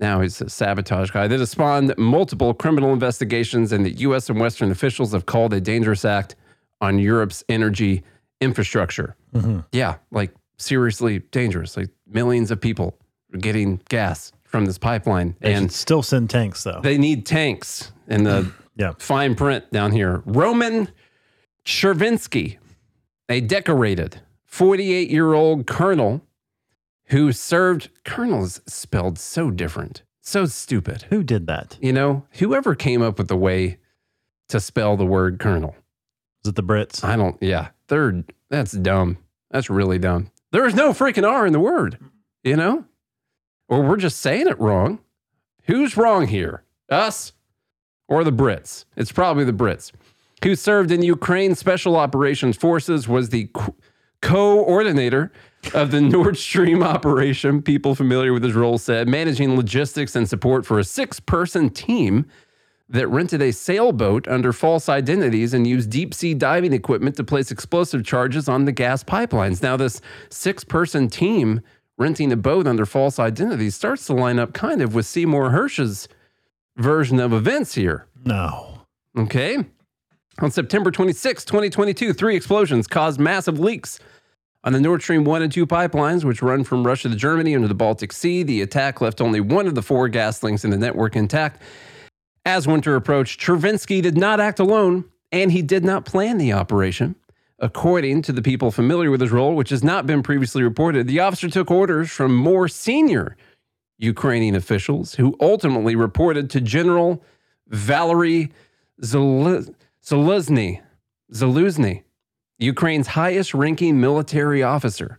now 0.00 0.20
he's 0.20 0.40
a 0.40 0.48
sabotage 0.48 1.10
guy, 1.10 1.28
that 1.28 1.38
has 1.38 1.50
spawned 1.50 1.94
multiple 1.98 2.54
criminal 2.54 2.92
investigations, 2.92 3.72
and 3.72 3.84
that 3.84 4.00
U.S. 4.00 4.28
and 4.30 4.40
Western 4.40 4.70
officials 4.70 5.12
have 5.12 5.26
called 5.26 5.52
a 5.52 5.60
dangerous 5.60 6.04
act 6.04 6.36
on 6.80 6.98
Europe's 6.98 7.44
energy 7.48 8.02
infrastructure. 8.40 9.16
Mm-hmm. 9.34 9.60
Yeah, 9.72 9.96
like 10.10 10.32
seriously 10.56 11.20
dangerous. 11.30 11.76
Like 11.76 11.90
millions 12.06 12.50
of 12.50 12.60
people 12.60 12.98
are 13.34 13.38
getting 13.38 13.80
gas 13.88 14.32
from 14.44 14.66
this 14.66 14.78
pipeline. 14.78 15.36
They 15.40 15.54
and 15.54 15.70
still 15.70 16.02
send 16.02 16.30
tanks 16.30 16.64
though. 16.64 16.80
they 16.82 16.98
need 16.98 17.26
tanks 17.26 17.92
in 18.08 18.24
the 18.24 18.52
yeah, 18.76 18.92
fine 18.98 19.34
print 19.34 19.70
down 19.70 19.92
here. 19.92 20.22
Roman 20.24 20.88
Chervinsky, 21.64 22.58
a 23.28 23.40
decorated 23.40 24.20
48 24.46 25.10
year 25.10 25.34
old 25.34 25.66
colonel 25.66 26.22
who 27.10 27.32
served, 27.32 27.90
colonel 28.04 28.44
is 28.44 28.60
spelled 28.66 29.18
so 29.18 29.50
different, 29.50 30.02
so 30.20 30.46
stupid. 30.46 31.02
who 31.10 31.22
did 31.22 31.46
that? 31.46 31.76
You 31.80 31.92
know, 31.92 32.24
whoever 32.32 32.74
came 32.74 33.02
up 33.02 33.18
with 33.18 33.28
the 33.28 33.36
way 33.36 33.78
to 34.48 34.60
spell 34.60 34.96
the 34.96 35.06
word 35.06 35.38
colonel, 35.38 35.76
Is 36.44 36.50
it 36.50 36.56
the 36.56 36.62
Brits? 36.62 37.04
I 37.04 37.16
don't, 37.16 37.36
yeah, 37.40 37.68
they're, 37.88 38.24
that's 38.48 38.72
dumb. 38.72 39.18
That's 39.50 39.70
really 39.70 39.98
dumb. 39.98 40.30
There 40.52 40.66
is 40.66 40.74
no 40.74 40.92
freaking 40.92 41.28
R 41.28 41.46
in 41.46 41.52
the 41.52 41.60
word, 41.60 41.98
you 42.42 42.56
know? 42.56 42.84
Or 43.68 43.82
we're 43.82 43.96
just 43.96 44.20
saying 44.20 44.48
it 44.48 44.58
wrong. 44.58 44.98
Who's 45.64 45.96
wrong 45.96 46.26
here? 46.26 46.64
Us 46.90 47.32
or 48.08 48.24
the 48.24 48.32
Brits? 48.32 48.84
It's 48.96 49.12
probably 49.12 49.44
the 49.44 49.52
Brits. 49.52 49.92
Who 50.42 50.56
served 50.56 50.90
in 50.90 51.02
Ukraine 51.02 51.54
Special 51.54 51.96
Operations 51.96 52.56
Forces 52.56 53.06
was 53.06 53.28
the 53.28 53.48
coordinator 54.22 55.32
of 55.74 55.90
the 55.90 56.00
Nord 56.00 56.36
Stream 56.36 56.82
operation. 56.82 57.62
People 57.62 57.94
familiar 57.94 58.32
with 58.32 58.42
his 58.42 58.54
role 58.54 58.78
said, 58.78 59.08
managing 59.08 59.56
logistics 59.56 60.16
and 60.16 60.28
support 60.28 60.66
for 60.66 60.78
a 60.78 60.84
six 60.84 61.20
person 61.20 61.70
team 61.70 62.26
that 62.88 63.06
rented 63.06 63.40
a 63.40 63.52
sailboat 63.52 64.26
under 64.26 64.52
false 64.52 64.88
identities 64.88 65.54
and 65.54 65.66
used 65.66 65.90
deep 65.90 66.12
sea 66.12 66.34
diving 66.34 66.72
equipment 66.72 67.16
to 67.16 67.24
place 67.24 67.50
explosive 67.50 68.04
charges 68.04 68.48
on 68.48 68.64
the 68.64 68.72
gas 68.72 69.04
pipelines. 69.04 69.62
Now, 69.62 69.76
this 69.76 70.00
six 70.28 70.64
person 70.64 71.08
team 71.08 71.60
renting 71.98 72.32
a 72.32 72.36
boat 72.36 72.66
under 72.66 72.84
false 72.84 73.18
identities 73.18 73.76
starts 73.76 74.06
to 74.06 74.14
line 74.14 74.38
up 74.38 74.54
kind 74.54 74.82
of 74.82 74.94
with 74.94 75.06
Seymour 75.06 75.50
Hersh's 75.50 76.08
version 76.76 77.20
of 77.20 77.32
events 77.32 77.74
here. 77.74 78.06
No. 78.24 78.80
Okay. 79.16 79.64
On 80.40 80.50
September 80.50 80.90
26, 80.90 81.44
2022, 81.44 82.14
three 82.14 82.34
explosions 82.34 82.86
caused 82.86 83.20
massive 83.20 83.60
leaks 83.60 83.98
on 84.64 84.72
the 84.72 84.80
Nord 84.80 85.02
Stream 85.02 85.24
1 85.24 85.42
and 85.42 85.52
2 85.52 85.66
pipelines, 85.66 86.24
which 86.24 86.40
run 86.40 86.64
from 86.64 86.86
Russia 86.86 87.10
to 87.10 87.14
Germany 87.14 87.54
under 87.54 87.68
the 87.68 87.74
Baltic 87.74 88.10
Sea. 88.10 88.42
The 88.42 88.62
attack 88.62 89.02
left 89.02 89.20
only 89.20 89.40
one 89.40 89.66
of 89.66 89.74
the 89.74 89.82
four 89.82 90.08
gas 90.08 90.42
links 90.42 90.64
in 90.64 90.70
the 90.70 90.78
network 90.78 91.14
intact. 91.14 91.60
As 92.46 92.66
winter 92.66 92.96
approached, 92.96 93.38
Chervinsky 93.38 94.00
did 94.00 94.16
not 94.16 94.40
act 94.40 94.58
alone, 94.58 95.04
and 95.30 95.52
he 95.52 95.60
did 95.60 95.84
not 95.84 96.06
plan 96.06 96.38
the 96.38 96.54
operation. 96.54 97.16
According 97.58 98.22
to 98.22 98.32
the 98.32 98.40
people 98.40 98.70
familiar 98.70 99.10
with 99.10 99.20
his 99.20 99.30
role, 99.30 99.54
which 99.54 99.68
has 99.68 99.84
not 99.84 100.06
been 100.06 100.22
previously 100.22 100.62
reported, 100.62 101.06
the 101.06 101.20
officer 101.20 101.50
took 101.50 101.70
orders 101.70 102.10
from 102.10 102.34
more 102.34 102.66
senior 102.66 103.36
Ukrainian 103.98 104.54
officials 104.54 105.16
who 105.16 105.36
ultimately 105.38 105.96
reported 105.96 106.48
to 106.48 106.62
General 106.62 107.22
Valery 107.68 108.50
Zaluzny, 109.02 109.74
Zaluzny, 110.04 110.80
Zaluzny, 111.32 112.02
Ukraine's 112.58 113.08
highest 113.08 113.54
ranking 113.54 114.00
military 114.00 114.62
officer, 114.62 115.18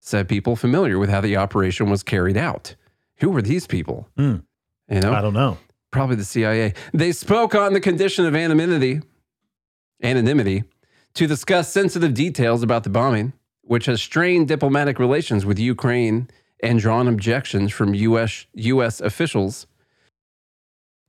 said 0.00 0.28
people 0.28 0.56
familiar 0.56 0.98
with 0.98 1.10
how 1.10 1.20
the 1.20 1.36
operation 1.36 1.90
was 1.90 2.02
carried 2.02 2.36
out. 2.36 2.74
Who 3.16 3.30
were 3.30 3.42
these 3.42 3.66
people? 3.66 4.08
Hmm. 4.16 4.36
You 4.88 5.00
know, 5.00 5.12
I 5.12 5.20
don't 5.20 5.34
know. 5.34 5.58
probably 5.90 6.16
the 6.16 6.24
CIA. 6.24 6.74
They 6.94 7.12
spoke 7.12 7.54
on 7.54 7.72
the 7.74 7.80
condition 7.80 8.24
of 8.24 8.34
anonymity, 8.34 9.00
anonymity 10.02 10.64
to 11.14 11.26
discuss 11.26 11.70
sensitive 11.72 12.14
details 12.14 12.62
about 12.62 12.84
the 12.84 12.90
bombing, 12.90 13.32
which 13.62 13.86
has 13.86 14.00
strained 14.00 14.48
diplomatic 14.48 14.98
relations 14.98 15.44
with 15.44 15.58
Ukraine 15.58 16.28
and 16.62 16.78
drawn 16.80 17.06
objections 17.08 17.72
from 17.72 17.94
US, 17.94 18.46
US 18.54 19.00
officials. 19.00 19.66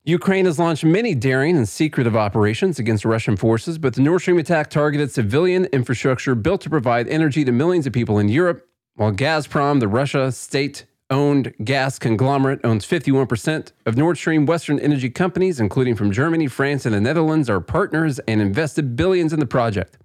Ukraine 0.09 0.45
has 0.45 0.57
launched 0.57 0.83
many 0.83 1.13
daring 1.13 1.55
and 1.55 1.69
secretive 1.69 2.15
operations 2.15 2.79
against 2.79 3.05
Russian 3.05 3.37
forces, 3.37 3.77
but 3.77 3.93
the 3.93 4.01
Nord 4.01 4.21
Stream 4.21 4.39
attack 4.39 4.71
targeted 4.71 5.11
civilian 5.11 5.65
infrastructure 5.65 6.33
built 6.33 6.61
to 6.61 6.69
provide 6.69 7.07
energy 7.07 7.45
to 7.45 7.51
millions 7.51 7.85
of 7.85 7.93
people 7.93 8.17
in 8.17 8.27
Europe, 8.27 8.67
while 8.95 9.11
Gazprom, 9.11 9.79
the 9.79 9.87
Russia 9.87 10.31
state 10.31 10.87
owned 11.11 11.53
gas 11.63 11.99
conglomerate, 11.99 12.59
owns 12.63 12.87
51% 12.87 13.71
of 13.85 13.97
Nord 13.97 14.17
Stream. 14.17 14.47
Western 14.47 14.79
energy 14.79 15.11
companies, 15.11 15.59
including 15.59 15.95
from 15.95 16.11
Germany, 16.11 16.47
France, 16.47 16.87
and 16.87 16.95
the 16.95 17.01
Netherlands, 17.01 17.47
are 17.47 17.61
partners 17.61 18.17
and 18.27 18.41
invested 18.41 18.95
billions 18.95 19.31
in 19.31 19.39
the 19.39 19.45
project. 19.45 19.99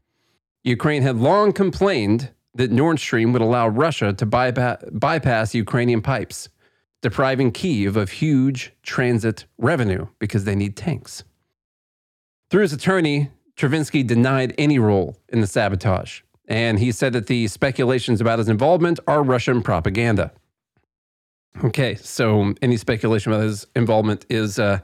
Ukraine 0.65 1.03
had 1.03 1.17
long 1.17 1.51
complained 1.51 2.31
that 2.55 2.71
Nord 2.71 3.01
Stream 3.01 3.33
would 3.33 3.43
allow 3.43 3.69
Russia 3.69 4.13
to 4.13 4.27
bypa- 4.27 4.99
bypass 5.01 5.55
Ukrainian 5.55 6.03
pipes, 6.03 6.51
depriving 7.05 7.53
Kiev 7.53 7.99
of 7.99 8.13
huge 8.13 8.73
transit 8.83 9.45
revenue 9.59 10.07
because 10.19 10.45
they 10.45 10.55
need 10.55 10.75
tanks. 10.75 11.23
Through 12.51 12.63
his 12.63 12.73
attorney, 12.73 13.31
Travinsky 13.59 14.07
denied 14.07 14.55
any 14.57 14.79
role 14.79 15.19
in 15.29 15.43
the 15.43 15.47
sabotage, 15.47 16.23
and 16.49 16.79
he 16.79 16.91
said 16.91 17.13
that 17.13 17.27
the 17.27 17.47
speculations 17.49 18.23
about 18.23 18.39
his 18.39 18.49
involvement 18.49 19.01
are 19.07 19.23
Russian 19.23 19.61
propaganda. 19.61 20.33
Okay, 21.63 21.95
so 21.97 22.55
any 22.63 22.79
speculation 22.79 23.31
about 23.31 23.45
his 23.45 23.67
involvement 23.77 24.25
is 24.31 24.59
uh, 24.59 24.79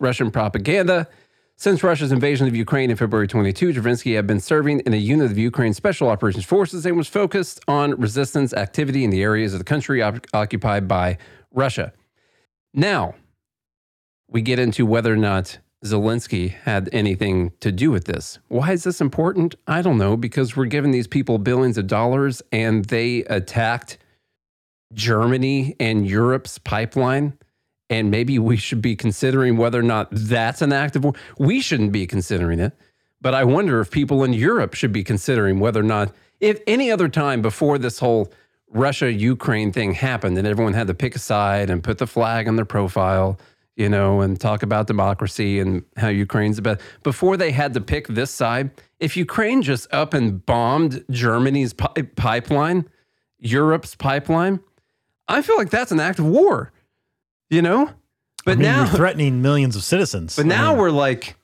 Russian 0.00 0.32
propaganda. 0.32 1.06
Since 1.54 1.84
Russia's 1.84 2.10
invasion 2.10 2.48
of 2.48 2.56
Ukraine 2.56 2.90
in 2.90 2.96
February 2.96 3.28
22, 3.28 3.74
Travinsky 3.74 4.16
had 4.16 4.26
been 4.26 4.40
serving 4.40 4.80
in 4.80 4.92
a 4.92 4.96
unit 4.96 5.30
of 5.30 5.38
Ukraine 5.38 5.74
Special 5.74 6.08
Operations 6.08 6.44
Forces 6.44 6.84
and 6.84 6.96
was 6.96 7.06
focused 7.06 7.60
on 7.68 7.92
resistance 8.00 8.52
activity 8.54 9.04
in 9.04 9.10
the 9.10 9.22
areas 9.22 9.52
of 9.52 9.60
the 9.60 9.64
country 9.64 10.02
op- 10.02 10.26
occupied 10.34 10.88
by 10.88 11.16
Russia. 11.52 11.92
Now, 12.72 13.14
we 14.28 14.42
get 14.42 14.58
into 14.58 14.86
whether 14.86 15.12
or 15.12 15.16
not 15.16 15.58
Zelensky 15.84 16.50
had 16.50 16.88
anything 16.92 17.52
to 17.60 17.72
do 17.72 17.90
with 17.90 18.04
this. 18.04 18.38
Why 18.48 18.72
is 18.72 18.84
this 18.84 19.00
important? 19.00 19.54
I 19.66 19.82
don't 19.82 19.98
know, 19.98 20.16
because 20.16 20.56
we're 20.56 20.66
giving 20.66 20.90
these 20.90 21.06
people 21.06 21.38
billions 21.38 21.78
of 21.78 21.86
dollars 21.86 22.42
and 22.52 22.84
they 22.84 23.24
attacked 23.24 23.98
Germany 24.92 25.76
and 25.80 26.06
Europe's 26.06 26.58
pipeline. 26.58 27.38
And 27.88 28.10
maybe 28.10 28.38
we 28.38 28.56
should 28.56 28.82
be 28.82 28.94
considering 28.94 29.56
whether 29.56 29.80
or 29.80 29.82
not 29.82 30.08
that's 30.12 30.62
an 30.62 30.72
act 30.72 30.94
of 30.94 31.04
war. 31.04 31.14
We 31.38 31.60
shouldn't 31.60 31.92
be 31.92 32.06
considering 32.06 32.60
it. 32.60 32.72
But 33.20 33.34
I 33.34 33.44
wonder 33.44 33.80
if 33.80 33.90
people 33.90 34.22
in 34.22 34.32
Europe 34.32 34.74
should 34.74 34.92
be 34.92 35.02
considering 35.02 35.60
whether 35.60 35.80
or 35.80 35.84
not, 35.84 36.12
if 36.40 36.60
any 36.66 36.90
other 36.90 37.08
time 37.08 37.42
before 37.42 37.78
this 37.78 37.98
whole 37.98 38.32
Russia 38.70 39.12
Ukraine 39.12 39.72
thing 39.72 39.92
happened 39.92 40.38
and 40.38 40.46
everyone 40.46 40.72
had 40.72 40.86
to 40.86 40.94
pick 40.94 41.14
a 41.16 41.18
side 41.18 41.70
and 41.70 41.82
put 41.82 41.98
the 41.98 42.06
flag 42.06 42.46
on 42.48 42.56
their 42.56 42.64
profile, 42.64 43.38
you 43.76 43.88
know, 43.88 44.20
and 44.20 44.40
talk 44.40 44.62
about 44.62 44.86
democracy 44.86 45.58
and 45.58 45.82
how 45.96 46.08
Ukraine's 46.08 46.56
the 46.56 46.62
best. 46.62 46.80
Before 47.02 47.36
they 47.36 47.50
had 47.50 47.74
to 47.74 47.80
pick 47.80 48.06
this 48.08 48.30
side, 48.30 48.70
if 49.00 49.16
Ukraine 49.16 49.62
just 49.62 49.92
up 49.92 50.14
and 50.14 50.44
bombed 50.46 51.04
Germany's 51.10 51.72
pi- 51.72 52.02
pipeline, 52.16 52.88
Europe's 53.38 53.94
pipeline, 53.96 54.60
I 55.26 55.42
feel 55.42 55.56
like 55.56 55.70
that's 55.70 55.92
an 55.92 56.00
act 56.00 56.18
of 56.18 56.26
war, 56.26 56.72
you 57.48 57.62
know? 57.62 57.90
But 58.44 58.52
I 58.52 58.54
mean, 58.56 58.62
now, 58.62 58.86
threatening 58.94 59.42
millions 59.42 59.74
of 59.76 59.82
citizens. 59.82 60.36
but 60.36 60.46
I 60.46 60.48
now 60.48 60.70
mean, 60.70 60.78
we're 60.78 60.90
like, 60.90 61.36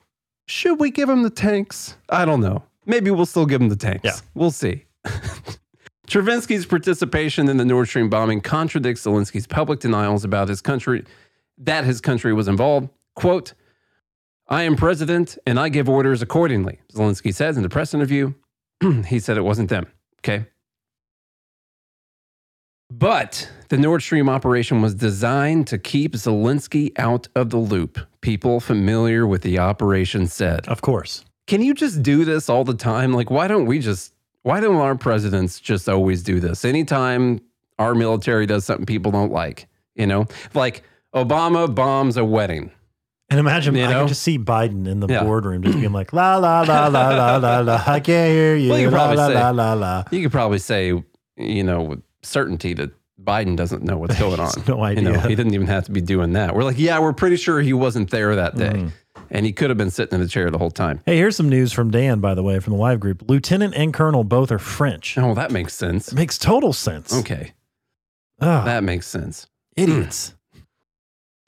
should 0.47 0.79
we 0.79 0.91
give 0.91 1.07
them 1.07 1.23
the 1.23 1.29
tanks? 1.29 1.97
I 2.09 2.23
don't 2.25 2.39
know. 2.41 2.63
Maybe 2.85 3.11
we'll 3.11 3.25
still 3.25 3.45
give 3.45 3.59
them 3.59 3.69
the 3.69 3.75
tanks. 3.75 4.05
Yeah. 4.05 4.15
We'll 4.33 4.51
see. 4.51 4.85
Travinsky's 6.17 6.65
participation 6.65 7.47
in 7.47 7.57
the 7.57 7.65
Nord 7.65 7.87
Stream 7.87 8.09
bombing 8.09 8.41
contradicts 8.41 9.05
Zelensky's 9.05 9.45
public 9.45 9.79
denials 9.79 10.23
about 10.23 10.47
his 10.47 10.61
country 10.61 11.05
that 11.59 11.83
his 11.83 12.01
country 12.01 12.33
was 12.33 12.47
involved. 12.47 12.89
Quote, 13.15 13.53
I 14.47 14.63
am 14.63 14.75
president 14.75 15.37
and 15.45 15.59
I 15.59 15.69
give 15.69 15.87
orders 15.87 16.23
accordingly, 16.23 16.79
Zelensky 16.91 17.31
says 17.31 17.55
in 17.55 17.61
the 17.61 17.69
press 17.69 17.93
interview. 17.93 18.33
he 19.05 19.19
said 19.19 19.37
it 19.37 19.43
wasn't 19.43 19.69
them. 19.69 19.85
Okay. 20.21 20.47
But 22.89 23.51
the 23.69 23.77
Nord 23.77 24.01
Stream 24.01 24.27
operation 24.27 24.81
was 24.81 24.95
designed 24.95 25.67
to 25.67 25.77
keep 25.77 26.13
Zelensky 26.13 26.97
out 26.97 27.27
of 27.35 27.51
the 27.51 27.57
loop. 27.57 27.99
People 28.21 28.59
familiar 28.59 29.27
with 29.27 29.43
the 29.43 29.59
operation 29.59 30.25
said. 30.25 30.67
of 30.67 30.81
course. 30.81 31.23
Can 31.45 31.61
you 31.61 31.75
just 31.75 32.01
do 32.01 32.25
this 32.25 32.49
all 32.49 32.63
the 32.63 32.73
time? 32.73 33.13
Like, 33.13 33.29
why 33.29 33.47
don't 33.47 33.67
we 33.67 33.77
just, 33.77 34.13
why 34.47 34.59
don't 34.59 34.77
our 34.77 34.95
presidents 34.95 35.59
just 35.59 35.87
always 35.89 36.23
do 36.23 36.39
this? 36.39 36.63
Anytime 36.65 37.39
our 37.77 37.93
military 37.93 38.45
does 38.45 38.65
something 38.65 38.85
people 38.85 39.11
don't 39.11 39.31
like, 39.31 39.67
you 39.95 40.07
know, 40.07 40.25
like 40.53 40.83
Obama 41.13 41.73
bombs 41.73 42.17
a 42.17 42.25
wedding. 42.25 42.71
And 43.29 43.39
imagine, 43.41 43.75
You 43.75 43.83
I 43.83 43.91
know? 43.91 43.99
can 43.99 44.07
just 44.07 44.23
see 44.23 44.39
Biden 44.39 44.87
in 44.87 45.01
the 45.01 45.07
Yeah. 45.07 45.23
boardroom 45.23 45.61
just 45.61 45.77
being 45.79 45.91
like, 45.91 46.13
la, 46.13 46.37
la, 46.37 46.61
la, 46.61 46.87
la, 46.87 47.09
la, 47.09 47.35
la, 47.37 47.59
la. 47.59 47.83
I 47.85 47.99
can't 47.99 48.31
hear 48.31 48.55
you. 48.55 48.69
Well, 48.69 48.79
you 48.79 48.89
la, 48.89 49.11
la, 49.11 49.27
say- 49.27 49.33
la, 49.33 49.49
la, 49.49 49.73
la. 49.73 50.03
You 50.11 50.21
could 50.23 50.31
probably 50.31 50.59
say, 50.59 50.93
you 51.35 51.63
know, 51.63 51.81
with 51.81 52.01
certainty 52.23 52.73
that 52.75 52.91
Biden 53.21 53.57
doesn't 53.57 53.83
know 53.83 53.97
what's 53.97 54.17
going 54.25 54.39
on. 54.39 54.49
no 54.67 54.87
You 54.87 55.01
know, 55.01 55.09
idea. 55.15 55.27
he 55.27 55.35
didn't 55.35 55.53
even 55.55 55.67
have 55.67 55.83
to 55.85 55.91
be 55.91 55.99
doing 56.01 56.33
that. 56.33 56.55
We're 56.55 56.63
like, 56.63 56.79
yeah, 56.79 56.99
we're 56.99 57.11
pretty 57.13 57.35
sure 57.35 57.59
he 57.59 57.73
wasn't 57.73 58.11
there 58.11 58.35
that 58.37 58.55
day. 58.55 58.69
Mm-hmm. 58.69 58.87
And 59.29 59.45
he 59.45 59.51
could 59.53 59.69
have 59.69 59.77
been 59.77 59.91
sitting 59.91 60.15
in 60.15 60.21
the 60.21 60.27
chair 60.27 60.49
the 60.49 60.57
whole 60.57 60.71
time. 60.71 61.01
Hey, 61.05 61.17
here's 61.17 61.35
some 61.35 61.49
news 61.49 61.73
from 61.73 61.91
Dan, 61.91 62.19
by 62.19 62.33
the 62.33 62.43
way, 62.43 62.59
from 62.59 62.73
the 62.73 62.79
live 62.79 62.99
group. 62.99 63.23
Lieutenant 63.27 63.73
and 63.75 63.93
Colonel 63.93 64.23
both 64.23 64.51
are 64.51 64.59
French. 64.59 65.17
Oh, 65.17 65.33
that 65.33 65.51
makes 65.51 65.73
sense. 65.73 66.13
Makes 66.13 66.37
total 66.37 66.73
sense. 66.73 67.13
Okay. 67.13 67.53
That 68.39 68.83
makes 68.83 69.07
sense. 69.07 69.47
idiots. 69.75 70.33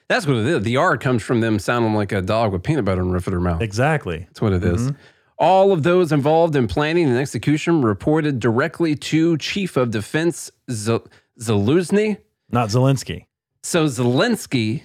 That's 0.08 0.26
what 0.26 0.36
it 0.36 0.46
is. 0.46 0.62
The 0.64 0.76
R 0.76 0.96
comes 0.98 1.22
from 1.22 1.40
them 1.40 1.58
sounding 1.60 1.94
like 1.94 2.10
a 2.10 2.20
dog 2.20 2.52
with 2.52 2.64
peanut 2.64 2.84
butter 2.84 3.00
in 3.00 3.08
the 3.08 3.14
roof 3.14 3.28
of 3.28 3.30
their 3.30 3.40
mouth. 3.40 3.62
Exactly. 3.62 4.18
That's 4.18 4.40
what 4.40 4.52
it 4.52 4.64
is. 4.64 4.82
Mm-hmm. 4.90 4.96
All 5.38 5.72
of 5.72 5.84
those 5.84 6.10
involved 6.12 6.56
in 6.56 6.66
planning 6.66 7.08
and 7.08 7.16
execution 7.16 7.80
reported 7.80 8.40
directly 8.40 8.96
to 8.96 9.38
Chief 9.38 9.76
of 9.76 9.90
Defense 9.90 10.50
Z- 10.70 10.98
Zaluzny. 11.40 12.18
Not 12.50 12.70
Zelensky. 12.70 13.26
So 13.62 13.86
Zelensky 13.86 14.82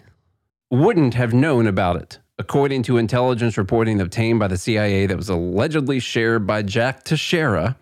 wouldn't 0.69 1.15
have 1.15 1.33
known 1.33 1.65
about 1.67 1.97
it, 1.97 2.19
according 2.37 2.83
to 2.83 2.97
intelligence 2.97 3.57
reporting 3.57 4.01
obtained 4.01 4.39
by 4.39 4.47
the 4.47 4.57
CIA 4.57 5.05
that 5.07 5.15
was 5.17 5.29
allegedly 5.29 5.99
shared 5.99 6.45
by 6.45 6.61
Jack 6.61 7.03
Teixeira, 7.03 7.77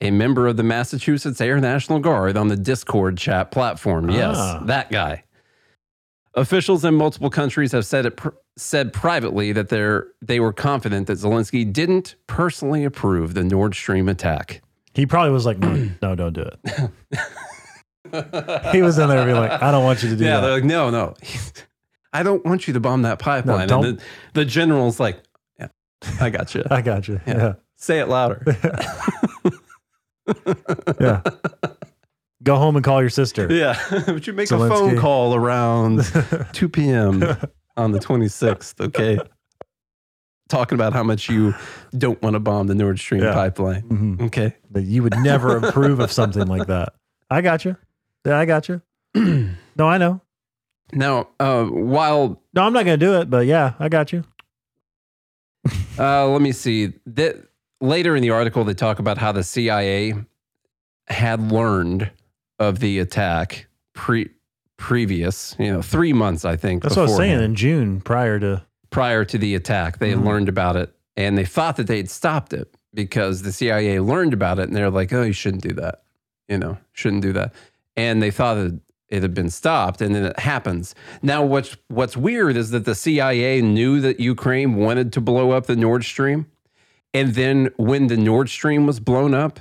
a 0.00 0.10
member 0.10 0.46
of 0.46 0.56
the 0.56 0.62
Massachusetts 0.62 1.40
Air 1.40 1.60
National 1.60 1.98
Guard 1.98 2.36
on 2.36 2.48
the 2.48 2.56
Discord 2.56 3.16
chat 3.16 3.50
platform. 3.50 4.10
Yes, 4.10 4.36
Ah. 4.38 4.62
that 4.66 4.90
guy. 4.90 5.24
Officials 6.34 6.84
in 6.84 6.94
multiple 6.94 7.30
countries 7.30 7.70
have 7.72 7.86
said 7.86 8.04
it 8.06 8.16
pr- 8.16 8.30
said 8.56 8.92
privately 8.92 9.52
that 9.52 9.68
they're 9.68 10.08
they 10.20 10.40
were 10.40 10.52
confident 10.52 11.06
that 11.06 11.18
Zelensky 11.18 11.70
didn't 11.72 12.16
personally 12.26 12.84
approve 12.84 13.34
the 13.34 13.44
Nord 13.44 13.74
Stream 13.74 14.08
attack. 14.08 14.60
He 14.94 15.06
probably 15.06 15.30
was 15.32 15.46
like, 15.46 15.58
no, 15.58 15.90
no, 16.02 16.14
don't 16.16 16.32
do 16.32 16.42
it. 16.42 16.90
he 18.72 18.82
was 18.82 18.98
in 18.98 19.08
there 19.08 19.24
being 19.24 19.36
like, 19.36 19.62
I 19.62 19.70
don't 19.70 19.84
want 19.84 20.02
you 20.02 20.10
to 20.10 20.16
do 20.16 20.24
yeah, 20.24 20.36
that. 20.36 20.40
they're 20.42 20.54
like, 20.56 20.64
no, 20.64 20.90
no, 20.90 21.14
I 22.14 22.22
don't 22.22 22.44
want 22.44 22.66
you 22.66 22.72
to 22.74 22.80
bomb 22.80 23.02
that 23.02 23.18
pipeline. 23.18 23.68
don't- 23.68 23.84
and 23.84 23.98
the, 23.98 24.02
the 24.32 24.44
general's 24.44 24.98
like, 25.00 25.18
yeah, 25.58 25.68
I 26.20 26.30
got 26.30 26.54
you. 26.54 26.62
I 26.70 26.80
got 26.80 27.08
you. 27.08 27.20
Yeah. 27.26 27.36
Yeah. 27.36 27.52
Say 27.76 27.98
it 28.00 28.08
louder. 28.08 28.42
Yeah. 31.00 31.20
Go 32.42 32.56
home 32.56 32.76
and 32.76 32.84
call 32.84 33.00
your 33.00 33.10
sister. 33.10 33.46
yeah, 33.50 33.78
but 34.06 34.26
you 34.26 34.32
make 34.32 34.50
a 34.50 34.58
phone 34.58 34.98
call 34.98 35.34
around 35.34 36.02
2 36.52 36.68
p.m. 36.68 37.22
on 37.76 37.92
the 37.92 37.98
26th. 37.98 38.80
Okay, 38.86 39.18
talking 40.48 40.76
about 40.76 40.92
how 40.92 41.02
much 41.02 41.28
you 41.30 41.54
don't 41.96 42.20
want 42.22 42.34
to 42.34 42.40
bomb 42.40 42.66
the 42.66 42.74
Nord 42.74 42.98
Stream 42.98 43.22
Yeah. 43.22 43.32
pipeline. 43.32 43.82
Mhm. 43.82 44.22
Okay, 44.26 44.54
But 44.70 44.84
you 44.84 45.02
would 45.02 45.16
never 45.20 45.56
approve 45.56 46.00
of 46.00 46.12
something 46.12 46.46
like 46.46 46.66
that. 46.68 46.92
I 47.30 47.40
got 47.40 47.64
you. 47.64 47.76
Yeah, 48.26 48.38
I 48.38 48.44
got 48.44 48.68
you. 48.68 48.82
no, 49.14 49.86
I 49.88 49.96
know. 49.98 50.20
Now 50.92 51.28
uh, 51.40 51.64
while 51.64 52.40
No, 52.52 52.62
I'm 52.62 52.72
not 52.72 52.84
going 52.84 52.98
to 52.98 53.06
do 53.06 53.14
it, 53.20 53.30
but 53.30 53.46
yeah, 53.46 53.74
I 53.78 53.88
got 53.88 54.12
you. 54.12 54.24
Uh, 55.98 56.28
let 56.28 56.42
me 56.42 56.52
see. 56.52 56.92
That 57.06 57.36
later 57.80 58.14
in 58.16 58.22
the 58.22 58.30
article, 58.30 58.64
they 58.64 58.74
talk 58.74 58.98
about 58.98 59.18
how 59.18 59.32
the 59.32 59.42
CIA 59.42 60.14
had 61.06 61.50
learned 61.52 62.10
of 62.58 62.80
the 62.80 62.98
attack 62.98 63.66
pre 63.94 64.30
previous, 64.76 65.54
you 65.58 65.72
know, 65.72 65.80
three 65.80 66.12
months, 66.12 66.44
I 66.44 66.56
think. 66.56 66.82
That's 66.82 66.96
what 66.96 67.02
I 67.02 67.06
was 67.06 67.16
saying 67.16 67.40
in 67.40 67.54
June 67.54 68.00
prior 68.00 68.38
to. 68.40 68.62
Prior 68.90 69.24
to 69.24 69.38
the 69.38 69.54
attack, 69.54 69.98
they 69.98 70.12
Mhm. 70.12 70.24
learned 70.24 70.48
about 70.48 70.76
it, 70.76 70.92
and 71.16 71.38
they 71.38 71.44
thought 71.44 71.76
that 71.76 71.86
they'd 71.86 72.10
stopped 72.10 72.52
it 72.52 72.76
because 72.92 73.42
the 73.42 73.52
CIA 73.52 74.00
learned 74.00 74.32
about 74.34 74.58
it, 74.58 74.64
and 74.68 74.76
they're 74.76 74.90
like, 74.90 75.12
"Oh, 75.12 75.22
you 75.22 75.32
shouldn't 75.32 75.62
do 75.62 75.72
that. 75.74 76.02
You 76.48 76.58
know, 76.58 76.76
shouldn't 76.92 77.22
do 77.22 77.32
that." 77.32 77.54
And 77.96 78.20
they 78.22 78.30
thought 78.30 78.54
that 78.56 78.80
it 79.08 79.22
had 79.22 79.34
been 79.34 79.50
stopped, 79.50 80.00
and 80.00 80.14
then 80.14 80.24
it 80.24 80.38
happens. 80.38 80.94
Now, 81.22 81.44
what's 81.44 81.76
what's 81.88 82.16
weird 82.16 82.56
is 82.56 82.70
that 82.70 82.84
the 82.84 82.94
CIA 82.94 83.60
knew 83.60 84.00
that 84.00 84.18
Ukraine 84.20 84.74
wanted 84.76 85.12
to 85.14 85.20
blow 85.20 85.50
up 85.52 85.66
the 85.66 85.76
Nord 85.76 86.04
Stream, 86.04 86.46
And 87.12 87.34
then 87.34 87.70
when 87.76 88.08
the 88.08 88.16
Nord 88.16 88.48
Stream 88.48 88.86
was 88.86 88.98
blown 89.00 89.34
up, 89.34 89.60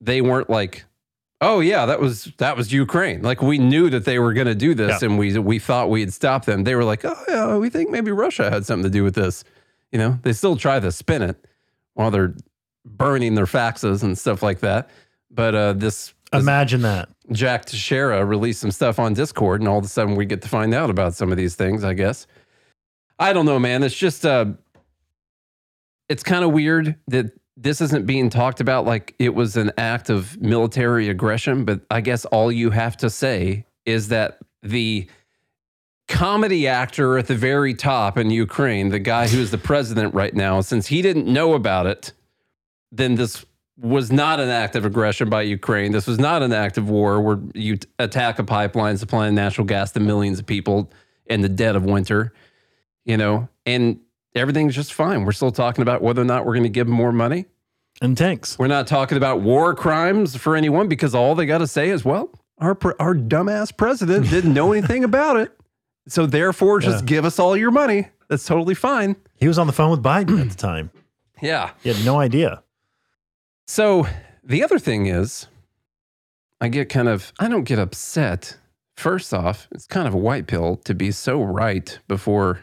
they 0.00 0.20
weren't 0.20 0.50
like, 0.50 0.84
"Oh 1.40 1.60
yeah, 1.60 1.86
that 1.86 2.00
was 2.00 2.32
that 2.38 2.56
was 2.56 2.72
Ukraine." 2.72 3.22
Like 3.22 3.42
we 3.42 3.58
knew 3.58 3.90
that 3.90 4.04
they 4.04 4.18
were 4.18 4.32
going 4.32 4.46
to 4.46 4.54
do 4.54 4.74
this, 4.74 5.02
Yeah. 5.02 5.08
and 5.08 5.18
we 5.18 5.38
we 5.38 5.58
thought 5.58 5.90
we 5.90 6.00
had 6.00 6.12
stopped 6.12 6.46
them. 6.46 6.64
They 6.64 6.74
were 6.74 6.84
like, 6.84 7.04
"Oh 7.04 7.16
yeah, 7.28 7.56
we 7.56 7.70
think 7.70 7.90
maybe 7.90 8.10
Russia 8.10 8.50
had 8.50 8.66
something 8.66 8.84
to 8.84 8.90
do 8.90 9.04
with 9.04 9.14
this." 9.14 9.44
You 9.92 9.98
know, 9.98 10.18
they 10.22 10.32
still 10.32 10.56
try 10.56 10.78
to 10.80 10.92
spin 10.92 11.22
it 11.22 11.44
while 11.94 12.10
they're 12.10 12.34
burning 12.84 13.34
their 13.34 13.46
faxes 13.46 14.02
and 14.02 14.16
stuff 14.16 14.42
like 14.42 14.60
that. 14.60 14.88
But 15.30 15.54
uh, 15.54 15.72
this, 15.74 16.12
this 16.19 16.19
Imagine 16.32 16.82
that. 16.82 17.08
Jack 17.32 17.64
Teixeira 17.64 18.24
released 18.24 18.60
some 18.60 18.70
stuff 18.70 18.98
on 18.98 19.14
Discord, 19.14 19.60
and 19.60 19.68
all 19.68 19.78
of 19.78 19.84
a 19.84 19.88
sudden 19.88 20.14
we 20.14 20.26
get 20.26 20.42
to 20.42 20.48
find 20.48 20.74
out 20.74 20.90
about 20.90 21.14
some 21.14 21.30
of 21.30 21.36
these 21.36 21.54
things. 21.54 21.84
I 21.84 21.94
guess 21.94 22.26
I 23.20 23.34
don't 23.34 23.46
know, 23.46 23.58
man. 23.58 23.82
It's 23.82 23.94
just 23.94 24.24
uh, 24.24 24.46
it's 26.08 26.22
kind 26.22 26.42
of 26.42 26.52
weird 26.52 26.96
that 27.08 27.32
this 27.56 27.82
isn't 27.82 28.06
being 28.06 28.30
talked 28.30 28.60
about 28.60 28.86
like 28.86 29.14
it 29.18 29.34
was 29.34 29.58
an 29.58 29.70
act 29.76 30.08
of 30.08 30.40
military 30.40 31.08
aggression. 31.10 31.66
But 31.66 31.82
I 31.90 32.00
guess 32.00 32.24
all 32.24 32.50
you 32.50 32.70
have 32.70 32.96
to 32.98 33.10
say 33.10 33.66
is 33.84 34.08
that 34.08 34.38
the 34.62 35.06
comedy 36.08 36.66
actor 36.66 37.18
at 37.18 37.26
the 37.26 37.34
very 37.34 37.74
top 37.74 38.16
in 38.16 38.30
Ukraine, 38.30 38.88
the 38.88 38.98
guy 38.98 39.28
who's 39.28 39.50
the 39.50 39.58
president 39.58 40.14
right 40.14 40.34
now, 40.34 40.62
since 40.62 40.86
he 40.86 41.02
didn't 41.02 41.26
know 41.26 41.52
about 41.52 41.86
it, 41.86 42.12
then 42.90 43.16
this 43.16 43.44
was 43.80 44.12
not 44.12 44.40
an 44.40 44.48
act 44.50 44.76
of 44.76 44.84
aggression 44.84 45.30
by 45.30 45.42
Ukraine. 45.42 45.92
This 45.92 46.06
was 46.06 46.18
not 46.18 46.42
an 46.42 46.52
act 46.52 46.76
of 46.78 46.90
war 46.90 47.20
where 47.20 47.38
you 47.54 47.78
attack 47.98 48.38
a 48.38 48.44
pipeline 48.44 48.98
supplying 48.98 49.34
natural 49.34 49.66
gas 49.66 49.92
to 49.92 50.00
millions 50.00 50.38
of 50.38 50.46
people 50.46 50.90
in 51.26 51.40
the 51.40 51.48
dead 51.48 51.76
of 51.76 51.84
winter, 51.84 52.32
you 53.04 53.16
know, 53.16 53.48
and 53.64 53.98
everything's 54.34 54.74
just 54.74 54.92
fine. 54.92 55.24
We're 55.24 55.32
still 55.32 55.50
talking 55.52 55.82
about 55.82 56.02
whether 56.02 56.20
or 56.20 56.26
not 56.26 56.44
we're 56.44 56.54
going 56.54 56.64
to 56.64 56.68
give 56.68 56.86
them 56.88 56.96
more 56.96 57.12
money. 57.12 57.46
And 58.02 58.16
tanks. 58.16 58.58
We're 58.58 58.66
not 58.66 58.86
talking 58.86 59.16
about 59.16 59.40
war 59.40 59.74
crimes 59.74 60.36
for 60.36 60.56
anyone 60.56 60.88
because 60.88 61.14
all 61.14 61.34
they 61.34 61.46
got 61.46 61.58
to 61.58 61.66
say 61.66 61.88
is, 61.90 62.04
well, 62.04 62.30
our, 62.58 62.74
pre- 62.74 62.94
our 62.98 63.14
dumbass 63.14 63.74
president 63.76 64.28
didn't 64.30 64.52
know 64.54 64.72
anything 64.72 65.04
about 65.04 65.36
it. 65.36 65.56
So 66.08 66.26
therefore, 66.26 66.80
just 66.80 67.04
Yeah. 67.04 67.06
give 67.06 67.24
us 67.24 67.38
all 67.38 67.56
your 67.56 67.70
money. 67.70 68.08
That's 68.28 68.44
totally 68.44 68.74
fine. 68.74 69.16
He 69.36 69.48
was 69.48 69.58
on 69.58 69.66
the 69.66 69.72
phone 69.72 69.90
with 69.90 70.02
Biden 70.02 70.40
at 70.40 70.50
the 70.50 70.56
time. 70.56 70.90
Yeah. 71.42 71.70
He 71.82 71.88
had 71.90 72.04
no 72.04 72.18
idea. 72.20 72.62
So 73.70 74.08
the 74.42 74.64
other 74.64 74.80
thing 74.80 75.06
is, 75.06 75.46
I 76.60 76.66
get 76.66 76.88
kind 76.88 77.06
of, 77.06 77.32
I 77.38 77.48
don't 77.48 77.62
get 77.62 77.78
upset. 77.78 78.58
First 78.96 79.32
off, 79.32 79.68
it's 79.70 79.86
kind 79.86 80.08
of 80.08 80.14
a 80.14 80.18
white 80.18 80.48
pill 80.48 80.74
to 80.78 80.92
be 80.92 81.12
so 81.12 81.40
right 81.40 81.96
before 82.08 82.62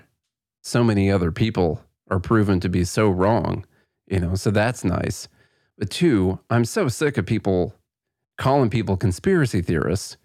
so 0.64 0.84
many 0.84 1.10
other 1.10 1.32
people 1.32 1.82
are 2.12 2.20
proven 2.20 2.60
to 2.60 2.68
be 2.68 2.84
so 2.84 3.08
wrong, 3.08 3.66
you 4.06 4.20
know, 4.20 4.36
so 4.36 4.52
that's 4.52 4.84
nice. 4.84 5.30
But 5.78 5.92
two, 5.92 6.40
I'm 6.50 6.66
so 6.66 6.90
sick 6.90 7.18
of 7.18 7.26
people 7.26 7.74
calling 8.38 8.70
people 8.70 8.98
conspiracy 8.98 9.62
theorists. 9.62 10.18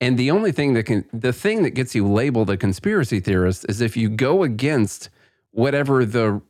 And 0.00 0.18
the 0.18 0.30
only 0.30 0.50
thing 0.50 0.72
that 0.72 0.84
can, 0.84 1.04
the 1.12 1.34
thing 1.34 1.62
that 1.62 1.74
gets 1.74 1.94
you 1.94 2.10
labeled 2.10 2.48
a 2.48 2.56
conspiracy 2.56 3.20
theorist 3.20 3.66
is 3.68 3.82
if 3.82 3.98
you 3.98 4.08
go 4.08 4.44
against 4.44 5.10
whatever 5.50 6.06
the 6.06 6.40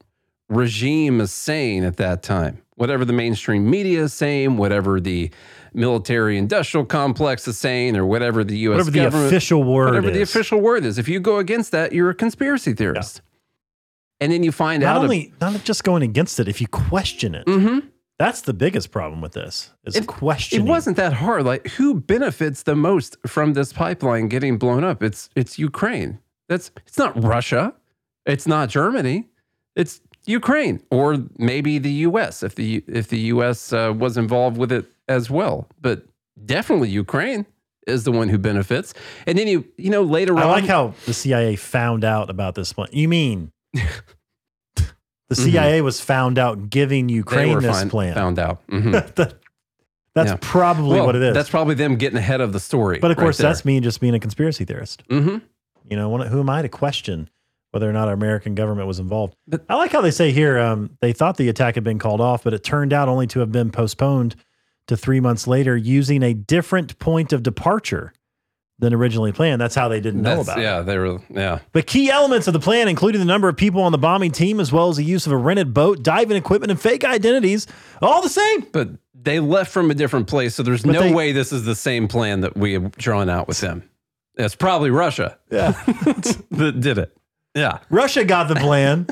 regime 0.53 1.21
is 1.21 1.33
saying 1.33 1.85
at 1.85 1.97
that 1.97 2.23
time, 2.23 2.63
whatever 2.77 3.05
the 3.05 3.13
mainstream 3.13 3.69
media 3.69 4.03
is 4.03 4.13
saying, 4.15 4.57
whatever 4.57 5.01
the 5.01 5.31
military 5.75 6.37
industrial 6.37 6.85
complex 6.85 7.49
is 7.49 7.57
saying, 7.59 7.97
or 7.97 8.05
whatever 8.07 8.45
the 8.45 8.57
U.S. 8.59 8.87
Whatever 8.87 8.91
the 8.91 9.27
official 9.27 9.65
word 9.65 9.87
whatever 9.87 10.11
the 10.11 10.21
is. 10.21 10.31
official 10.31 10.61
word 10.61 10.85
is. 10.85 10.99
If 10.99 11.09
you 11.09 11.19
go 11.21 11.39
against 11.39 11.73
that, 11.73 11.93
you're 11.93 12.11
a 12.11 12.15
conspiracy 12.15 12.73
theorist. 12.75 13.23
And 14.21 14.31
then 14.31 14.43
you 14.45 14.53
find 14.53 14.83
Not 14.83 14.99
out. 14.99 15.03
only 15.05 15.33
not 15.41 15.65
just 15.65 15.83
going 15.83 16.03
against 16.03 16.39
it, 16.39 16.47
if 16.47 16.61
you 16.61 16.69
question 16.69 17.35
it. 17.35 17.47
Mhm. 17.47 17.89
That's 18.19 18.43
the 18.43 18.53
biggest 18.53 18.93
problem 18.93 19.21
with 19.21 19.33
this. 19.33 19.71
Is 19.85 19.97
It- 19.97 20.07
questioning. 20.07 20.67
It 20.67 20.71
wasn't 20.71 20.97
that 20.99 21.15
hard. 21.15 21.45
Like, 21.45 21.67
who 21.71 21.95
benefits 21.95 22.63
the 22.63 22.77
most 22.77 23.17
from 23.27 23.55
this 23.55 23.73
pipeline 23.73 24.29
getting 24.29 24.59
blown 24.59 24.85
up? 24.85 25.03
It's 25.03 25.29
it's 25.35 25.59
Ukraine. 25.59 26.19
That's 26.49 26.71
it's 26.87 26.99
not 26.99 27.21
Russia. 27.21 27.75
It's 28.27 28.47
not 28.47 28.69
Germany. 28.69 29.29
It's 29.75 30.01
Ukraine, 30.27 30.81
or 30.91 31.19
maybe 31.39 31.79
the 31.79 31.91
U.S. 32.09 32.43
if 32.43 32.55
the 32.55 32.83
if 32.87 33.09
the 33.09 33.19
U.S. 33.35 33.73
Uh, 33.73 33.93
was 33.97 34.17
involved 34.17 34.57
with 34.57 34.71
it 34.73 34.87
as 35.09 35.29
well. 35.31 35.67
But 35.81 36.05
definitely 36.45 36.91
Ukraine 36.91 37.47
is 37.87 38.05
the 38.05 38.13
one 38.13 38.29
who 38.29 38.39
benefits. 38.39 38.95
And 39.27 39.37
then 39.39 39.49
you 39.49 39.65
you 39.77 39.91
know 39.91 40.03
later 40.03 40.37
I 40.39 40.43
on, 40.43 40.47
I 40.49 40.53
like 40.53 40.67
how 40.67 40.95
the 41.07 41.15
CIA 41.15 41.57
found 41.57 42.05
out 42.05 42.31
about 42.31 42.55
this 42.55 42.73
plan. 42.73 42.89
You 42.93 43.09
mean 43.09 43.51
the 45.29 45.35
CIA 45.35 45.81
was 45.81 46.01
found 46.01 46.39
out 46.39 46.71
giving 46.71 47.07
Mm-hmm. 47.07 47.17
Ukraine 47.17 47.59
this 47.61 47.79
find- 47.79 47.91
plan? 47.91 48.15
found 48.15 48.39
out. 48.39 48.67
Mhm. 48.69 48.93
That- 49.17 49.35
that's 50.15 50.31
Yeah. 50.33 50.37
probably 50.43 50.97
Well, 50.99 51.07
what 51.07 51.17
it 51.17 51.23
is. 51.23 51.33
That's 51.35 51.49
probably 51.49 51.75
them 51.75 51.97
getting 51.97 52.19
ahead 52.19 52.43
of 52.43 52.53
the 52.53 52.61
story. 52.61 52.99
but 52.99 53.11
of 53.11 53.17
course, 53.17 53.39
there. 53.39 53.49
that's 53.49 53.65
me 53.65 53.81
just 53.81 53.99
being 53.99 54.15
a 54.15 54.21
conspiracy 54.21 54.67
theorist. 54.67 55.03
Mhm. 55.09 55.41
You 55.89 55.97
know, 55.97 56.19
who 56.19 56.41
am 56.41 56.51
I 56.51 56.61
to 56.61 56.69
question 56.69 57.31
whether 57.73 57.89
or 57.89 57.93
not 57.93 58.07
our 58.09 58.15
American 58.15 58.55
government 58.55 58.87
was 58.87 58.99
involved? 59.01 59.35
But- 59.49 59.65
I 59.69 59.75
like 59.75 59.91
how 59.93 60.01
they 60.01 60.11
say 60.13 60.31
here 60.31 60.59
um, 60.59 60.97
they 61.01 61.13
thought 61.13 61.37
the 61.37 61.49
attack 61.49 61.75
had 61.75 61.85
been 61.85 61.99
called 61.99 62.21
off, 62.21 62.45
but 62.45 62.55
it 62.55 62.63
turned 62.63 62.93
out 62.93 63.09
only 63.09 63.27
to 63.29 63.41
have 63.41 63.51
been 63.51 63.71
postponed 63.71 64.37
to 64.87 64.97
three 64.97 65.21
months 65.21 65.47
later 65.47 65.77
using 65.77 66.23
a 66.23 66.35
different 66.35 66.99
point 66.99 67.33
of 67.33 67.43
departure 67.43 68.13
than 68.79 68.93
originally 68.93 69.31
planned. 69.31 69.61
That's 69.61 69.75
how 69.77 69.89
they 69.89 70.01
didn't 70.01 70.23
know 70.23 70.31
That's- 70.43 70.49
about 70.49 70.59
it. 70.59 70.63
yeah, 70.63 70.81
they 70.81 70.99
were 70.99 71.19
yeah. 71.31 71.61
But 71.73 71.87
key 71.87 72.11
elements 72.11 72.47
of 72.49 72.53
the 72.53 72.59
plan, 72.61 72.89
including 72.89 73.21
the 73.21 73.25
number 73.27 73.49
of 73.49 73.57
people 73.57 73.83
on 73.83 73.93
the 73.93 73.99
bombing 73.99 74.33
team, 74.33 74.59
as 74.61 74.73
well 74.73 74.89
as 74.89 74.97
the 74.97 75.05
use 75.05 75.25
of 75.27 75.33
a 75.33 75.37
rented 75.37 75.73
boat, 75.73 76.03
diving 76.03 76.37
equipment, 76.37 76.71
and 76.73 76.81
fake 76.81 77.05
identities, 77.05 77.67
all 78.01 78.23
the 78.23 78.29
same. 78.29 78.67
But 78.73 78.89
they 79.15 79.39
left 79.39 79.71
from 79.71 79.91
a 79.91 79.95
different 79.95 80.27
place, 80.27 80.57
so 80.57 80.65
there's 80.65 80.83
But 80.83 80.93
no 80.93 81.01
they- 81.03 81.15
way 81.15 81.31
this 81.33 81.53
is 81.53 81.65
the 81.65 81.77
same 81.77 82.09
plan 82.09 82.41
that 82.41 82.57
we 82.57 82.73
have 82.73 82.91
drawn 82.97 83.29
out 83.31 83.47
with 83.47 83.61
them. 83.61 83.89
It's 84.35 84.57
probably 84.57 84.91
Russia 84.91 85.39
Yeah. 85.51 85.71
that 86.51 86.77
did 86.81 86.99
it. 86.99 87.17
Yeah. 87.55 87.79
Russia 87.91 88.25
got 88.25 88.49
the 88.49 88.55
plan 88.55 89.07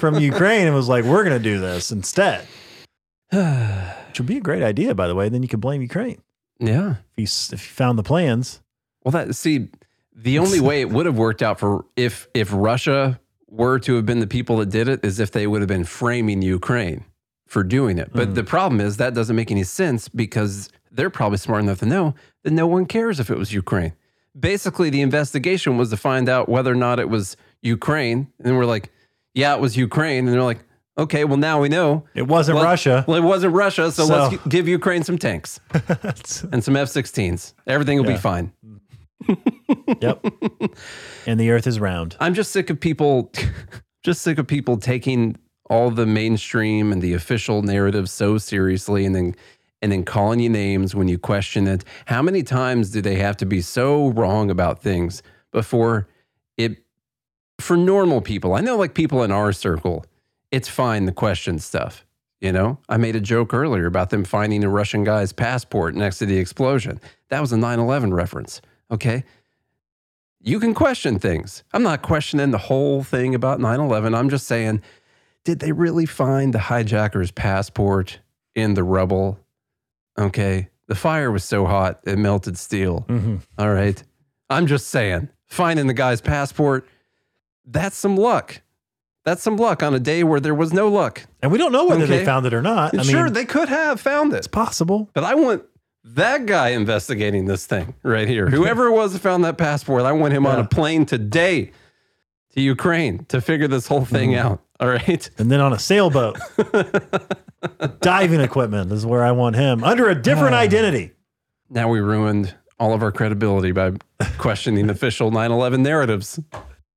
from 0.00 0.18
Ukraine 0.18 0.66
and 0.66 0.74
was 0.74 0.88
like, 0.88 1.04
we're 1.04 1.24
going 1.24 1.36
to 1.36 1.42
do 1.42 1.60
this 1.60 1.92
instead. 1.92 2.46
Which 3.30 4.18
would 4.18 4.26
be 4.26 4.36
a 4.36 4.40
great 4.40 4.62
idea, 4.62 4.94
by 4.94 5.06
the 5.06 5.14
way. 5.14 5.28
Then 5.28 5.42
you 5.42 5.48
could 5.48 5.60
blame 5.60 5.80
Ukraine. 5.82 6.20
Yeah. 6.58 6.96
If 7.16 7.18
you, 7.18 7.56
if 7.56 7.68
you 7.68 7.74
found 7.74 7.98
the 7.98 8.02
plans, 8.02 8.60
Well, 9.04 9.12
that 9.12 9.34
see, 9.34 9.68
the 10.14 10.38
only 10.38 10.60
way 10.60 10.80
it 10.80 10.90
would 10.90 11.06
have 11.06 11.18
worked 11.18 11.42
out 11.42 11.58
for 11.58 11.84
if 11.96 12.28
if 12.34 12.50
Russia 12.52 13.20
were 13.48 13.78
to 13.80 13.96
have 13.96 14.06
been 14.06 14.20
the 14.20 14.26
people 14.26 14.58
that 14.58 14.70
did 14.70 14.88
it 14.88 15.04
is 15.04 15.20
if 15.20 15.30
they 15.32 15.46
would 15.46 15.60
have 15.60 15.68
been 15.68 15.84
framing 15.84 16.42
Ukraine 16.42 17.04
for 17.46 17.62
doing 17.62 17.98
it. 17.98 18.10
But 18.12 18.28
hmm. 18.28 18.34
the 18.34 18.44
problem 18.44 18.80
is 18.80 18.96
that 18.96 19.14
doesn't 19.14 19.36
make 19.36 19.50
any 19.50 19.64
sense 19.64 20.08
because 20.08 20.68
they're 20.90 21.10
probably 21.10 21.38
smart 21.38 21.62
enough 21.62 21.80
to 21.80 21.86
know 21.86 22.14
that 22.42 22.52
no 22.52 22.66
one 22.66 22.86
cares 22.86 23.20
if 23.20 23.30
it 23.30 23.38
was 23.38 23.52
Ukraine. 23.52 23.92
Basically, 24.38 24.90
the 24.90 25.02
investigation 25.02 25.76
was 25.76 25.90
to 25.90 25.96
find 25.96 26.28
out 26.28 26.48
whether 26.48 26.72
or 26.72 26.76
not 26.76 26.98
it 26.98 27.08
was 27.08 27.36
Ukraine, 27.64 28.28
and 28.44 28.56
we're 28.56 28.64
like, 28.66 28.92
yeah, 29.34 29.54
it 29.54 29.60
was 29.60 29.76
Ukraine, 29.76 30.26
and 30.26 30.28
they're 30.34 30.42
like, 30.42 30.60
okay, 30.96 31.24
well 31.24 31.36
now 31.38 31.60
we 31.60 31.68
know. 31.68 32.04
it 32.14 32.28
wasn't 32.28 32.54
Well- 32.56 32.64
Russia. 32.64 33.04
Well, 33.08 33.16
it 33.16 33.22
wasn't 33.24 33.52
Russia, 33.54 33.90
so, 33.90 34.06
So- 34.06 34.14
let's 34.28 34.34
gi- 34.44 34.48
give 34.48 34.68
Ukraine 34.68 35.02
some 35.02 35.18
tanks 35.18 35.58
and 36.52 36.62
some 36.62 36.76
F-16s. 36.76 37.54
Everything 37.66 37.98
will 37.98 38.06
Yeah. 38.06 38.12
be 38.12 38.18
fine. 38.20 38.52
yep. 40.00 40.24
And 41.26 41.40
the 41.40 41.50
earth 41.50 41.66
is 41.66 41.80
round. 41.80 42.16
I'm 42.20 42.34
just 42.34 42.52
sick 42.52 42.70
of 42.70 42.78
people, 42.78 43.32
just 44.04 44.22
sick 44.22 44.38
of 44.38 44.46
people 44.46 44.76
taking 44.76 45.36
all 45.70 45.90
the 45.90 46.04
mainstream 46.06 46.92
and 46.92 47.00
the 47.00 47.14
official 47.14 47.62
narrative 47.62 48.10
so 48.10 48.38
seriously, 48.38 49.04
and 49.06 49.14
then 49.14 49.34
and 49.80 49.92
then 49.92 50.02
calling 50.04 50.40
you 50.40 50.48
names 50.48 50.94
when 50.94 51.08
you 51.08 51.18
question 51.18 51.66
it. 51.66 51.84
How 52.06 52.22
many 52.22 52.42
times 52.42 52.90
do 52.90 53.00
they 53.02 53.16
have 53.16 53.36
to 53.38 53.46
be 53.46 53.60
so 53.60 54.08
wrong 54.10 54.50
about 54.50 54.82
things 54.82 55.22
before 55.52 56.06
it? 56.56 56.83
For 57.58 57.76
normal 57.76 58.20
people, 58.20 58.54
I 58.54 58.60
know, 58.60 58.76
like 58.76 58.94
people 58.94 59.22
in 59.22 59.30
our 59.30 59.52
circle, 59.52 60.04
it's 60.50 60.68
fine 60.68 61.06
the 61.06 61.12
question 61.12 61.58
stuff. 61.58 62.04
You 62.40 62.52
know, 62.52 62.78
I 62.88 62.96
made 62.98 63.16
a 63.16 63.20
joke 63.20 63.54
earlier 63.54 63.86
about 63.86 64.10
them 64.10 64.24
finding 64.24 64.64
a 64.64 64.68
Russian 64.68 65.02
guy's 65.04 65.32
passport 65.32 65.94
next 65.94 66.18
to 66.18 66.26
the 66.26 66.36
explosion. 66.36 67.00
That 67.28 67.40
was 67.40 67.52
a 67.52 67.56
9 67.56 67.78
11 67.78 68.12
reference. 68.12 68.60
Okay 68.90 69.24
you 70.44 70.60
can 70.60 70.74
question 70.74 71.18
things. 71.18 71.64
I'm 71.72 71.82
not 71.82 72.02
questioning 72.02 72.50
the 72.50 72.58
whole 72.58 73.02
thing 73.02 73.34
about 73.34 73.60
9 73.60 73.80
11. 73.80 74.14
I'm 74.14 74.28
just 74.28 74.46
saying, 74.46 74.82
did 75.44 75.58
they 75.60 75.72
really 75.72 76.06
find 76.06 76.52
the 76.52 76.58
hijacker's 76.58 77.30
passport 77.30 78.20
in 78.54 78.74
the 78.74 78.84
rubble? 78.84 79.38
Okay. 80.18 80.68
The 80.86 80.94
fire 80.94 81.30
was 81.30 81.44
so 81.44 81.64
hot, 81.64 82.00
it 82.04 82.18
melted 82.18 82.58
steel. 82.58 83.06
Mhm. 83.08 83.40
All 83.58 83.72
right. 83.72 84.02
I'm 84.50 84.66
just 84.66 84.88
saying, 84.88 85.30
finding 85.46 85.86
the 85.86 85.94
guy's 85.94 86.20
passport, 86.20 86.86
that's 87.66 87.96
some 87.96 88.16
luck. 88.16 88.60
That's 89.24 89.42
some 89.42 89.56
luck 89.56 89.82
on 89.82 89.94
a 89.94 89.98
day 90.00 90.22
where 90.22 90.38
there 90.40 90.54
was 90.54 90.72
no 90.72 90.88
luck. 90.88 91.22
And 91.40 91.50
we 91.50 91.56
don't 91.58 91.72
know 91.72 91.86
whether 91.86 92.06
they 92.06 92.24
found 92.24 92.44
it 92.44 92.52
or 92.52 92.60
not. 92.60 92.96
I 92.98 93.02
sure, 93.02 93.24
mean, 93.24 93.32
they 93.32 93.46
could 93.46 93.68
have 93.70 94.00
found 94.00 94.34
it. 94.34 94.36
it's 94.36 94.46
possible. 94.46 95.08
But 95.14 95.24
I 95.24 95.34
want 95.34 95.62
that 96.04 96.44
guy 96.44 96.70
investigating 96.70 97.46
this 97.46 97.64
thing 97.64 97.94
right 98.02 98.28
here. 98.28 98.50
Whoever 98.50 98.88
it 98.88 98.92
was 98.92 99.14
that 99.14 99.20
found 99.20 99.42
that 99.44 99.56
passport, 99.56 100.02
I 100.02 100.12
want 100.12 100.34
him 100.34 100.44
on 100.46 100.58
a 100.58 100.64
plane 100.66 101.06
today 101.06 101.72
to 102.52 102.60
Ukraine 102.60 103.24
to 103.26 103.40
figure 103.40 103.66
this 103.66 103.86
whole 103.86 104.04
thing 104.04 104.32
Mm-hmm. 104.32 104.46
out. 104.46 104.60
All 104.80 104.88
right. 104.88 105.30
and 105.38 105.50
then 105.50 105.60
on 105.60 105.72
a 105.72 105.78
sailboat. 105.78 106.36
Diving 108.00 108.40
equipment 108.40 108.92
is 108.92 109.06
where 109.06 109.24
I 109.24 109.32
want 109.32 109.56
him 109.56 109.82
under 109.82 110.08
a 110.10 110.14
different 110.20 110.54
identity. 110.54 111.12
Now 111.70 111.88
we 111.88 112.00
ruined 112.00 112.54
all 112.78 112.92
of 112.92 113.02
our 113.02 113.10
credibility 113.12 113.72
by 113.72 113.92
questioning 114.36 114.90
official 114.90 115.30
9 115.30 115.50
11 115.50 115.82
narratives. 115.82 116.38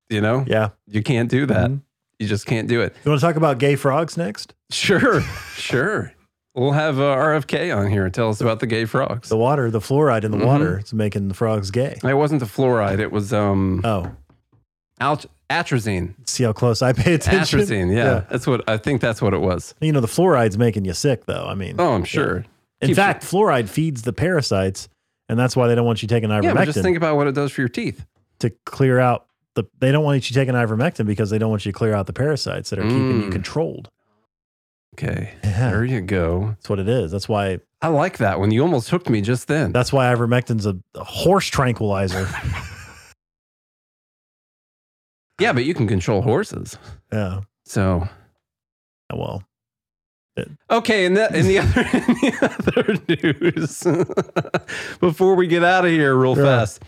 You 0.08 0.20
know? 0.20 0.44
Yeah. 0.46 0.70
You 0.86 1.02
can't 1.02 1.30
do 1.30 1.46
that. 1.46 1.70
Mhm. 1.70 1.82
You 2.18 2.26
just 2.26 2.46
can't 2.46 2.66
do 2.68 2.80
it. 2.80 2.94
You 3.04 3.10
want 3.10 3.20
to 3.20 3.26
talk 3.26 3.36
about 3.36 3.58
gay 3.58 3.76
frogs 3.76 4.16
next? 4.16 4.54
Sure. 4.70 5.20
sure. 5.54 6.12
We'll 6.54 6.72
have 6.72 6.98
uh, 6.98 7.02
RFK 7.14 7.76
on 7.76 7.88
here 7.90 8.04
and 8.04 8.12
tell 8.12 8.30
us 8.30 8.40
about 8.40 8.58
the 8.60 8.66
gay 8.66 8.84
frogs. 8.84 9.28
The 9.28 9.36
water, 9.36 9.70
the 9.70 9.78
fluoride 9.78 10.24
in 10.24 10.32
the 10.32 10.38
Mhm. 10.38 10.46
water, 10.46 10.78
is 10.80 10.92
making 10.92 11.28
the 11.28 11.34
frogs 11.34 11.70
gay. 11.70 11.98
It 12.02 12.14
wasn't 12.14 12.40
the 12.40 12.46
fluoride. 12.46 12.98
It 12.98 13.12
was 13.12 13.32
um, 13.32 13.82
Oh, 13.84 14.10
alt- 15.00 15.26
atrazine. 15.50 16.14
see 16.28 16.42
how 16.44 16.52
close 16.52 16.82
I 16.82 16.92
pay 16.92 17.14
attention. 17.14 17.60
Atrazine. 17.60 17.94
Yeah, 17.94 18.24
That's 18.28 18.46
what 18.46 18.68
I 18.68 18.76
think 18.76 19.00
that's 19.00 19.22
what 19.22 19.34
it 19.34 19.40
was. 19.40 19.74
You 19.80 19.92
know, 19.92 20.00
the 20.00 20.08
fluoride's 20.08 20.58
making 20.58 20.84
you 20.84 20.94
sick, 20.94 21.26
though. 21.26 21.46
I 21.46 21.54
mean, 21.54 21.76
Oh, 21.78 21.92
I'm 21.92 22.04
sure. 22.04 22.44
in 22.80 22.88
keeps- 22.88 22.96
fact, 22.98 23.22
fluoride 23.22 23.68
feeds 23.68 24.02
the 24.02 24.12
parasites, 24.12 24.88
and 25.28 25.38
that's 25.38 25.54
why 25.54 25.68
they 25.68 25.76
don't 25.76 25.86
want 25.86 26.02
you 26.02 26.08
taking 26.08 26.30
Yeah, 26.30 26.54
but 26.54 26.64
just 26.64 26.82
think 26.82 26.96
about 26.96 27.16
what 27.16 27.26
it 27.28 27.34
does 27.36 27.52
for 27.52 27.60
your 27.60 27.68
teeth. 27.68 28.04
to 28.40 28.50
clear 28.66 28.98
out 28.98 29.26
the. 29.62 29.68
They 29.80 29.92
don't 29.92 30.04
want 30.04 30.28
you 30.30 30.34
taking 30.34 30.54
ivermectin 30.54 31.06
because 31.06 31.30
they 31.30 31.38
don't 31.38 31.50
want 31.50 31.66
you 31.66 31.72
to 31.72 31.76
clear 31.78 31.94
out 31.94 32.06
the 32.06 32.12
parasites 32.12 32.70
that 32.70 32.78
are 32.78 32.82
keeping 32.82 33.20
you 33.22 33.28
Mm. 33.28 33.32
controlled. 33.32 33.90
Okay. 34.94 35.34
Yeah. 35.44 35.70
There 35.70 35.84
you 35.84 36.00
go. 36.00 36.46
That's 36.48 36.68
what 36.70 36.78
it 36.78 36.88
is. 36.88 37.10
That's 37.12 37.28
why. 37.28 37.60
I 37.80 37.88
like 37.88 38.18
that 38.18 38.40
one. 38.40 38.50
You 38.50 38.62
almost 38.62 38.90
hooked 38.90 39.08
me 39.08 39.20
just 39.20 39.46
then. 39.46 39.70
That's 39.72 39.92
why 39.92 40.12
ivermectin's 40.12 40.66
a, 40.66 40.76
a 40.96 41.04
horse 41.04 41.46
tranquilizer. 41.46 42.28
yeah, 45.40 45.52
but 45.52 45.64
you 45.64 45.74
can 45.74 45.86
control 45.86 46.22
horses. 46.22 46.76
yeah. 47.12 47.40
So 47.64 48.08
Well, 49.14 49.44
okay, 50.70 51.04
in 51.04 51.14
the 51.14 51.36
in 51.36 51.46
the 51.46 51.58
other 51.58 51.80
in 51.92 52.14
the 52.14 52.32
other 52.42 52.94
news, 53.08 54.98
before 55.00 55.34
we 55.36 55.46
get 55.46 55.62
out 55.62 55.84
of 55.84 55.90
here, 55.90 56.14
real 56.16 56.36
Yeah. 56.36 56.44
fast. 56.44 56.82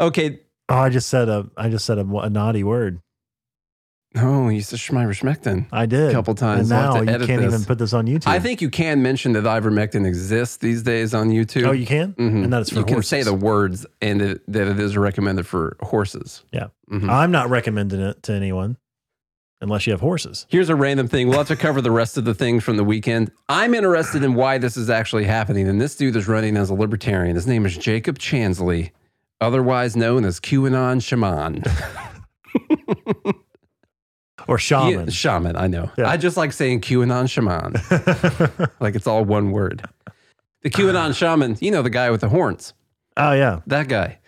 Okay. 0.00 0.40
Oh, 0.68 0.74
I 0.76 0.88
just 0.88 1.08
said 1.08 1.28
a. 1.28 1.48
I 1.56 1.68
just 1.68 1.84
said 1.84 1.98
a, 1.98 2.02
a 2.18 2.30
naughty 2.30 2.64
word. 2.64 3.00
Oh, 4.18 4.48
you 4.48 4.62
said 4.62 4.78
Schmeiberschmeckten. 4.78 5.66
I 5.72 5.84
did 5.84 6.08
A 6.08 6.12
couple 6.12 6.34
times. 6.34 6.70
And 6.70 6.80
We'll 6.80 7.04
now 7.04 7.12
you 7.20 7.26
can't 7.26 7.42
this. 7.42 7.52
even 7.52 7.64
put 7.66 7.76
this 7.78 7.92
on 7.92 8.06
YouTube. 8.06 8.28
I 8.28 8.38
think 8.38 8.62
you 8.62 8.70
can 8.70 9.02
mention 9.02 9.32
that 9.32 9.44
ivermectin 9.44 10.06
exists 10.06 10.56
these 10.56 10.82
days 10.82 11.12
on 11.12 11.28
YouTube. 11.28 11.66
Oh, 11.66 11.72
you 11.72 11.84
can, 11.84 12.14
Mhm. 12.14 12.44
and 12.44 12.52
that 12.52 12.62
it's 12.62 12.70
for 12.70 12.78
you 12.78 12.84
can 12.86 13.02
say 13.02 13.22
the 13.22 13.34
words 13.34 13.84
and 14.00 14.22
it, 14.22 14.40
that 14.50 14.68
it 14.68 14.80
is 14.80 14.96
recommended 14.96 15.46
for 15.46 15.76
horses. 15.80 16.44
Yeah. 16.50 16.68
Mhm. 16.90 17.10
I'm 17.10 17.30
not 17.30 17.50
recommending 17.50 18.00
it 18.00 18.22
to 18.22 18.32
anyone 18.32 18.78
unless 19.60 19.86
you 19.86 19.90
have 19.92 20.00
horses. 20.00 20.46
Here's 20.48 20.70
a 20.70 20.76
random 20.76 21.08
thing. 21.08 21.28
We'll 21.28 21.38
have 21.38 21.48
to 21.48 21.56
cover 21.56 21.82
the 21.82 21.90
rest 21.90 22.16
of 22.16 22.24
the 22.24 22.32
things 22.34 22.64
from 22.64 22.78
the 22.78 22.84
weekend. 22.84 23.30
I'm 23.50 23.74
interested 23.74 24.22
in 24.22 24.34
why 24.34 24.56
this 24.56 24.78
is 24.78 24.88
actually 24.88 25.24
happening. 25.24 25.68
And 25.68 25.78
this 25.78 25.94
dude 25.94 26.16
is 26.16 26.26
running 26.26 26.56
as 26.56 26.70
a 26.70 26.74
libertarian. 26.74 27.34
His 27.36 27.46
name 27.46 27.66
is 27.66 27.76
Jacob 27.76 28.18
Chansley, 28.18 28.92
otherwise 29.40 29.96
known 29.96 30.24
as 30.24 30.40
QAnon 30.40 31.02
Shaman. 31.02 31.62
Or 34.48 34.58
shaman. 34.58 35.06
He- 35.06 35.10
shaman, 35.10 35.56
I 35.56 35.66
know. 35.66 35.90
Yeah. 35.98 36.08
I 36.08 36.16
just 36.16 36.36
like 36.36 36.52
saying 36.52 36.82
QAnon 36.82 37.28
Shaman, 37.28 37.72
like 38.80 38.94
it's 38.94 39.06
all 39.06 39.24
one 39.24 39.50
word. 39.50 39.82
The 40.62 40.70
QAnon 40.70 41.14
Shaman, 41.18 41.56
you 41.60 41.70
know, 41.72 41.82
the 41.82 41.90
guy 41.90 42.10
with 42.10 42.20
the 42.20 42.28
horns, 42.28 42.72
oh 43.16 43.32
yeah. 43.32 43.60
that 43.66 43.88
guy. 43.88 44.20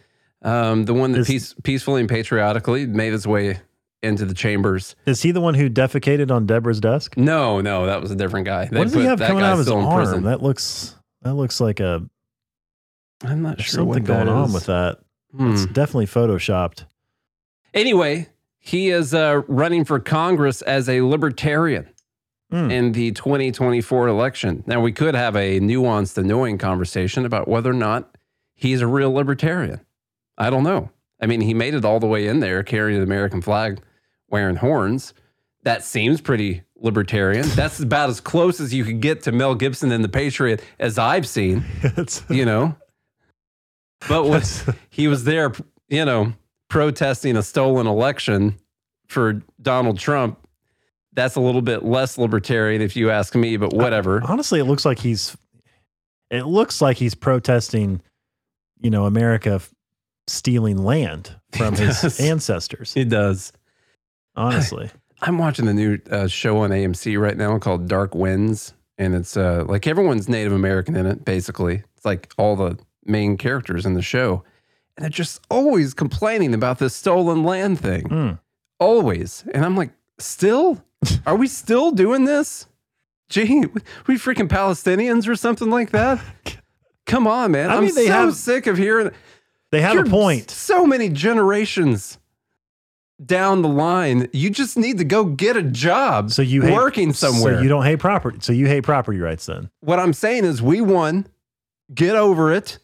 Um, 0.42 0.86
the 0.86 0.94
one 0.94 1.12
that 1.12 1.20
Is- 1.20 1.26
peace, 1.28 1.54
peacefully 1.62 2.00
and 2.00 2.08
patriotically 2.08 2.86
made 2.86 3.12
his 3.12 3.26
way 3.26 3.60
into 4.02 4.24
the 4.24 4.34
chambers. 4.34 4.96
Is 5.06 5.22
he 5.22 5.30
the 5.30 5.40
one 5.40 5.54
who 5.54 5.68
defecated 5.70 6.30
on 6.32 6.46
Deborah's 6.46 6.80
desk? 6.80 7.16
No, 7.16 7.60
no, 7.60 7.86
that 7.86 8.00
was 8.00 8.10
a 8.10 8.16
different 8.16 8.46
guy. 8.46 8.64
They 8.66 8.78
what 8.78 8.84
does 8.84 8.94
he 8.94 9.02
have 9.04 9.20
coming 9.20 9.44
out 9.44 9.52
of 9.52 9.58
his 9.58 9.68
arm? 9.68 9.94
prison. 9.94 10.24
That 10.24 10.42
looks 10.42 10.96
that 11.22 11.34
looks 11.34 11.60
like 11.60 11.78
a 11.80 12.08
I'm 13.24 13.42
not 13.42 13.56
there's 13.58 13.68
sure 13.70 13.84
what 13.84 14.04
going 14.04 14.28
on 14.28 14.52
with 14.52 14.66
that. 14.66 14.98
Hmm. 15.36 15.52
It's 15.52 15.66
definitely 15.66 16.06
photoshopped. 16.06 16.84
Anyway, 17.74 18.28
he 18.58 18.88
is 18.90 19.12
uh, 19.14 19.42
running 19.48 19.84
for 19.84 19.98
Congress 20.00 20.62
as 20.62 20.88
a 20.88 21.00
libertarian 21.02 21.88
Hmm. 22.50 22.70
in 22.70 22.92
the 22.92 23.12
2024 23.12 24.08
election. 24.08 24.64
Now, 24.66 24.80
we 24.80 24.90
could 24.90 25.14
have 25.14 25.36
a 25.36 25.60
nuanced, 25.60 26.16
annoying 26.16 26.56
conversation 26.56 27.26
about 27.26 27.46
whether 27.46 27.68
or 27.70 27.74
not 27.74 28.16
he's 28.54 28.80
a 28.80 28.86
real 28.86 29.12
libertarian. 29.12 29.80
I 30.38 30.48
don't 30.48 30.62
know. 30.64 30.88
I 31.20 31.26
mean, 31.26 31.42
he 31.42 31.52
made 31.52 31.74
it 31.74 31.84
all 31.84 32.00
the 32.00 32.06
way 32.06 32.26
in 32.26 32.40
there 32.40 32.62
carrying 32.62 33.00
the 33.00 33.04
American 33.04 33.42
flag, 33.42 33.82
wearing 34.30 34.56
horns. 34.56 35.12
That 35.64 35.84
seems 35.84 36.22
pretty 36.22 36.62
libertarian. 36.76 37.46
That's 37.54 37.80
about 37.80 38.08
as 38.08 38.18
close 38.18 38.60
as 38.60 38.72
you 38.72 38.82
could 38.82 39.00
get 39.00 39.24
to 39.24 39.32
Mel 39.32 39.54
Gibson 39.54 39.92
and 39.92 40.02
the 40.02 40.08
Patriot 40.08 40.64
as 40.78 40.96
I've 40.96 41.28
seen, 41.28 41.64
you 42.30 42.46
know. 42.46 42.74
But 44.08 44.22
that's- 44.28 44.64
he 44.90 45.08
was 45.08 45.24
there, 45.24 45.52
you 45.88 46.04
know, 46.04 46.32
protesting 46.68 47.36
a 47.36 47.42
stolen 47.42 47.86
election 47.86 48.56
for 49.06 49.42
Donald 49.62 49.98
Trump. 49.98 50.38
That's 51.14 51.34
a 51.36 51.40
little 51.40 51.62
bit 51.62 51.82
less 51.84 52.18
libertarian, 52.18 52.80
if 52.82 52.94
you 52.94 53.10
ask 53.10 53.34
me, 53.34 53.56
but 53.56 53.72
whatever. 53.72 54.22
honestly, 54.24 54.60
it 54.60 54.64
looks 54.66 54.84
like 54.84 54.98
he's 55.00 55.36
it 56.30 56.42
looks 56.44 56.80
like 56.82 56.98
he's 56.98 57.14
protesting, 57.14 58.02
you 58.80 58.90
know, 58.90 59.06
America 59.06 59.52
f- 59.54 59.74
stealing 60.26 60.76
land 60.84 61.34
from 61.52 61.74
He 61.74 61.84
his 61.86 62.02
does. 62.02 62.20
ancestors. 62.20 62.92
He 62.92 63.04
does. 63.04 63.50
Honestly, 64.36 64.90
I'm 65.22 65.38
watching 65.38 65.64
the 65.64 65.74
new 65.74 65.98
uh, 66.10 66.28
show 66.28 66.58
on 66.58 66.70
AMC 66.70 67.18
right 67.18 67.36
now 67.36 67.58
called 67.58 67.88
Dark 67.88 68.14
Winds, 68.14 68.74
and 68.98 69.14
it's 69.14 69.36
uh, 69.36 69.64
like 69.66 69.86
everyone's 69.86 70.28
Native 70.28 70.52
American 70.52 70.94
in 70.94 71.06
it. 71.06 71.24
Basically, 71.24 71.82
it's 71.96 72.04
like 72.04 72.32
all 72.38 72.54
the 72.54 72.78
main 73.08 73.36
characters 73.36 73.86
in 73.86 73.94
the 73.94 74.02
show, 74.02 74.44
and 74.96 75.02
they're 75.04 75.10
just 75.10 75.40
always 75.50 75.94
complaining 75.94 76.54
about 76.54 76.78
this 76.78 76.94
stolen 76.94 77.42
land 77.44 77.80
thing. 77.80 78.08
Hmm. 78.08 78.30
Always, 78.80 79.44
and 79.52 79.64
I'm 79.64 79.76
like, 79.76 79.90
still, 80.18 80.82
are 81.26 81.36
we 81.36 81.48
still 81.48 81.90
doing 81.90 82.24
this? 82.24 82.66
Gee, 83.28 83.64
we 84.06 84.16
freaking 84.16 84.48
Palestinians 84.48 85.28
or 85.28 85.34
something 85.36 85.70
like 85.70 85.90
that? 85.90 86.20
Come 87.06 87.26
on, 87.26 87.52
man! 87.52 87.70
I 87.70 87.80
mean, 87.80 87.94
they 87.94 88.06
so 88.06 88.12
have- 88.12 88.34
sick 88.34 88.66
of 88.66 88.76
hearing. 88.76 89.10
they 89.70 89.80
have 89.80 89.98
a 89.98 90.04
point. 90.08 90.50
So 90.50 90.86
many 90.86 91.08
generations 91.08 92.18
down 93.24 93.62
the 93.62 93.68
line, 93.68 94.28
you 94.32 94.50
just 94.50 94.76
need 94.76 94.98
to 94.98 95.04
go 95.04 95.24
get 95.24 95.56
a 95.56 95.62
job. 95.62 96.30
So 96.30 96.42
you 96.42 96.62
hate, 96.62 96.72
working 96.74 97.12
somewhere. 97.12 97.56
So 97.56 97.62
you 97.62 97.68
don't 97.68 97.84
hate 97.84 97.98
property. 97.98 98.38
So 98.40 98.52
you 98.52 98.66
hate 98.66 98.84
property 98.84 99.18
rights 99.18 99.46
then? 99.46 99.70
what 99.80 99.98
I'm 99.98 100.12
saying 100.12 100.44
is, 100.44 100.62
we 100.62 100.80
won. 100.80 101.26
Get 101.92 102.16
over 102.16 102.52
it. 102.52 102.78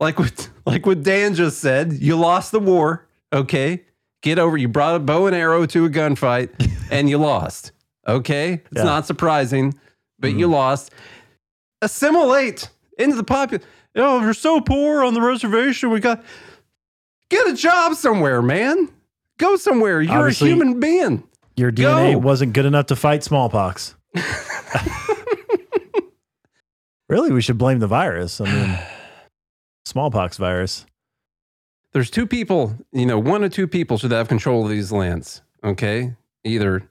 Like 0.00 0.18
what, 0.18 0.50
like 0.66 0.86
what 0.86 1.02
Dan 1.02 1.34
just 1.34 1.58
said. 1.60 1.92
You 1.92 2.16
lost 2.16 2.52
the 2.52 2.60
war. 2.60 3.06
Okay, 3.32 3.84
get 4.22 4.38
over. 4.38 4.56
You 4.56 4.66
brought 4.68 4.96
a 4.96 4.98
bow 4.98 5.26
and 5.26 5.36
arrow 5.36 5.66
to 5.66 5.84
a 5.84 5.90
gunfight, 5.90 6.50
and 6.90 7.08
you 7.08 7.18
lost. 7.18 7.72
Okay, 8.08 8.54
it's 8.54 8.64
Yeah. 8.76 8.84
not 8.84 9.06
surprising, 9.06 9.74
but 10.18 10.32
you 10.32 10.46
mm-hmm. 10.46 10.54
lost. 10.54 10.92
Assimilate 11.82 12.70
into 12.98 13.16
the 13.16 13.24
population. 13.24 13.66
Oh, 13.96 14.20
we're 14.20 14.32
so 14.32 14.60
poor 14.60 15.04
on 15.04 15.14
the 15.14 15.20
reservation. 15.20 15.90
We 15.90 16.00
got 16.00 16.24
get 17.28 17.46
a 17.48 17.54
job 17.54 17.94
somewhere, 17.94 18.42
man. 18.42 18.88
Go 19.38 19.56
somewhere. 19.56 20.00
You're 20.02 20.18
Obviously- 20.18 20.50
a 20.50 20.54
human 20.54 20.80
being. 20.80 21.24
Your 21.56 21.70
DNA 21.70 22.12
Go. 22.12 22.18
wasn't 22.18 22.54
good 22.54 22.64
enough 22.64 22.86
to 22.86 22.96
fight 22.96 23.22
smallpox. 23.22 23.94
really, 27.08 27.32
we 27.32 27.42
should 27.42 27.58
blame 27.58 27.80
the 27.80 27.86
virus. 27.86 28.40
I 28.40 28.44
mean, 28.44 28.78
smallpox 29.90 30.36
virus. 30.36 30.86
There's 31.92 32.10
two 32.10 32.26
people, 32.26 32.76
you 32.92 33.04
know, 33.04 33.18
one 33.18 33.42
or 33.42 33.48
two 33.48 33.66
people 33.66 33.98
should 33.98 34.12
have 34.12 34.28
control 34.28 34.64
of 34.64 34.70
these 34.70 34.92
lands. 34.92 35.42
Okay. 35.64 36.14
Either 36.44 36.88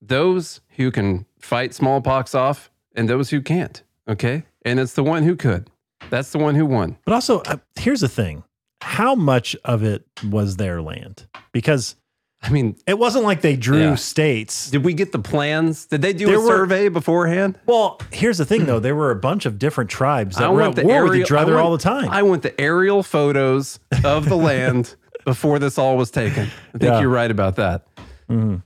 those 0.00 0.62
who 0.76 0.90
can 0.90 1.26
fight 1.38 1.74
smallpox 1.74 2.34
off 2.34 2.70
and 2.96 3.08
those 3.08 3.30
who 3.30 3.42
can't. 3.42 3.82
Okay. 4.08 4.44
And 4.64 4.80
it's 4.80 4.94
the 4.94 5.04
one 5.04 5.22
who 5.22 5.36
could. 5.36 5.68
That's 6.08 6.32
the 6.32 6.38
one 6.38 6.54
who 6.54 6.64
won. 6.64 6.96
But 7.04 7.12
also, 7.12 7.40
uh, 7.42 7.58
here's 7.78 8.00
the 8.00 8.08
thing: 8.08 8.42
how 8.80 9.14
much 9.14 9.54
of 9.64 9.82
it 9.82 10.06
was 10.24 10.56
their 10.56 10.80
land? 10.80 11.26
Because 11.52 11.96
I 12.42 12.48
mean, 12.48 12.76
it 12.86 12.98
wasn't 12.98 13.24
like 13.24 13.42
they 13.42 13.54
drew 13.54 13.80
Yeah. 13.80 13.94
states. 13.96 14.70
did 14.70 14.82
we 14.84 14.94
get 14.94 15.12
the 15.12 15.18
plans? 15.18 15.84
Did 15.86 16.00
they 16.00 16.14
do 16.14 16.24
There 16.26 16.36
a 16.36 16.40
were- 16.40 16.46
survey 16.46 16.88
beforehand? 16.88 17.58
Well, 17.66 18.00
here's 18.10 18.38
the 18.38 18.46
thing, 18.46 18.64
though: 18.64 18.80
there 18.80 18.94
were 18.96 19.10
a 19.10 19.16
bunch 19.16 19.44
of 19.44 19.58
different 19.58 19.90
tribes 19.90 20.36
that 20.36 20.44
I 20.46 20.48
were 20.48 20.62
at 20.62 20.74
the 20.74 20.82
war 20.84 21.02
with 21.02 21.10
aerial- 21.12 21.22
each 21.24 21.32
other 21.32 21.52
I 21.52 21.56
want- 21.56 21.64
all 21.66 21.72
the 21.72 21.82
time. 21.82 22.08
I 22.08 22.22
want 22.22 22.42
the 22.42 22.58
aerial 22.58 23.02
photos 23.02 23.78
of 24.04 24.28
the 24.28 24.36
land 24.50 24.96
before 25.26 25.58
this 25.58 25.76
all 25.76 25.98
was 25.98 26.10
taken. 26.10 26.44
I 26.74 26.78
think 26.78 26.82
Yeah. 26.92 27.00
you're 27.00 27.10
right 27.10 27.30
about 27.30 27.56
that. 27.56 27.86
Mhm. 28.30 28.62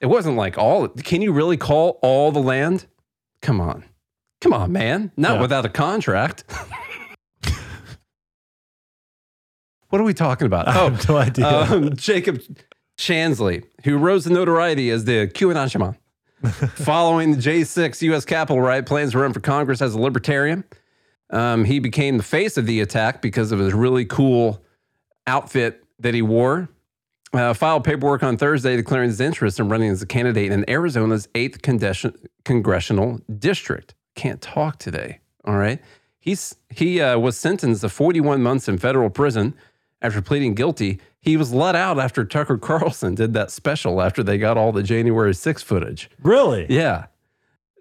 It 0.00 0.06
wasn't 0.06 0.36
like 0.36 0.56
all. 0.56 0.86
Can 0.88 1.20
you 1.20 1.32
really 1.32 1.56
call 1.56 1.98
all 2.02 2.30
the 2.30 2.38
land? 2.40 2.86
Come 3.42 3.60
on, 3.60 3.82
come 4.40 4.52
on, 4.52 4.70
man. 4.70 5.10
Not 5.16 5.36
Yeah. 5.36 5.40
without 5.42 5.64
a 5.64 5.68
contract. 5.68 6.44
what 9.88 10.00
are 10.00 10.04
we 10.04 10.14
talking 10.14 10.46
about? 10.46 10.68
I 10.68 10.72
have 10.72 11.08
no 11.08 11.16
idea. 11.16 11.46
um, 11.46 11.96
Jacob 11.96 12.40
Chansley, 12.96 13.64
who 13.84 13.98
rose 13.98 14.24
to 14.24 14.30
notoriety 14.30 14.90
as 14.90 15.04
the 15.04 15.28
QAnon 15.28 15.70
shaman. 15.70 15.96
Following 16.76 17.32
the 17.32 17.38
J6 17.38 18.02
U.S. 18.02 18.24
Capitol 18.24 18.60
riot, 18.60 18.86
plans 18.86 19.12
to 19.12 19.18
run 19.18 19.32
for 19.32 19.40
Congress 19.40 19.80
as 19.82 19.94
a 19.94 20.00
libertarian. 20.00 20.64
Um, 21.30 21.64
he 21.64 21.78
became 21.78 22.18
the 22.18 22.22
face 22.22 22.56
of 22.56 22.66
the 22.66 22.80
attack 22.80 23.20
because 23.20 23.52
of 23.52 23.58
his 23.58 23.72
really 23.72 24.04
cool 24.04 24.62
outfit 25.26 25.82
that 25.98 26.14
he 26.14 26.22
wore. 26.22 26.68
Uh, 27.32 27.52
filed 27.52 27.84
paperwork 27.84 28.22
on 28.22 28.36
Thursday 28.36 28.76
declaring 28.76 29.08
his 29.08 29.20
interest 29.20 29.58
in 29.58 29.68
running 29.68 29.90
as 29.90 30.00
a 30.00 30.06
candidate 30.06 30.52
in 30.52 30.68
Arizona's 30.70 31.26
8th 31.34 31.60
condes- 31.62 32.06
congressional 32.44 33.18
district. 33.38 33.94
Can't 34.14 34.40
talk 34.40 34.78
today. 34.78 35.18
All 35.44 35.56
right. 35.56 35.80
He's, 36.18 36.56
he 36.70 37.00
uh, 37.00 37.18
was 37.18 37.36
sentenced 37.36 37.80
to 37.82 37.88
41 37.88 38.42
months 38.42 38.68
in 38.68 38.78
federal 38.78 39.10
prison 39.10 39.54
after 40.00 40.22
pleading 40.22 40.54
guilty. 40.54 41.00
He 41.26 41.36
was 41.36 41.52
let 41.52 41.74
out 41.74 41.98
after 41.98 42.24
Tucker 42.24 42.56
Carlson 42.56 43.14
did 43.16 43.34
that 43.34 43.50
special 43.50 44.00
after 44.00 44.22
they 44.22 44.38
got 44.38 44.56
all 44.56 44.70
the 44.72 44.82
January 44.82 45.34
6 45.34 45.62
footage. 45.62 46.08
Really? 46.22 46.66
Yeah. 46.70 47.06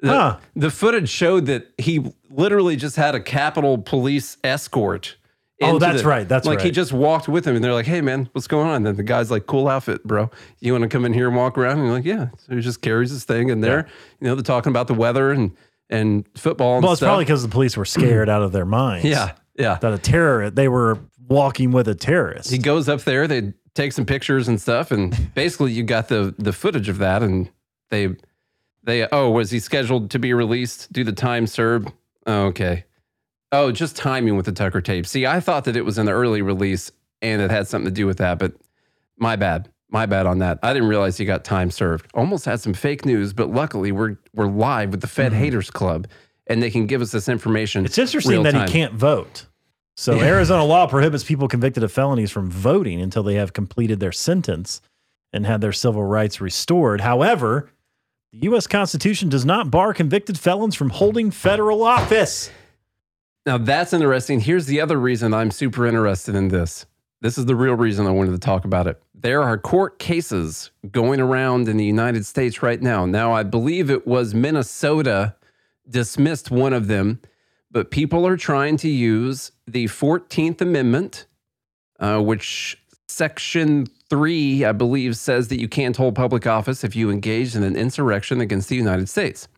The, 0.02 0.10
Huh. 0.10 0.38
the 0.56 0.72
footage 0.72 1.08
showed 1.10 1.46
that 1.46 1.68
he 1.78 2.12
literally 2.30 2.76
just 2.76 2.96
had 2.98 3.16
a 3.16 3.20
Capitol 3.20 3.78
Police 3.78 4.38
escort. 4.44 5.16
Oh, 5.62 5.80
that's 5.80 6.02
the- 6.02 6.08
right, 6.08 6.28
that's 6.28 6.46
like 6.46 6.60
he 6.60 6.70
just 6.70 6.92
walked 6.92 7.30
with 7.30 7.46
him, 7.48 7.56
and 7.56 7.64
they're 7.64 7.74
like, 7.74 7.86
"Hey, 7.86 8.02
man, 8.02 8.28
what's 8.34 8.46
going 8.48 8.68
on?" 8.68 8.76
And 8.78 8.86
then 8.88 8.96
the 8.98 9.04
guy's 9.04 9.32
like, 9.32 9.46
"Cool 9.46 9.70
outfit, 9.70 10.04
bro. 10.04 10.30
You 10.60 10.74
want 10.74 10.82
to 10.82 10.90
come 10.90 11.06
in 11.06 11.14
here 11.14 11.28
and 11.28 11.36
walk 11.38 11.58
around?" 11.58 11.78
And 11.78 11.86
you're 11.88 11.96
like, 11.96 12.04
"Yeah." 12.04 12.28
So 12.46 12.56
he 12.56 12.62
just 12.62 12.82
carries 12.82 13.10
his 13.10 13.24
thing 13.24 13.48
in 13.48 13.62
there. 13.62 13.88
You 14.20 14.28
know, 14.28 14.36
they're 14.36 14.44
talking 14.44 14.70
about 14.72 14.88
the 14.88 14.94
weather 14.96 15.32
and 15.32 15.52
and 15.90 16.26
football. 16.36 16.76
And 16.76 16.84
Well, 16.84 16.92
it's 16.92 17.00
stuff. 17.00 17.08
probably 17.08 17.24
because 17.24 17.42
the 17.44 17.48
police 17.48 17.78
were 17.78 17.86
scared 17.86 18.28
out 18.28 18.42
of 18.42 18.52
their 18.52 18.66
minds. 18.66 19.06
yeah, 19.06 19.32
yeah. 19.58 19.78
That 19.80 19.94
a 19.94 19.98
terror, 19.98 20.50
they 20.50 20.68
were 20.68 20.98
walking 21.28 21.72
with 21.72 21.88
a 21.88 21.96
terrorist. 21.96 22.50
He 22.50 22.58
goes 22.58 22.90
up 22.90 23.02
there. 23.02 23.28
They 23.28 23.54
take 23.74 23.92
some 23.94 24.06
pictures 24.06 24.48
and 24.48 24.60
stuff, 24.60 24.92
and 24.92 25.16
basically 25.34 25.72
you 25.72 25.84
got 25.84 26.08
the 26.08 26.34
the 26.38 26.54
footage 26.54 26.90
of 26.90 26.98
that. 27.00 27.24
And 27.24 27.50
they 27.90 28.16
they 28.84 29.08
oh 29.12 29.30
was 29.30 29.52
he 29.52 29.60
scheduled 29.60 30.12
to 30.12 30.20
be 30.20 30.34
released? 30.34 30.92
Do 30.92 31.04
the 31.04 31.14
time 31.14 31.48
serve? 31.48 31.88
Oh, 32.26 32.46
okay. 32.46 32.86
Oh, 33.52 33.72
just 33.72 33.96
timing 33.96 34.36
with 34.36 34.46
the 34.46 34.52
Tucker 34.52 34.82
tape. 34.82 35.06
See, 35.06 35.26
I 35.26 35.40
thought 35.40 35.66
that 35.66 35.78
it 35.78 35.86
was 35.86 35.98
an 35.98 36.10
early 36.10 36.42
release 36.42 36.92
and 37.22 37.42
it 37.42 37.52
had 37.52 37.68
something 37.68 37.86
to 37.86 37.92
do 37.92 38.06
with 38.06 38.18
that, 38.18 38.40
but 38.40 38.54
my 39.18 39.36
bad. 39.36 39.70
My 39.90 40.06
bad 40.06 40.26
on 40.26 40.40
that. 40.40 40.60
I 40.64 40.74
didn't 40.74 40.90
realize 40.90 41.16
he 41.16 41.26
got 41.26 41.46
time 41.46 41.72
served. 41.72 42.08
Almost 42.14 42.44
had 42.46 42.60
some 42.60 42.74
fake 42.74 43.06
news, 43.06 43.34
but 43.34 43.50
luckily 43.52 43.92
we're 43.92 44.18
we're 44.34 44.48
live 44.48 44.90
with 44.90 45.02
the 45.02 45.08
Fed 45.08 45.32
Haters 45.32 45.70
Club, 45.70 46.08
and 46.48 46.62
they 46.62 46.72
can 46.72 46.86
give 46.88 47.02
us 47.02 47.12
this 47.12 47.30
information. 47.30 47.82
Mm-hmm. 47.82 47.86
It's 47.86 47.98
interesting 47.98 48.44
that 48.44 48.54
time. 48.54 48.68
he 48.68 48.74
can't 48.74 48.94
vote. 48.94 49.46
So 49.98 50.20
Arizona 50.20 50.66
law 50.66 50.88
prohibits 50.88 51.24
people 51.24 51.48
convicted 51.48 51.84
of 51.84 51.92
felonies 51.92 52.32
from 52.32 52.50
voting 52.52 53.02
until 53.02 53.24
they 53.24 53.36
have 53.36 53.54
completed 53.54 54.00
their 54.00 54.12
sentence 54.12 54.82
and 55.32 55.46
had 55.46 55.62
their 55.62 55.72
civil 55.72 56.04
rights 56.04 56.42
restored. 56.42 57.02
However, 57.02 57.70
the 58.32 58.40
U.S. 58.40 58.68
Constitution 58.68 59.30
does 59.30 59.46
not 59.46 59.72
bar 59.72 59.94
convicted 59.94 60.38
felons 60.38 60.76
from 60.76 60.90
holding 60.90 61.32
federal 61.32 61.84
office. 61.84 62.52
Now 63.46 63.58
that's 63.58 63.94
interesting. 63.94 64.42
Here's 64.42 64.66
the 64.66 64.82
other 64.82 64.98
reason 64.98 65.34
I'm 65.34 65.52
super 65.52 65.86
interested 65.86 66.36
in 66.36 66.50
this. 66.50 66.86
This 67.22 67.38
is 67.38 67.46
the 67.46 67.56
real 67.56 67.76
reason 67.76 68.06
I 68.06 68.12
wanted 68.12 68.32
to 68.32 68.40
talk 68.40 68.66
about 68.66 68.88
it. 68.88 69.02
There 69.14 69.42
are 69.42 69.58
court 69.58 69.98
cases 69.98 70.72
going 70.92 71.20
around 71.22 71.70
in 71.70 71.78
the 71.78 71.86
United 71.86 72.26
States 72.26 72.62
right 72.62 72.82
now. 72.82 73.06
Now, 73.06 73.34
I 73.34 73.44
believe 73.44 73.90
it 73.90 74.06
was 74.06 74.34
Minnesota 74.36 75.36
dismissed 75.90 76.52
one 76.52 76.74
of 76.74 76.88
them, 76.88 77.22
but 77.76 77.92
people 77.92 78.26
are 78.26 78.38
trying 78.38 78.78
to 78.78 78.88
use 78.88 79.52
the 79.68 79.84
14th 79.88 80.62
Amendment, 80.62 81.26
uh, 82.00 82.22
which 82.22 82.82
Section 83.10 83.88
3, 84.10 84.64
I 84.64 84.72
believe, 84.72 85.18
says 85.18 85.50
that 85.50 85.60
you 85.60 85.68
can't 85.68 85.98
hold 85.98 86.16
public 86.16 86.48
office 86.48 86.86
if 86.86 86.96
you 86.96 87.12
engage 87.12 87.54
in 87.54 87.64
an 87.64 87.76
insurrection 87.76 88.40
against 88.40 88.70
the 88.70 88.78
United 88.78 89.10
States. 89.10 89.50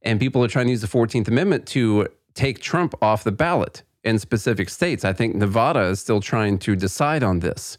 And 0.00 0.18
people 0.18 0.42
are 0.42 0.48
trying 0.48 0.68
to 0.68 0.70
use 0.70 0.80
the 0.80 0.86
14th 0.86 1.28
Amendment 1.28 1.66
to 1.66 2.08
take 2.32 2.60
Trump 2.60 2.94
off 3.02 3.24
the 3.24 3.30
ballot 3.30 3.82
in 4.02 4.18
specific 4.18 4.70
states. 4.70 5.04
I 5.04 5.12
think 5.12 5.34
Nevada 5.34 5.82
is 5.82 6.00
still 6.00 6.22
trying 6.22 6.58
to 6.60 6.74
decide 6.74 7.22
on 7.22 7.40
this. 7.40 7.76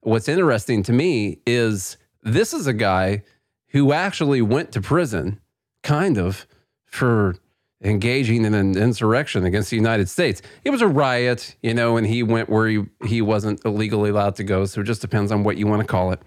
What's 0.00 0.28
interesting 0.28 0.82
to 0.82 0.92
me 0.92 1.38
is 1.46 1.98
this 2.24 2.52
is 2.52 2.66
a 2.66 2.72
guy 2.72 3.22
who 3.68 3.92
actually 3.92 4.42
went 4.42 4.72
to 4.72 4.80
prison, 4.80 5.38
kind 5.84 6.18
of, 6.18 6.48
for 6.84 7.36
engaging 7.82 8.44
in 8.44 8.54
an 8.54 8.76
insurrection 8.76 9.44
against 9.44 9.70
the 9.70 9.76
United 9.76 10.08
States. 10.08 10.42
It 10.64 10.70
was 10.70 10.82
a 10.82 10.88
riot, 10.88 11.56
you 11.62 11.74
know, 11.74 11.96
and 11.96 12.06
he 12.06 12.22
went 12.22 12.48
where 12.48 12.66
he, 12.66 12.84
he 13.04 13.22
wasn't 13.22 13.64
illegally 13.64 14.10
allowed 14.10 14.36
to 14.36 14.44
go. 14.44 14.64
So 14.64 14.80
it 14.80 14.84
just 14.84 15.00
depends 15.00 15.30
on 15.30 15.44
what 15.44 15.56
you 15.56 15.66
want 15.66 15.80
to 15.80 15.86
call 15.86 16.12
it. 16.12 16.20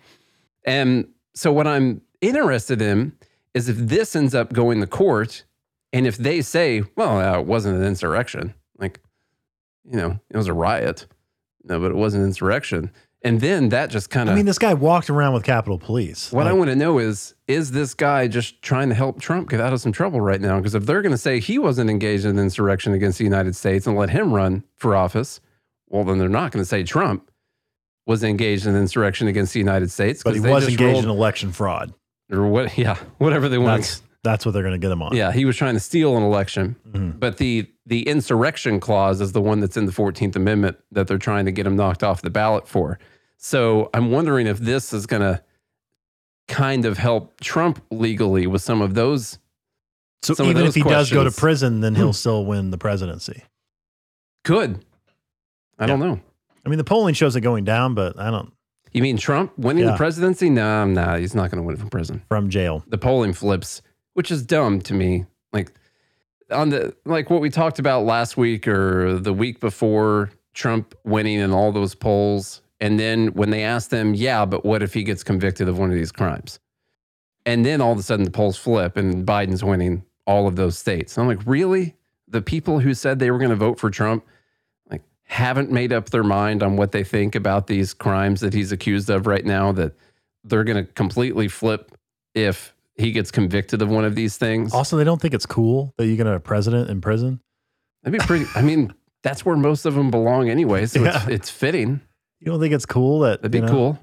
And 0.64 1.08
so 1.34 1.52
what 1.52 1.68
I'm 1.68 2.02
interested 2.22 2.82
in 2.82 3.14
is 3.54 3.68
if 3.68 3.78
this 3.78 4.16
ends 4.16 4.34
up 4.34 4.54
going 4.54 4.80
to 4.80 4.88
court 4.88 5.44
and 5.92 6.08
if 6.08 6.18
they 6.18 6.42
say, 6.42 6.84
well, 6.96 7.20
uh, 7.20 7.40
it 7.40 7.46
wasn't 7.46 7.78
an 7.78 7.84
insurrection, 7.84 8.54
like, 8.78 9.02
you 9.84 9.98
know, 9.98 10.20
it 10.30 10.38
was 10.38 10.48
a 10.48 10.54
riot. 10.54 11.06
No, 11.64 11.80
but 11.80 11.92
it 11.92 11.96
wasn't 11.96 12.22
an 12.22 12.30
insurrection. 12.30 12.92
And 13.24 13.40
then 13.40 13.70
that 13.70 13.92
just 13.92 14.10
kind 14.10 14.30
of. 14.30 14.34
I 14.34 14.36
mean, 14.36 14.46
this 14.48 14.58
guy 14.58 14.74
walked 14.74 15.10
around 15.10 15.34
with 15.34 15.44
Capitol 15.44 15.78
Police. 15.78 16.32
what 16.32 16.48
I 16.48 16.54
want 16.54 16.70
to 16.72 16.76
know 16.76 16.98
is 16.98 17.36
is 17.48 17.72
this 17.72 17.94
guy 17.94 18.28
just 18.28 18.62
trying 18.64 18.90
to 18.90 18.96
help 18.96 19.20
Trump 19.22 19.50
get 19.50 19.60
out 19.62 19.74
of 19.74 19.82
some 19.82 19.92
trouble 19.92 20.20
right 20.22 20.42
now? 20.42 20.58
Because 20.58 20.74
if 20.74 20.86
they're 20.88 21.02
going 21.04 21.12
to 21.12 21.18
say 21.20 21.40
he 21.40 21.60
wasn't 21.60 21.90
engaged 21.90 22.26
in 22.26 22.40
insurrection 22.40 22.94
against 22.94 23.18
the 23.20 23.24
United 23.24 23.56
States 23.56 23.86
and 23.86 23.96
let 23.96 24.10
him 24.10 24.34
run 24.34 24.64
for 24.76 24.96
office, 24.96 25.40
well, 25.90 26.04
then 26.04 26.18
they're 26.18 26.30
not 26.30 26.52
going 26.52 26.62
to 26.64 26.68
say 26.68 26.82
Trump 26.84 27.30
was 28.08 28.24
engaged 28.24 28.66
in 28.66 28.76
insurrection 28.76 29.28
against 29.28 29.54
the 29.54 29.60
United 29.60 29.92
States. 29.92 30.24
but 30.24 30.34
he 30.34 30.40
was 30.40 30.68
engaged 30.68 31.04
in 31.04 31.10
election 31.10 31.52
fraud. 31.52 31.94
or 32.32 32.48
what? 32.48 32.76
Yeah, 32.78 32.96
whatever 33.20 33.48
they 33.50 33.60
want. 33.60 33.82
That's 33.84 34.02
that's 34.24 34.46
what 34.46 34.52
they're 34.54 34.62
going 34.64 34.74
to 34.74 34.80
get 34.80 34.92
him 34.92 35.02
on. 35.02 35.16
Yeah, 35.16 35.32
he 35.32 35.46
was 35.46 35.58
trying 35.58 35.74
to 35.76 35.80
steal 35.80 36.16
an 36.18 36.24
election. 36.24 36.76
Mhm. 36.92 37.20
But 37.20 37.38
the 37.38 37.68
the 37.86 38.08
insurrection 38.08 38.80
clause 38.80 39.20
is 39.22 39.32
the 39.34 39.42
one 39.42 39.60
that's 39.60 39.78
in 39.78 39.86
the 39.86 39.92
14th 39.92 40.36
Amendment 40.36 40.78
that 40.92 41.08
they're 41.08 41.18
trying 41.18 41.46
to 41.46 41.52
get 41.52 41.68
him 41.68 41.76
knocked 41.76 42.04
off 42.04 42.22
the 42.24 42.30
ballot 42.32 42.68
for. 42.68 42.98
So 43.44 43.90
I'm 43.96 44.12
wondering 44.12 44.46
if 44.46 44.60
this 44.60 44.94
is 44.94 45.08
going 45.08 45.24
to 45.24 45.44
kind 46.48 46.86
of 46.86 47.00
help 47.00 47.40
Trump 47.42 47.84
legally 47.90 48.46
with 48.46 48.62
some 48.62 48.84
of 48.84 48.94
those. 48.94 49.40
So 50.22 50.36
Some 50.36 50.46
even 50.48 50.68
if 50.68 50.76
he 50.76 50.84
does 50.84 51.10
go 51.10 51.24
to 51.24 51.32
prison, 51.32 51.82
then 51.82 51.96
he'll 51.96 52.08
hmm. 52.08 52.12
still 52.12 52.46
win 52.46 52.70
the 52.70 52.78
presidency. 52.78 53.44
Could. 54.44 54.86
I 55.80 55.88
don't 55.88 56.00
know. 56.00 56.20
I 56.64 56.70
mean, 56.70 56.78
the 56.78 56.84
polling 56.84 57.16
shows 57.16 57.36
it 57.36 57.42
going 57.42 57.64
down, 57.64 57.96
but 57.96 58.20
I 58.20 58.30
don't 58.30 58.54
You 58.92 59.02
mean 59.02 59.18
Trump 59.18 59.58
winning 59.58 59.86
Yeah. 59.86 59.92
the 59.92 59.98
presidency? 59.98 60.52
No, 60.52 60.86
nah, 60.86 61.18
he's 61.18 61.34
not 61.34 61.50
going 61.50 61.64
to 61.64 61.66
win 61.66 61.78
from 61.78 61.90
prison. 61.90 62.22
from 62.28 62.50
jail. 62.50 62.84
the 62.88 63.00
polling 63.00 63.34
flips, 63.34 63.82
which 64.14 64.30
is 64.30 64.44
dumb 64.44 64.82
to 64.82 64.94
me. 64.94 65.26
Like 65.52 65.74
on 66.52 66.70
the 66.70 66.96
like 67.06 67.32
what 67.32 67.42
we 67.42 67.50
talked 67.50 67.80
about 67.80 68.06
last 68.06 68.38
week 68.38 68.68
or 68.68 69.18
the 69.18 69.34
week 69.34 69.60
before 69.60 70.30
Trump 70.54 70.94
winning 71.04 71.40
in 71.40 71.52
all 71.52 71.72
those 71.72 71.96
polls. 71.96 72.62
And 72.82 73.00
then 73.00 73.28
when 73.28 73.52
they 73.52 73.64
ask 73.64 73.92
them, 73.92 74.16
yeah, 74.16 74.44
but 74.44 74.66
what 74.66 74.82
if 74.82 74.94
he 74.94 75.04
gets 75.04 75.24
convicted 75.24 75.70
of 75.70 75.78
one 75.78 75.90
of 75.90 75.96
these 75.96 76.12
crimes? 76.12 76.60
And 77.46 77.64
then 77.64 77.80
all 77.80 77.92
of 77.92 78.00
a 78.00 78.04
sudden 78.04 78.26
the 78.26 78.32
polls 78.32 78.58
flip 78.58 78.98
and 78.98 79.26
Biden's 79.26 79.64
winning 79.64 80.04
all 80.26 80.48
of 80.48 80.56
those 80.56 80.78
states. 80.78 81.18
I'm 81.18 81.28
like, 81.28 81.46
really? 81.46 81.96
The 82.28 82.42
people 82.42 82.80
who 82.80 82.94
said 82.94 83.20
they 83.20 83.30
were 83.30 83.38
going 83.38 83.52
to 83.52 83.56
vote 83.56 83.80
for 83.80 83.92
Trump 83.92 84.26
like 84.90 85.04
haven't 85.24 85.72
made 85.72 85.94
up 85.94 86.10
their 86.10 86.24
mind 86.24 86.64
on 86.64 86.76
what 86.76 86.92
they 86.92 87.04
think 87.04 87.36
about 87.36 87.68
these 87.68 87.94
crimes 87.94 88.42
that 88.42 88.54
he's 88.54 88.72
accused 88.72 89.10
of 89.10 89.28
right 89.28 89.46
now 89.46 89.72
that 89.74 89.94
they're 90.44 90.64
going 90.64 90.84
to 90.84 90.92
completely 90.94 91.48
flip 91.48 91.96
if 92.34 92.74
he 92.96 93.12
gets 93.12 93.30
convicted 93.32 93.82
of 93.82 93.90
one 93.90 94.06
of 94.06 94.16
these 94.16 94.38
things. 94.38 94.74
Also, 94.74 94.98
they 94.98 95.04
don't 95.04 95.22
think 95.22 95.34
it's 95.34 95.46
cool 95.46 95.94
that 95.98 96.08
you 96.08 96.16
get 96.16 96.28
a 96.28 96.40
president 96.40 96.90
in 96.90 97.00
prison. 97.00 97.42
That'd 98.04 98.20
be 98.20 98.26
pretty. 98.26 98.46
I 98.56 98.62
mean, 98.62 98.94
that's 99.22 99.46
where 99.46 99.56
most 99.56 99.86
of 99.86 99.94
them 99.94 100.10
belong 100.10 100.50
anyway, 100.50 100.88
so 100.88 101.04
it's, 101.04 101.28
it's 101.28 101.50
fitting. 101.50 102.02
You 102.42 102.48
don't 102.52 102.60
think 102.60 102.74
it's 102.74 102.86
cool 102.86 103.20
that 103.22 103.42
That'd 103.42 103.52
be 103.52 103.60
you 103.60 103.66
know- 103.66 103.72
cool. 103.72 104.00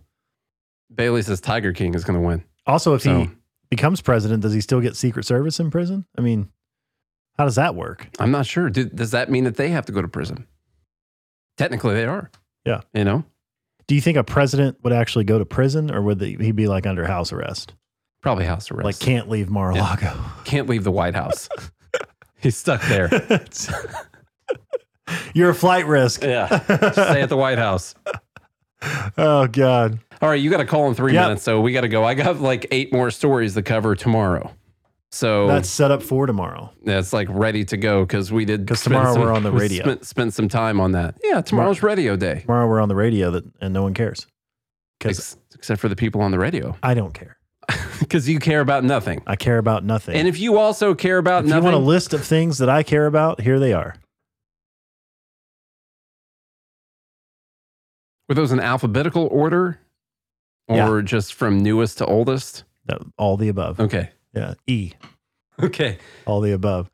Bailey 0.95 1.21
says 1.21 1.41
Tiger 1.43 1.75
King 1.75 1.95
is 1.95 2.03
going 2.03 2.19
to 2.19 2.27
win. 2.27 2.43
Also, 2.67 2.95
if 2.95 3.03
So 3.03 3.21
he 3.21 3.31
becomes 3.69 4.01
president, 4.01 4.43
does 4.43 4.55
he 4.55 4.63
still 4.63 4.81
get 4.81 4.97
Secret 4.97 5.27
Service 5.27 5.61
in 5.61 5.71
prison? 5.71 6.07
I 6.17 6.23
mean, 6.23 6.49
how 7.37 7.45
does 7.45 7.57
that 7.57 7.75
work? 7.75 8.09
I'm 8.19 8.31
not 8.31 8.47
sure. 8.47 8.71
Do, 8.71 8.85
does 8.87 9.11
that 9.11 9.31
mean 9.31 9.45
that 9.45 9.57
they 9.57 9.69
have 9.69 9.85
to 9.87 9.93
go 9.93 10.01
to 10.01 10.09
prison? 10.09 10.47
Technically, 11.59 11.95
they 11.95 12.07
are. 12.07 12.31
Yeah. 12.65 12.81
You 12.95 13.05
know, 13.05 13.25
Do 13.87 13.95
you 13.95 14.01
think 14.01 14.17
a 14.17 14.25
president 14.25 14.79
would 14.83 14.93
actually 14.95 15.25
go 15.25 15.39
to 15.39 15.45
prison, 15.45 15.91
or 15.91 16.01
would 16.03 16.21
he 16.23 16.53
be 16.53 16.69
like 16.69 16.87
under 16.87 17.07
house 17.07 17.33
arrest, 17.33 17.75
probably 18.23 18.47
house 18.47 18.71
arrest. 18.71 18.85
like 18.85 18.99
can't 18.99 19.29
leave 19.29 19.51
Mar-a-Lago? 19.51 20.15
can't 20.45 20.69
leave 20.69 20.85
the 20.85 20.93
White 20.93 21.15
House. 21.15 21.49
He's 22.41 22.57
stuck 22.57 22.81
there. 22.83 23.09
You're 25.35 25.51
a 25.51 25.55
flight 25.55 25.87
risk. 25.87 26.23
yeah. 26.23 26.61
Stay 26.93 27.23
at 27.23 27.29
the 27.29 27.37
White 27.37 27.59
House. 27.59 27.95
Oh 29.19 29.47
God. 29.47 29.99
All 30.21 30.29
right, 30.29 30.41
you 30.41 30.51
got 30.51 30.59
to 30.59 30.65
call 30.65 30.89
in 30.89 30.95
three 30.95 31.13
Yep. 31.15 31.25
minutes, 31.25 31.43
so 31.43 31.61
we 31.61 31.73
got 31.73 31.83
to 31.83 31.89
go. 31.89 32.05
I 32.05 32.15
got 32.15 32.41
like 32.41 32.67
eight 32.71 32.93
more 32.93 33.11
stories 33.11 33.55
to 33.55 33.63
cover 33.63 33.95
tomorrow. 33.95 34.53
So 35.11 35.47
That's 35.47 35.69
set 35.71 35.91
up 35.91 36.03
for 36.03 36.27
tomorrow. 36.27 36.71
That's 36.85 37.13
like 37.13 37.29
ready 37.31 37.65
to 37.67 37.77
go 37.77 38.03
because 38.05 38.31
we 38.31 38.45
did. 38.45 38.67
'Cause 38.67 38.81
spend 38.81 38.95
tomorrow 38.95 39.15
some- 39.15 39.23
we're 39.23 39.33
on 39.33 39.43
the 39.43 39.53
radio. 39.65 39.83
Spent, 39.83 40.05
spent 40.05 40.35
some 40.35 40.49
time 40.49 40.81
on 40.81 40.93
that. 40.93 41.17
Yeah, 41.25 41.41
tomorrow's 41.41 41.83
radio 41.83 42.15
day. 42.17 42.41
Tomorrow 42.43 42.69
we're 42.69 42.81
on 42.81 42.89
the 42.89 42.95
radio 42.95 43.31
that 43.31 43.45
and 43.61 43.73
no 43.73 43.83
one 43.83 43.95
cares. 43.95 44.27
Because 44.99 45.19
Ex- 45.19 45.37
except 45.55 45.81
for 45.81 45.89
the 45.89 45.97
people 45.97 46.21
on 46.21 46.31
the 46.31 46.39
radio. 46.39 46.77
I 46.83 46.95
don't 46.95 47.15
care. 47.15 47.39
because 48.01 48.29
you 48.29 48.39
care 48.39 48.61
about 48.61 48.85
nothing. 48.85 49.23
I 49.27 49.37
care 49.37 49.59
about 49.59 49.85
nothing. 49.85 50.15
And 50.15 50.27
if 50.29 50.39
you 50.41 50.59
also 50.59 50.95
care 50.95 51.19
about 51.19 51.45
if 51.45 51.49
you 51.49 51.55
nothing, 51.55 51.65
want 51.73 51.77
a 51.77 51.81
list 51.81 52.13
of 52.13 52.25
things 52.25 52.59
that 52.59 52.69
I 52.69 52.83
care 52.83 53.07
about, 53.07 53.41
here 53.41 53.59
they 53.59 53.73
are. 53.73 53.95
Were 58.29 58.35
those 58.35 58.53
in 58.53 58.61
alphabetical 58.61 59.29
order 59.31 59.79
or 60.69 60.77
Yeah. 60.77 61.01
just 61.03 61.35
from 61.35 61.61
newest 61.63 61.99
to 61.99 62.07
oldest? 62.07 62.65
No, 62.89 62.99
All 63.17 63.37
the 63.37 63.49
above. 63.49 63.81
Okay. 63.81 64.11
Yeah. 64.35 64.55
E. 64.67 64.93
Okay. 65.61 65.99
All 66.27 66.41
the 66.41 66.53
above. 66.53 66.91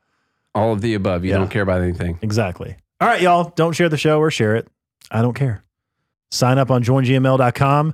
All 0.53 0.73
of 0.73 0.81
the 0.81 0.93
above. 0.93 1.23
You 1.25 1.31
Yeah. 1.31 1.37
don't 1.37 1.49
care 1.51 1.61
about 1.61 1.81
anything. 1.81 2.17
Exactly. 2.21 2.75
All 3.01 3.07
right, 3.07 3.21
y'all. 3.21 3.51
Don't 3.55 3.73
share 3.73 3.89
the 3.89 3.97
show 3.97 4.19
or 4.19 4.31
share 4.31 4.55
it. 4.55 4.67
I 5.11 5.21
don't 5.21 5.33
care. 5.33 5.63
Sign 6.31 6.57
up 6.57 6.71
on 6.71 6.83
joingml.com 6.83 7.93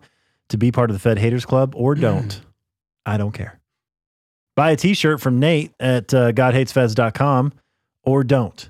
to 0.50 0.58
be 0.58 0.72
part 0.72 0.90
of 0.90 0.96
the 0.96 1.00
Fed 1.00 1.18
Haters 1.20 1.46
Club 1.46 1.74
or 1.76 1.96
don't. 2.08 2.40
I 3.06 3.18
don't 3.18 3.32
care. 3.34 3.60
Buy 4.56 4.72
a 4.72 4.76
t 4.76 4.94
shirt 4.94 5.20
from 5.22 5.40
Nate 5.40 5.74
at 5.80 6.14
uh, 6.14 6.32
godhatesfeds.com 6.32 7.54
or 8.04 8.24
don't. 8.24 8.70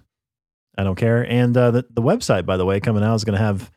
I 0.77 0.83
don't 0.83 0.95
care. 0.95 1.21
And 1.29 1.55
uh, 1.57 1.71
the, 1.71 1.85
the 1.89 2.01
website, 2.01 2.45
by 2.45 2.55
the 2.57 2.65
way, 2.65 2.79
coming 2.79 3.03
out 3.03 3.15
is 3.15 3.23
going 3.23 3.37
to 3.37 3.43
have, 3.43 3.69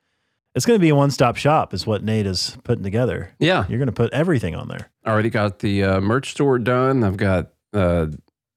it's 0.54 0.66
going 0.66 0.78
to 0.78 0.82
be 0.82 0.88
a 0.90 0.94
one 0.94 1.10
stop 1.10 1.36
shop, 1.36 1.74
is 1.74 1.86
what 1.86 2.02
Nate 2.04 2.26
is 2.26 2.56
putting 2.64 2.84
together. 2.84 3.32
Yeah. 3.38 3.64
You're 3.68 3.78
going 3.78 3.86
to 3.86 3.92
put 3.92 4.12
everything 4.12 4.54
on 4.54 4.68
there. 4.68 4.90
I 5.04 5.10
already 5.10 5.30
got 5.30 5.58
the 5.58 5.84
uh, 5.84 6.00
merch 6.00 6.30
store 6.30 6.58
done. 6.58 7.02
I've 7.02 7.16
got 7.16 7.52
uh, 7.72 8.06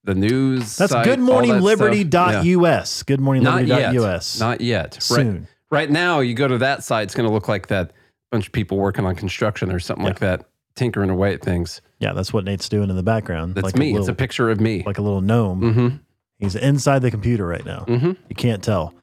the 0.04 0.16
news. 0.16 0.78
That's 0.78 0.92
site, 0.92 1.06
stuff. 1.06 1.08
Yeah. 1.08 1.16
goodmorningliberty.us. 1.16 2.14
Not 2.14 2.46
yet. 2.46 3.20
Goodmorningliberty.us. 3.20 4.40
Not 4.40 4.62
yet. 4.62 4.94
Right, 4.96 5.02
Soon. 5.02 5.48
right 5.72 5.90
now, 5.90 6.20
you 6.20 6.34
go 6.34 6.48
to 6.48 6.58
that 6.60 6.84
site, 6.84 7.04
it's 7.04 7.16
going 7.16 7.28
to 7.28 7.34
look 7.34 7.48
like 7.48 7.68
that 7.68 7.94
bunch 8.32 8.48
of 8.48 8.54
people 8.54 8.78
working 8.78 9.06
on 9.06 9.16
construction 9.16 9.72
or 9.72 9.80
something 9.80 10.06
like 10.06 10.20
that, 10.20 10.46
tinkering 10.76 11.10
away 11.10 11.34
at 11.34 11.42
things. 11.42 11.82
Yeah, 12.00 12.14
that's 12.14 12.32
what 12.32 12.44
Nate's 12.44 12.70
doing 12.70 12.90
in 12.90 12.96
the 12.96 13.04
background. 13.04 13.56
That's 13.56 13.66
like 13.66 13.78
me. 13.78 13.96
A 13.96 14.00
it's 14.00 14.08
a 14.08 14.14
picture 14.14 14.50
of 14.50 14.60
me. 14.60 14.84
like 14.86 14.98
a 14.98 15.02
little 15.02 15.22
gnome. 15.22 15.62
mm-hmm. 15.62 15.96
He's 16.40 16.56
inside 16.56 17.02
the 17.02 17.10
computer 17.10 17.48
right 17.48 17.66
now. 17.66 17.86
Mm-hmm. 17.88 18.12
You 18.30 18.36
can't 18.36 18.64
tell. 18.64 18.94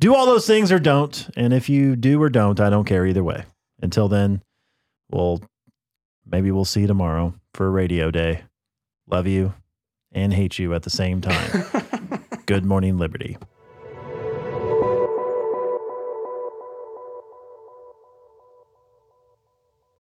Do 0.00 0.14
all 0.14 0.24
those 0.24 0.46
things 0.46 0.72
or 0.72 0.78
don't. 0.78 1.28
And 1.36 1.52
if 1.52 1.68
you 1.68 1.94
do 1.94 2.22
or 2.22 2.30
don't, 2.30 2.58
I 2.58 2.70
don't 2.70 2.86
care 2.86 3.04
either 3.04 3.22
way. 3.22 3.44
Until 3.82 4.08
then, 4.08 4.42
we'll 5.10 5.42
maybe 6.24 6.50
we'll 6.50 6.64
see 6.64 6.80
you 6.80 6.86
tomorrow 6.86 7.34
for 7.52 7.70
radio 7.70 8.10
day. 8.10 8.44
Love 9.06 9.26
you 9.26 9.52
and 10.10 10.32
hate 10.32 10.58
you 10.58 10.72
at 10.72 10.84
the 10.84 10.90
same 10.90 11.20
time. 11.20 11.66
Good 12.46 12.64
morning, 12.64 12.96
Liberty. 12.96 13.36